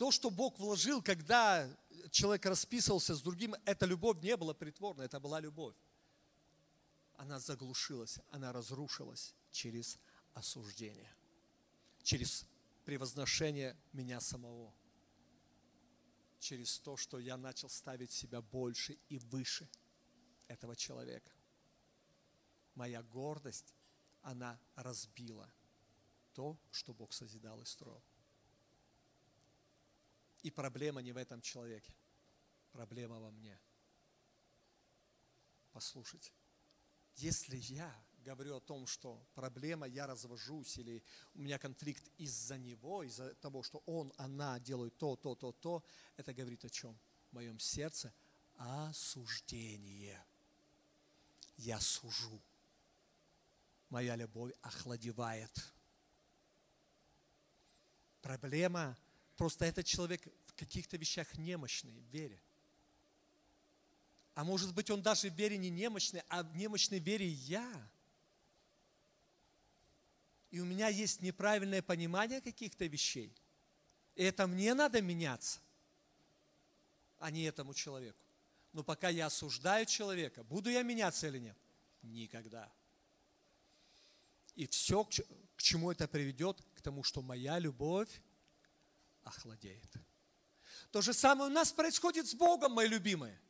То, 0.00 0.10
что 0.10 0.30
Бог 0.30 0.58
вложил, 0.58 1.02
когда 1.02 1.68
человек 2.10 2.46
расписывался 2.46 3.14
с 3.14 3.20
другим, 3.20 3.54
эта 3.66 3.84
любовь 3.84 4.22
не 4.22 4.34
была 4.34 4.54
притворной, 4.54 5.04
это 5.04 5.20
была 5.20 5.40
любовь. 5.40 5.76
Она 7.16 7.38
заглушилась, 7.38 8.18
она 8.30 8.50
разрушилась 8.50 9.34
через 9.50 9.98
осуждение, 10.32 11.14
через 12.02 12.46
превозношение 12.86 13.76
меня 13.92 14.22
самого, 14.22 14.72
через 16.38 16.78
то, 16.78 16.96
что 16.96 17.18
я 17.18 17.36
начал 17.36 17.68
ставить 17.68 18.10
себя 18.10 18.40
больше 18.40 18.96
и 19.10 19.18
выше 19.18 19.68
этого 20.48 20.76
человека. 20.76 21.30
Моя 22.74 23.02
гордость, 23.02 23.74
она 24.22 24.58
разбила 24.76 25.52
то, 26.32 26.58
что 26.70 26.94
Бог 26.94 27.12
созидал 27.12 27.60
и 27.60 27.66
строил. 27.66 28.02
И 30.42 30.50
проблема 30.50 31.02
не 31.02 31.12
в 31.12 31.16
этом 31.16 31.40
человеке. 31.40 31.94
Проблема 32.72 33.18
во 33.20 33.30
мне. 33.30 33.58
Послушайте, 35.72 36.32
если 37.16 37.56
я 37.56 37.94
говорю 38.24 38.56
о 38.56 38.60
том, 38.60 38.86
что 38.86 39.26
проблема, 39.34 39.86
я 39.86 40.06
развожусь, 40.06 40.78
или 40.78 41.02
у 41.34 41.40
меня 41.40 41.58
конфликт 41.58 42.06
из-за 42.18 42.58
него, 42.58 43.02
из-за 43.02 43.34
того, 43.36 43.62
что 43.62 43.82
он, 43.86 44.12
она 44.16 44.58
делают 44.60 44.96
то, 44.98 45.16
то, 45.16 45.34
то, 45.34 45.52
то, 45.52 45.84
это 46.16 46.32
говорит 46.32 46.64
о 46.64 46.70
чем? 46.70 46.98
В 47.30 47.34
моем 47.34 47.58
сердце 47.58 48.12
осуждение. 48.56 50.22
Я 51.56 51.80
сужу. 51.80 52.40
Моя 53.88 54.16
любовь 54.16 54.52
охладевает. 54.62 55.50
Проблема 58.22 58.96
Просто 59.40 59.64
этот 59.64 59.86
человек 59.86 60.20
в 60.48 60.52
каких-то 60.52 60.98
вещах 60.98 61.38
немощный 61.38 61.98
в 61.98 62.04
вере. 62.12 62.38
А 64.34 64.44
может 64.44 64.74
быть, 64.74 64.90
он 64.90 65.00
даже 65.00 65.30
в 65.30 65.34
вере 65.34 65.56
не 65.56 65.70
немощный, 65.70 66.22
а 66.28 66.42
в 66.42 66.54
немощной 66.54 66.98
вере 66.98 67.26
я. 67.26 67.90
И 70.50 70.60
у 70.60 70.66
меня 70.66 70.88
есть 70.88 71.22
неправильное 71.22 71.80
понимание 71.80 72.42
каких-то 72.42 72.84
вещей. 72.84 73.34
И 74.14 74.22
это 74.24 74.46
мне 74.46 74.74
надо 74.74 75.00
меняться, 75.00 75.58
а 77.18 77.30
не 77.30 77.44
этому 77.44 77.72
человеку. 77.72 78.22
Но 78.74 78.84
пока 78.84 79.08
я 79.08 79.24
осуждаю 79.24 79.86
человека, 79.86 80.44
буду 80.44 80.68
я 80.68 80.82
меняться 80.82 81.28
или 81.28 81.38
нет? 81.38 81.56
Никогда. 82.02 82.70
И 84.54 84.66
все, 84.66 85.02
к 85.02 85.62
чему 85.62 85.92
это 85.92 86.06
приведет, 86.06 86.60
к 86.74 86.82
тому, 86.82 87.02
что 87.02 87.22
моя 87.22 87.58
любовь 87.58 88.20
охладеет. 89.30 89.92
То 90.90 91.00
же 91.00 91.12
самое 91.12 91.50
у 91.50 91.52
нас 91.52 91.72
происходит 91.72 92.26
с 92.26 92.34
Богом, 92.34 92.72
мои 92.72 92.88
любимые. 92.88 93.40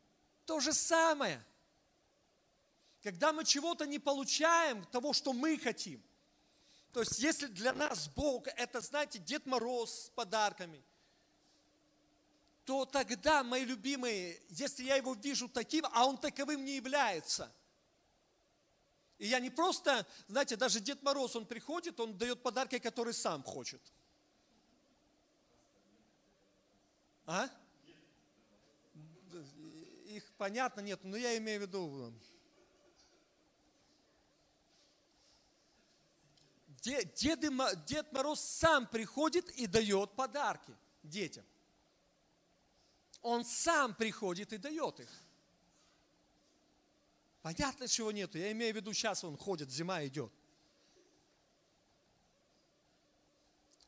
То 0.45 0.61
же 0.61 0.72
самое. 0.72 1.45
Когда 3.03 3.33
мы 3.33 3.45
чего-то 3.45 3.87
не 3.87 3.99
получаем, 3.99 4.85
того, 4.87 5.12
что 5.12 5.33
мы 5.33 5.59
хотим. 5.59 6.03
То 6.93 7.01
есть, 7.01 7.18
если 7.18 7.47
для 7.47 7.72
нас 7.72 8.09
Бог 8.09 8.47
это, 8.49 8.81
знаете, 8.81 9.18
Дед 9.18 9.47
Мороз 9.47 10.07
с 10.07 10.11
подарками, 10.11 10.85
то 12.64 12.85
тогда, 12.85 13.43
мои 13.43 13.64
любимые, 13.64 14.43
если 14.51 14.85
я 14.85 14.97
его 14.97 15.14
вижу 15.14 15.49
таким, 15.49 15.87
а 15.93 16.07
он 16.07 16.18
таковым 16.18 16.64
не 16.64 16.76
является, 16.76 17.51
и 19.18 19.28
я 19.28 19.39
не 19.39 19.51
просто, 19.51 20.07
знаете, 20.28 20.57
даже 20.57 20.81
Дед 20.81 21.03
Мороз, 21.03 21.37
он 21.37 21.47
приходит, 21.47 22.01
он 22.01 22.18
дает 22.18 22.43
подарки, 22.43 22.78
которые 22.78 23.14
сам 23.14 23.43
хочет– 23.43 23.81
А? 27.33 27.49
Их 30.07 30.33
понятно 30.37 30.81
нет, 30.81 30.99
но 31.05 31.16
я 31.16 31.39
имею 31.39 31.61
в 31.61 31.62
виду. 31.62 32.12
Дед, 36.83 37.14
Дед 37.14 38.12
Мороз 38.12 38.41
сам 38.41 38.85
приходит 38.85 39.49
и 39.51 39.68
дает 39.68 40.11
подарки 40.16 40.74
детям. 41.05 41.45
Он 43.22 43.45
сам 43.45 43.95
приходит 43.95 44.53
и 44.53 44.59
дает 44.59 44.99
их. 44.99 45.11
Понятно, 47.43 47.87
чего 47.87 48.11
нету. 48.11 48.39
Я 48.39 48.51
имею 48.51 48.72
в 48.72 48.76
виду, 48.76 48.93
сейчас 48.93 49.22
он 49.22 49.37
ходит, 49.37 49.70
зима 49.70 50.05
идет. 50.05 50.33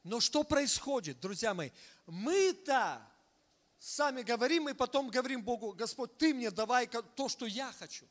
Но 0.05 0.20
что 0.20 0.45
происходит, 0.45 1.18
друзья 1.18 1.55
мои? 1.55 1.70
Мы-то 2.07 3.12
сами 3.83 4.22
говорим 4.22 4.68
и 4.68 4.74
потом 4.74 5.09
говорим 5.09 5.43
Богу, 5.43 5.72
Господь, 5.72 6.16
Ты 6.16 6.33
мне 6.33 6.51
давай 6.51 6.87
то, 6.87 7.28
что 7.28 7.47
я 7.47 7.72
хочу. 7.72 8.07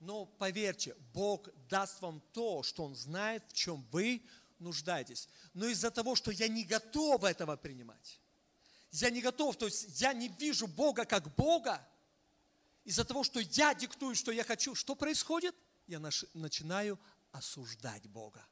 Но 0.00 0.26
поверьте, 0.26 0.96
Бог 1.12 1.48
даст 1.68 2.02
вам 2.02 2.20
то, 2.32 2.62
что 2.64 2.84
Он 2.84 2.96
знает, 2.96 3.44
в 3.48 3.52
чем 3.52 3.86
вы 3.92 4.20
нуждаетесь. 4.58 5.28
Но 5.54 5.66
из-за 5.66 5.92
того, 5.92 6.16
что 6.16 6.32
я 6.32 6.48
не 6.48 6.64
готов 6.64 7.22
этого 7.22 7.56
принимать, 7.56 8.20
я 8.90 9.10
не 9.10 9.22
готов, 9.22 9.56
то 9.56 9.66
есть 9.66 10.00
я 10.00 10.12
не 10.12 10.28
вижу 10.28 10.66
Бога 10.66 11.04
как 11.04 11.34
Бога, 11.36 11.86
из-за 12.84 13.04
того, 13.04 13.22
что 13.22 13.40
я 13.40 13.74
диктую, 13.74 14.14
что 14.16 14.32
я 14.32 14.44
хочу, 14.44 14.74
что 14.74 14.94
происходит? 14.96 15.54
Я 15.86 16.00
начинаю 16.00 16.98
осуждать 17.30 18.06
Бога. 18.08 18.44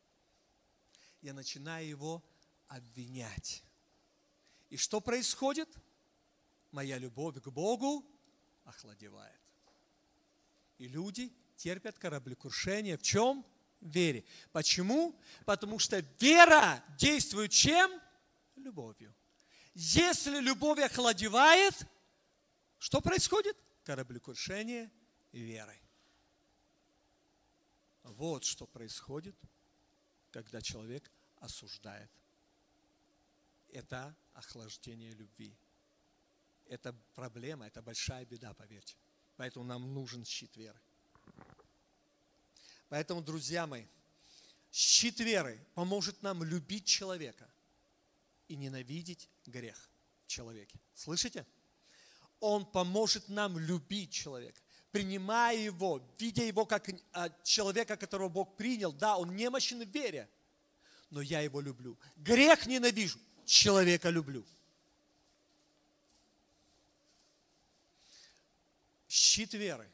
Я 1.20 1.34
начинаю 1.34 1.86
Его 1.86 2.22
обвинять. 2.68 3.62
И 4.72 4.78
что 4.78 5.02
происходит? 5.02 5.68
Моя 6.70 6.96
любовь 6.96 7.38
к 7.42 7.48
Богу 7.48 8.06
охладевает. 8.64 9.38
И 10.78 10.88
люди 10.88 11.30
терпят 11.56 11.98
кораблекрушение 11.98 12.96
в 12.96 13.02
чем? 13.02 13.44
В 13.82 13.90
вере. 13.90 14.24
Почему? 14.50 15.14
Потому 15.44 15.78
что 15.78 15.98
вера 16.18 16.82
действует 16.96 17.50
чем? 17.50 18.00
Любовью. 18.56 19.14
Если 19.74 20.40
любовь 20.40 20.78
охладевает, 20.78 21.74
что 22.78 23.02
происходит? 23.02 23.58
Кораблекрушение 23.84 24.90
веры. 25.32 25.78
Вот 28.04 28.44
что 28.44 28.66
происходит, 28.66 29.36
когда 30.30 30.62
человек 30.62 31.10
осуждает. 31.40 32.10
Это 33.72 34.14
охлаждение 34.34 35.12
любви. 35.14 35.56
Это 36.66 36.94
проблема, 37.14 37.66
это 37.66 37.82
большая 37.82 38.24
беда, 38.26 38.54
поверьте. 38.54 38.96
Поэтому 39.36 39.64
нам 39.64 39.92
нужен 39.94 40.24
щит 40.24 40.56
веры. 40.56 40.80
Поэтому, 42.88 43.22
друзья 43.22 43.66
мои, 43.66 43.86
щит 44.70 45.18
веры 45.20 45.58
поможет 45.74 46.22
нам 46.22 46.44
любить 46.44 46.84
человека 46.84 47.50
и 48.48 48.56
ненавидеть 48.56 49.30
грех 49.46 49.90
в 50.24 50.28
человеке. 50.28 50.78
Слышите? 50.94 51.46
Он 52.40 52.66
поможет 52.66 53.28
нам 53.30 53.58
любить 53.58 54.12
человека, 54.12 54.60
принимая 54.90 55.56
его, 55.56 56.06
видя 56.18 56.44
его 56.44 56.66
как 56.66 56.90
а, 57.12 57.30
человека, 57.42 57.96
которого 57.96 58.28
Бог 58.28 58.56
принял. 58.56 58.92
Да, 58.92 59.16
он 59.16 59.34
немощен 59.34 59.82
в 59.82 59.88
вере, 59.88 60.28
но 61.08 61.22
я 61.22 61.40
его 61.40 61.60
люблю. 61.60 61.98
Грех 62.16 62.66
ненавижу, 62.66 63.18
человека 63.46 64.10
люблю. 64.10 64.44
щит 69.12 69.52
веры, 69.52 69.90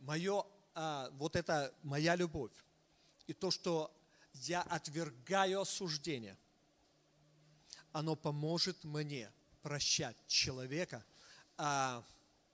мое, 0.00 0.44
а, 0.74 1.08
вот 1.12 1.36
это 1.36 1.72
моя 1.84 2.16
любовь, 2.16 2.52
и 3.28 3.32
то, 3.32 3.50
что 3.52 3.92
я 4.34 4.62
отвергаю 4.62 5.60
осуждение, 5.60 6.36
оно 7.92 8.16
поможет 8.16 8.82
мне 8.84 9.32
прощать 9.62 10.16
человека. 10.26 11.04
А, 11.56 12.04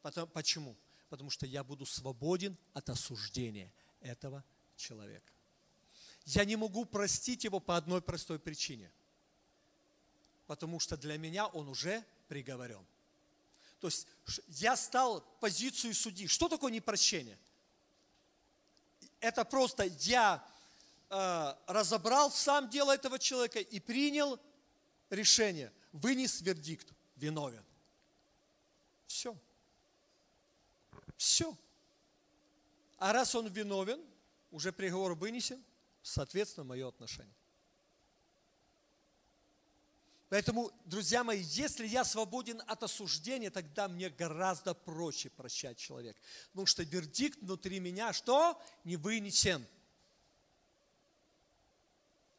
потом, 0.03 0.29
почему? 0.29 0.77
Потому 1.09 1.31
что 1.31 1.47
я 1.47 1.65
буду 1.65 1.87
свободен 1.87 2.57
от 2.75 2.91
осуждения 2.91 3.73
этого 4.01 4.45
человека. 4.77 5.33
Я 6.25 6.45
не 6.45 6.57
могу 6.57 6.85
простить 6.85 7.45
его 7.45 7.59
по 7.59 7.77
одной 7.77 8.01
простой 8.01 8.39
причине. 8.39 8.91
Потому 10.47 10.81
что 10.81 10.97
для 10.97 11.17
меня 11.17 11.47
он 11.47 11.69
уже 11.69 12.05
приговорен. 12.29 12.85
То 13.81 13.89
есть 13.89 14.07
я 14.49 14.77
стал 14.77 15.23
позицию 15.41 15.95
судьи. 15.95 16.27
Что 16.27 16.49
такое 16.49 16.71
непрощение? 16.71 17.37
Это 19.21 19.45
просто 19.45 19.85
я 20.01 20.45
э, 21.11 21.55
разобрал 21.67 22.31
сам 22.31 22.71
дело 22.71 22.93
этого 22.93 23.19
человека 23.19 23.61
и 23.61 23.81
принял 23.81 24.39
решение, 25.11 25.73
вынес 25.93 26.41
вердикт, 26.41 26.87
виновен. 27.17 27.65
Все. 29.07 29.37
Все. 31.17 31.57
А 32.99 33.13
раз 33.13 33.35
он 33.35 33.49
виновен, 33.49 34.01
уже 34.53 34.73
приговор 34.73 35.15
вынесен, 35.15 35.63
соответственно, 36.03 36.65
мое 36.65 36.89
отношение. 36.89 37.35
Поэтому, 40.33 40.73
друзья 40.87 41.25
мои, 41.25 41.43
если 41.43 41.87
я 41.87 42.05
свободен 42.05 42.63
от 42.67 42.83
осуждения, 42.83 43.51
тогда 43.51 43.87
мне 43.87 44.09
гораздо 44.09 44.73
проще 44.73 45.29
прощать 45.29 45.77
человека. 45.77 46.19
Потому 46.53 46.65
что 46.65 46.83
вердикт 46.85 47.39
внутри 47.43 47.81
меня 47.81 48.15
что? 48.15 48.59
Не 48.85 48.97
вынесен. 48.97 49.63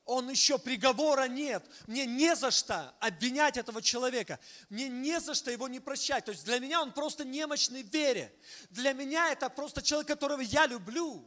Он 0.05 0.27
еще 0.27 0.57
приговора 0.57 1.27
нет. 1.27 1.63
Мне 1.85 2.07
не 2.07 2.35
за 2.35 2.49
что 2.49 2.95
обвинять 2.99 3.57
этого 3.57 3.79
человека. 3.79 4.39
Мне 4.69 4.89
не 4.89 5.19
за 5.19 5.35
что 5.35 5.51
его 5.51 5.67
не 5.67 5.79
прощать. 5.79 6.25
То 6.25 6.31
есть 6.31 6.45
для 6.45 6.57
меня 6.57 6.81
он 6.81 6.93
просто 6.93 7.23
немощный 7.23 7.83
в 7.83 7.93
вере. 7.93 8.33
Для 8.71 8.93
меня 8.93 9.31
это 9.31 9.51
просто 9.51 9.83
человек, 9.83 10.07
которого 10.07 10.41
я 10.41 10.65
люблю. 10.65 11.23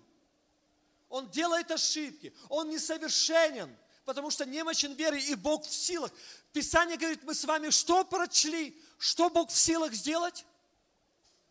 Он 1.11 1.31
делает 1.31 1.71
ошибки. 1.71 2.35
Он 2.49 2.71
несовершенен 2.71 3.73
потому 4.07 4.31
что 4.31 4.47
немощен 4.47 4.95
веры, 4.95 5.21
и 5.21 5.35
Бог 5.35 5.67
в 5.67 5.75
силах. 5.75 6.11
Писание 6.53 6.97
говорит, 6.97 7.25
мы 7.25 7.35
с 7.35 7.45
вами 7.45 7.71
что 7.71 8.05
прочли? 8.05 8.81
Что 8.99 9.29
Бог 9.29 9.51
в 9.51 9.59
силах 9.59 9.93
сделать? 9.93 10.47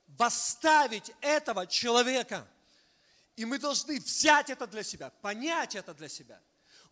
Восставить 0.07 1.11
этого 1.19 1.67
человека. 1.67 2.47
И 3.35 3.43
мы 3.43 3.59
должны 3.59 3.99
взять 3.99 4.49
это 4.49 4.65
для 4.65 4.83
себя, 4.83 5.09
понять 5.21 5.75
это 5.75 5.93
для 5.93 6.07
себя. 6.07 6.41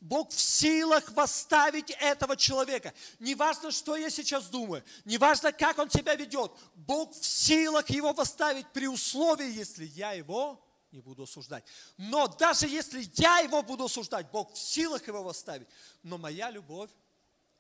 Бог 0.02 0.32
в 0.32 0.40
силах 0.40 1.10
восставить 1.12 1.92
этого 1.92 2.36
человека. 2.36 2.94
Не 3.20 3.34
важно, 3.34 3.72
что 3.72 3.96
я 3.96 4.10
сейчас 4.10 4.48
думаю, 4.48 4.84
не 5.06 5.18
важно, 5.18 5.54
как 5.54 5.80
он 5.80 5.90
себя 5.90 6.16
ведет. 6.16 6.52
Бог 6.76 7.16
в 7.16 7.26
силах 7.26 7.90
его 7.90 8.12
восставить 8.12 8.68
при 8.74 8.88
условии, 8.88 9.50
если 9.50 9.86
я 9.86 10.12
его 10.12 10.62
не 10.94 11.02
буду 11.02 11.24
осуждать. 11.24 11.66
Но 11.98 12.28
даже 12.28 12.68
если 12.68 13.06
я 13.16 13.40
его 13.40 13.62
буду 13.64 13.86
осуждать, 13.86 14.30
Бог 14.32 14.54
в 14.54 14.58
силах 14.58 15.06
его 15.08 15.24
восставить, 15.24 15.68
но 16.04 16.18
моя 16.18 16.52
любовь 16.52 16.92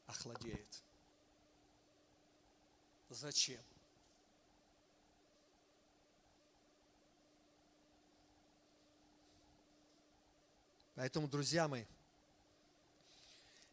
охладеет. 0.05 0.83
Зачем? 3.09 3.61
Поэтому, 10.95 11.27
друзья 11.27 11.67
мои, 11.67 11.85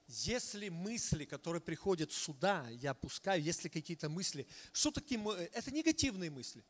если 0.09 0.71
мысли, 0.71 1.25
которые 1.25 1.61
приходят 1.61 2.13
сюда, 2.13 2.67
я 2.71 2.91
опускаю, 2.91 3.43
если 3.43 3.69
какие-то 3.69 4.09
мысли, 4.09 4.47
что 4.73 4.91
такие, 4.91 5.23
это 5.53 5.71
негативные 5.71 6.31
мысли. 6.31 6.65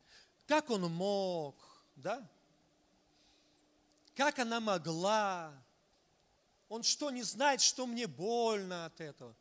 Как 0.46 0.68
он 0.70 0.82
мог, 0.92 1.56
да? 1.96 2.28
Как 4.14 4.38
она 4.38 4.60
могла? 4.60 5.52
Он 6.68 6.82
что, 6.82 7.10
не 7.10 7.22
знает, 7.22 7.60
что 7.60 7.86
мне 7.86 8.06
больно 8.06 8.86
от 8.86 9.00
этого? 9.00 9.34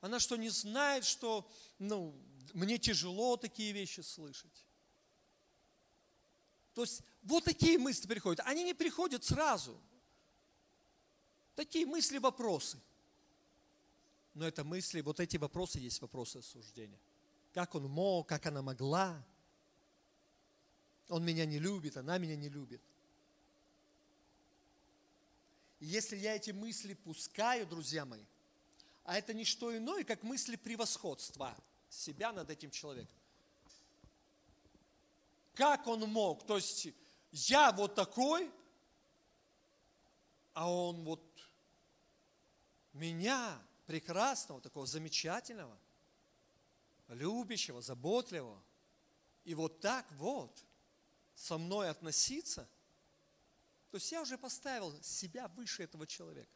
Она 0.00 0.18
что, 0.18 0.36
не 0.36 0.48
знает, 0.48 1.04
что 1.04 1.48
ну, 1.78 2.14
мне 2.52 2.78
тяжело 2.78 3.36
такие 3.36 3.72
вещи 3.72 4.00
слышать? 4.00 4.66
То 6.74 6.82
есть 6.82 7.02
вот 7.22 7.44
такие 7.44 7.78
мысли 7.78 8.08
приходят. 8.08 8.44
Они 8.46 8.64
не 8.64 8.74
приходят 8.74 9.24
сразу. 9.24 9.78
Такие 11.54 11.86
мысли, 11.86 12.18
вопросы. 12.18 12.80
Но 14.34 14.46
это 14.46 14.64
мысли, 14.64 15.02
вот 15.02 15.20
эти 15.20 15.36
вопросы 15.36 15.78
есть 15.78 16.00
вопросы 16.00 16.38
осуждения. 16.38 16.98
Как 17.52 17.74
он 17.74 17.84
мог, 17.84 18.28
как 18.28 18.46
она 18.46 18.62
могла. 18.62 19.22
Он 21.08 21.22
меня 21.24 21.44
не 21.44 21.58
любит, 21.58 21.96
она 21.98 22.16
меня 22.16 22.36
не 22.36 22.48
любит. 22.48 22.82
Если 25.84 26.16
я 26.16 26.36
эти 26.36 26.52
мысли 26.52 26.94
пускаю, 26.94 27.66
друзья 27.66 28.04
мои, 28.04 28.22
а 29.02 29.18
это 29.18 29.34
не 29.34 29.44
что 29.44 29.76
иное, 29.76 30.04
как 30.04 30.22
мысли 30.22 30.54
превосходства 30.54 31.56
себя 31.90 32.30
над 32.30 32.48
этим 32.50 32.70
человеком. 32.70 33.16
Как 35.54 35.88
он 35.88 36.08
мог? 36.08 36.46
То 36.46 36.54
есть 36.54 36.86
я 37.32 37.72
вот 37.72 37.96
такой, 37.96 38.48
а 40.54 40.70
он 40.70 41.02
вот 41.02 41.20
меня, 42.92 43.60
прекрасного, 43.86 44.60
такого 44.60 44.86
замечательного, 44.86 45.76
любящего, 47.08 47.82
заботливого, 47.82 48.62
и 49.44 49.56
вот 49.56 49.80
так 49.80 50.06
вот 50.12 50.64
со 51.34 51.58
мной 51.58 51.90
относиться– 51.90 52.68
то 53.92 53.96
есть 53.96 54.10
я 54.10 54.22
уже 54.22 54.38
поставил 54.38 54.98
себя 55.02 55.48
выше 55.48 55.82
этого 55.82 56.06
человека. 56.06 56.50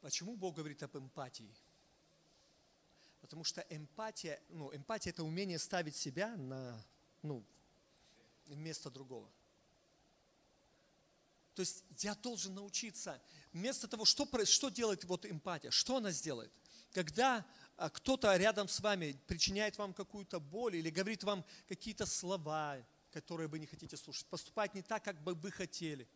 Почему 0.00 0.36
Бог 0.36 0.54
говорит 0.54 0.80
об 0.84 0.96
эмпатии? 0.96 1.52
Потому 3.20 3.42
что 3.42 3.62
эмпатия, 3.68 4.40
ну, 4.48 4.72
эмпатия 4.72 5.10
это 5.10 5.24
умение 5.24 5.58
ставить 5.58 5.96
себя 5.96 6.36
на, 6.36 6.86
ну, 7.22 7.44
место 8.46 8.88
другого. 8.88 9.28
То 11.56 11.62
есть 11.62 11.82
я 11.98 12.14
должен 12.14 12.54
научиться, 12.54 13.20
вместо 13.52 13.88
того, 13.88 14.04
что, 14.04 14.24
что 14.44 14.68
делает 14.68 15.02
вот 15.02 15.26
эмпатия, 15.26 15.72
что 15.72 15.96
она 15.96 16.12
сделает? 16.12 16.52
Когда 16.92 17.44
кто-то 17.78 18.36
рядом 18.36 18.68
с 18.68 18.80
вами 18.80 19.16
причиняет 19.26 19.78
вам 19.78 19.94
какую-то 19.94 20.40
боль 20.40 20.76
или 20.76 20.90
говорит 20.90 21.22
вам 21.22 21.44
какие-то 21.68 22.06
слова, 22.06 22.76
которые 23.12 23.48
вы 23.48 23.58
не 23.58 23.66
хотите 23.66 23.96
слушать, 23.96 24.26
поступает 24.26 24.74
не 24.74 24.82
так, 24.82 25.04
как 25.04 25.22
бы 25.22 25.34
вы 25.34 25.50
хотели, 25.50 26.08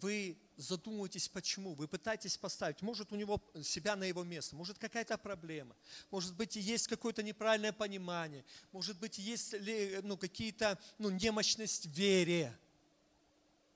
вы 0.00 0.36
задумываетесь, 0.56 1.28
почему, 1.28 1.74
вы 1.74 1.88
пытаетесь 1.88 2.36
поставить, 2.36 2.82
может 2.82 3.12
у 3.12 3.16
него 3.16 3.42
себя 3.62 3.96
на 3.96 4.04
его 4.04 4.24
место, 4.24 4.56
может 4.56 4.78
какая-то 4.78 5.16
проблема, 5.16 5.76
может 6.10 6.34
быть 6.34 6.56
есть 6.56 6.88
какое-то 6.88 7.22
неправильное 7.22 7.72
понимание, 7.72 8.44
может 8.72 8.98
быть 8.98 9.18
есть 9.18 9.54
ну, 10.02 10.16
какие-то 10.16 10.78
ну, 10.98 11.10
немощность 11.10 11.86
вере, 11.86 12.56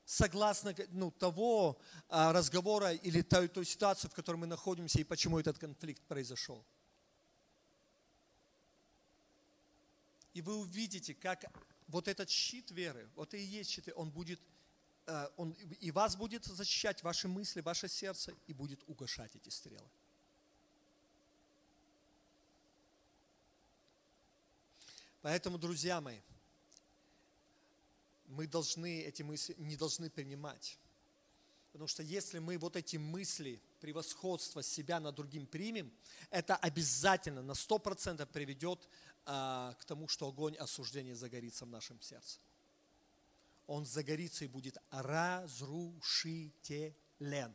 согласно 0.04 0.74
ну, 0.90 1.10
того 1.10 1.78
а, 2.08 2.32
разговора 2.32 2.92
или 2.92 3.22
той, 3.22 3.48
той 3.48 3.64
ситуации, 3.64 4.08
в 4.08 4.14
которой 4.14 4.36
мы 4.36 4.46
находимся 4.46 4.98
и 5.00 5.04
почему 5.04 5.38
этот 5.38 5.58
конфликт 5.58 6.02
произошел. 6.02 6.64
И 10.34 10.42
вы 10.42 10.56
увидите, 10.56 11.14
как 11.14 11.44
вот 11.88 12.08
этот 12.08 12.30
щит 12.30 12.70
веры, 12.70 13.08
вот 13.14 13.34
и 13.34 13.38
есть 13.38 13.70
щит, 13.70 13.88
он 13.94 14.10
будет, 14.10 14.40
а, 15.06 15.30
он 15.36 15.50
и 15.80 15.90
вас 15.90 16.16
будет 16.16 16.44
защищать, 16.44 17.02
ваши 17.02 17.28
мысли, 17.28 17.60
ваше 17.60 17.88
сердце, 17.88 18.34
и 18.46 18.52
будет 18.52 18.82
угошать 18.86 19.34
эти 19.36 19.50
стрелы. 19.50 19.88
Поэтому, 25.20 25.58
друзья 25.58 26.00
мои, 26.00 26.18
мы 28.26 28.46
должны 28.46 29.02
эти 29.02 29.22
мысли 29.22 29.54
не 29.58 29.76
должны 29.76 30.10
принимать. 30.10 30.78
Потому 31.72 31.88
что 31.88 32.02
если 32.02 32.38
мы 32.38 32.58
вот 32.58 32.76
эти 32.76 32.96
мысли 32.96 33.60
превосходства 33.80 34.62
себя 34.62 35.00
над 35.00 35.14
другим 35.14 35.46
примем, 35.46 35.90
это 36.30 36.56
обязательно 36.56 37.42
на 37.42 37.52
100% 37.52 38.26
приведет 38.26 38.86
а, 39.24 39.74
к 39.74 39.84
тому, 39.84 40.08
что 40.08 40.26
огонь 40.28 40.56
осуждения 40.56 41.14
загорится 41.14 41.64
в 41.64 41.68
нашем 41.68 42.00
сердце. 42.00 42.40
Он 43.66 43.86
загорится 43.86 44.44
и 44.44 44.48
будет 44.48 44.76
разрушителен 44.90 47.54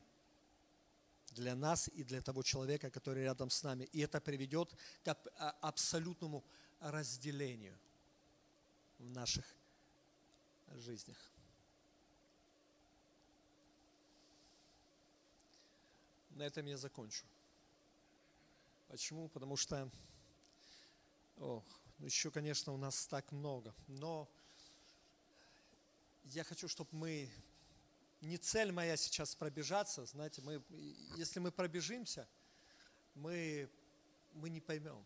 для 1.32 1.56
нас 1.56 1.90
и 1.94 2.04
для 2.04 2.22
того 2.22 2.44
человека, 2.44 2.90
который 2.90 3.24
рядом 3.24 3.50
с 3.50 3.64
нами. 3.64 3.84
И 3.86 4.00
это 4.00 4.22
приведет 4.22 4.74
к 5.04 5.10
а, 5.10 5.52
абсолютному 5.62 6.46
разделению 6.80 7.78
в 9.00 9.10
наших 9.10 9.46
жизнях. 10.76 11.18
На 16.30 16.44
этом 16.44 16.66
я 16.68 16.78
закончу. 16.78 17.26
Почему? 18.88 19.28
Потому 19.30 19.58
что, 19.58 19.90
о, 21.38 21.64
еще, 22.00 22.32
конечно, 22.32 22.74
у 22.74 22.78
нас 22.78 23.08
так 23.08 23.32
много, 23.32 23.74
но 23.88 24.30
я 26.26 26.44
хочу, 26.44 26.68
чтобы 26.68 26.90
мы, 26.92 27.30
не 28.22 28.38
цель 28.38 28.72
моя 28.72 28.98
сейчас 28.98 29.36
пробежаться, 29.36 30.06
знаете, 30.06 30.42
мы, 30.42 30.62
если 31.16 31.40
мы 31.40 31.52
пробежимся, 31.52 32.28
мы, 33.16 33.70
мы 34.34 34.50
не 34.50 34.62
поймем 34.62 35.06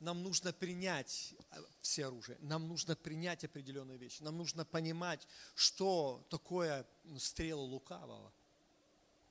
нам 0.00 0.22
нужно 0.22 0.52
принять 0.52 1.34
э, 1.50 1.62
все 1.80 2.06
оружие, 2.06 2.38
нам 2.40 2.68
нужно 2.68 2.94
принять 2.94 3.44
определенные 3.44 3.98
вещи, 3.98 4.22
нам 4.22 4.36
нужно 4.36 4.64
понимать, 4.64 5.26
что 5.54 6.24
такое 6.30 6.86
стрела 7.18 7.62
лукавого, 7.62 8.32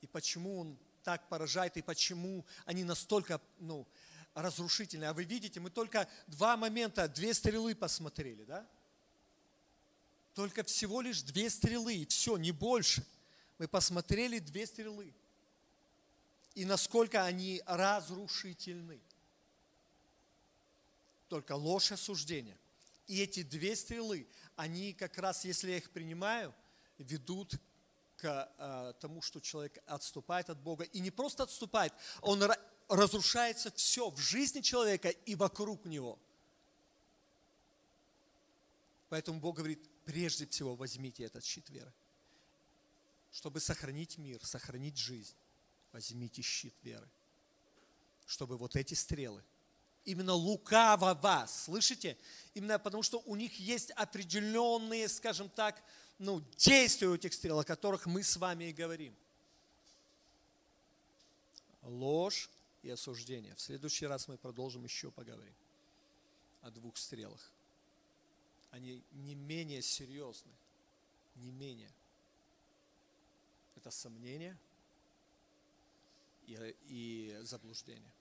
и 0.00 0.06
почему 0.06 0.60
он 0.60 0.78
так 1.02 1.28
поражает, 1.28 1.76
и 1.76 1.82
почему 1.82 2.44
они 2.64 2.84
настолько 2.84 3.40
ну, 3.58 3.86
разрушительны. 4.34 5.04
А 5.04 5.14
вы 5.14 5.24
видите, 5.24 5.60
мы 5.60 5.70
только 5.70 6.08
два 6.26 6.56
момента, 6.56 7.08
две 7.08 7.32
стрелы 7.32 7.74
посмотрели, 7.74 8.44
да? 8.44 8.66
Только 10.34 10.64
всего 10.64 11.00
лишь 11.00 11.22
две 11.22 11.48
стрелы, 11.48 11.94
и 11.94 12.06
все, 12.06 12.36
не 12.36 12.50
больше. 12.50 13.06
Мы 13.58 13.68
посмотрели 13.68 14.40
две 14.40 14.66
стрелы. 14.66 15.14
И 16.54 16.64
насколько 16.64 17.24
они 17.24 17.62
разрушительны 17.66 19.00
только 21.28 21.56
ложь 21.56 21.90
и 21.90 21.94
осуждение. 21.94 22.56
И 23.06 23.20
эти 23.20 23.42
две 23.42 23.74
стрелы, 23.74 24.26
они 24.56 24.92
как 24.92 25.18
раз, 25.18 25.44
если 25.44 25.72
я 25.72 25.78
их 25.78 25.90
принимаю, 25.90 26.54
ведут 26.98 27.54
к 28.16 28.52
э, 28.56 28.92
тому, 29.00 29.20
что 29.20 29.40
человек 29.40 29.82
отступает 29.86 30.48
от 30.48 30.58
Бога. 30.60 30.84
И 30.84 31.00
не 31.00 31.10
просто 31.10 31.42
отступает, 31.42 31.92
он 32.20 32.40
разрушается 32.96 33.70
все 33.72 34.10
в 34.10 34.18
жизни 34.18 34.60
человека 34.60 35.08
и 35.08 35.34
вокруг 35.34 35.84
него. 35.84 36.18
Поэтому 39.08 39.40
Бог 39.40 39.56
говорит, 39.56 39.80
прежде 40.04 40.46
всего 40.46 40.74
возьмите 40.74 41.24
этот 41.24 41.44
щит 41.44 41.68
веры. 41.70 41.92
Чтобы 43.32 43.60
сохранить 43.60 44.18
мир, 44.18 44.44
сохранить 44.44 44.96
жизнь, 44.96 45.34
возьмите 45.92 46.42
щит 46.42 46.74
веры. 46.82 47.08
Чтобы 48.26 48.56
вот 48.56 48.76
эти 48.76 48.94
стрелы– 48.94 49.42
именно 50.04 50.34
лукавого, 50.34 51.46
слышите? 51.48 52.16
Именно 52.54 52.78
потому, 52.78 53.02
что 53.02 53.22
у 53.26 53.36
них 53.36 53.58
есть 53.58 53.90
определенные, 53.92 55.08
скажем 55.08 55.48
так, 55.48 55.82
ну, 56.18 56.40
действия 56.56 57.08
у 57.08 57.14
этих 57.14 57.32
стрел, 57.32 57.58
о 57.58 57.64
которых 57.64 58.06
мы 58.06 58.22
с 58.22 58.36
вами 58.36 58.64
и 58.64 58.72
говорим. 58.72 59.14
Ложь 61.82 62.48
и 62.84 62.90
осуждение. 62.90 63.54
В 63.54 63.60
следующий 63.60 64.06
раз 64.06 64.28
мы 64.28 64.36
продолжим 64.36 64.84
еще 64.84 65.10
поговорим 65.10 65.54
о 66.60 66.70
двух 66.70 66.98
стрелах. 66.98 67.50
Они 68.70 69.02
не 69.12 69.34
менее 69.34 69.80
серьезны, 69.80 70.52
не 71.36 71.50
менее. 71.50 71.90
Это 73.76 73.90
сомнение 73.90 74.58
и, 76.46 76.76
и 76.88 77.38
заблуждение. 77.42 78.12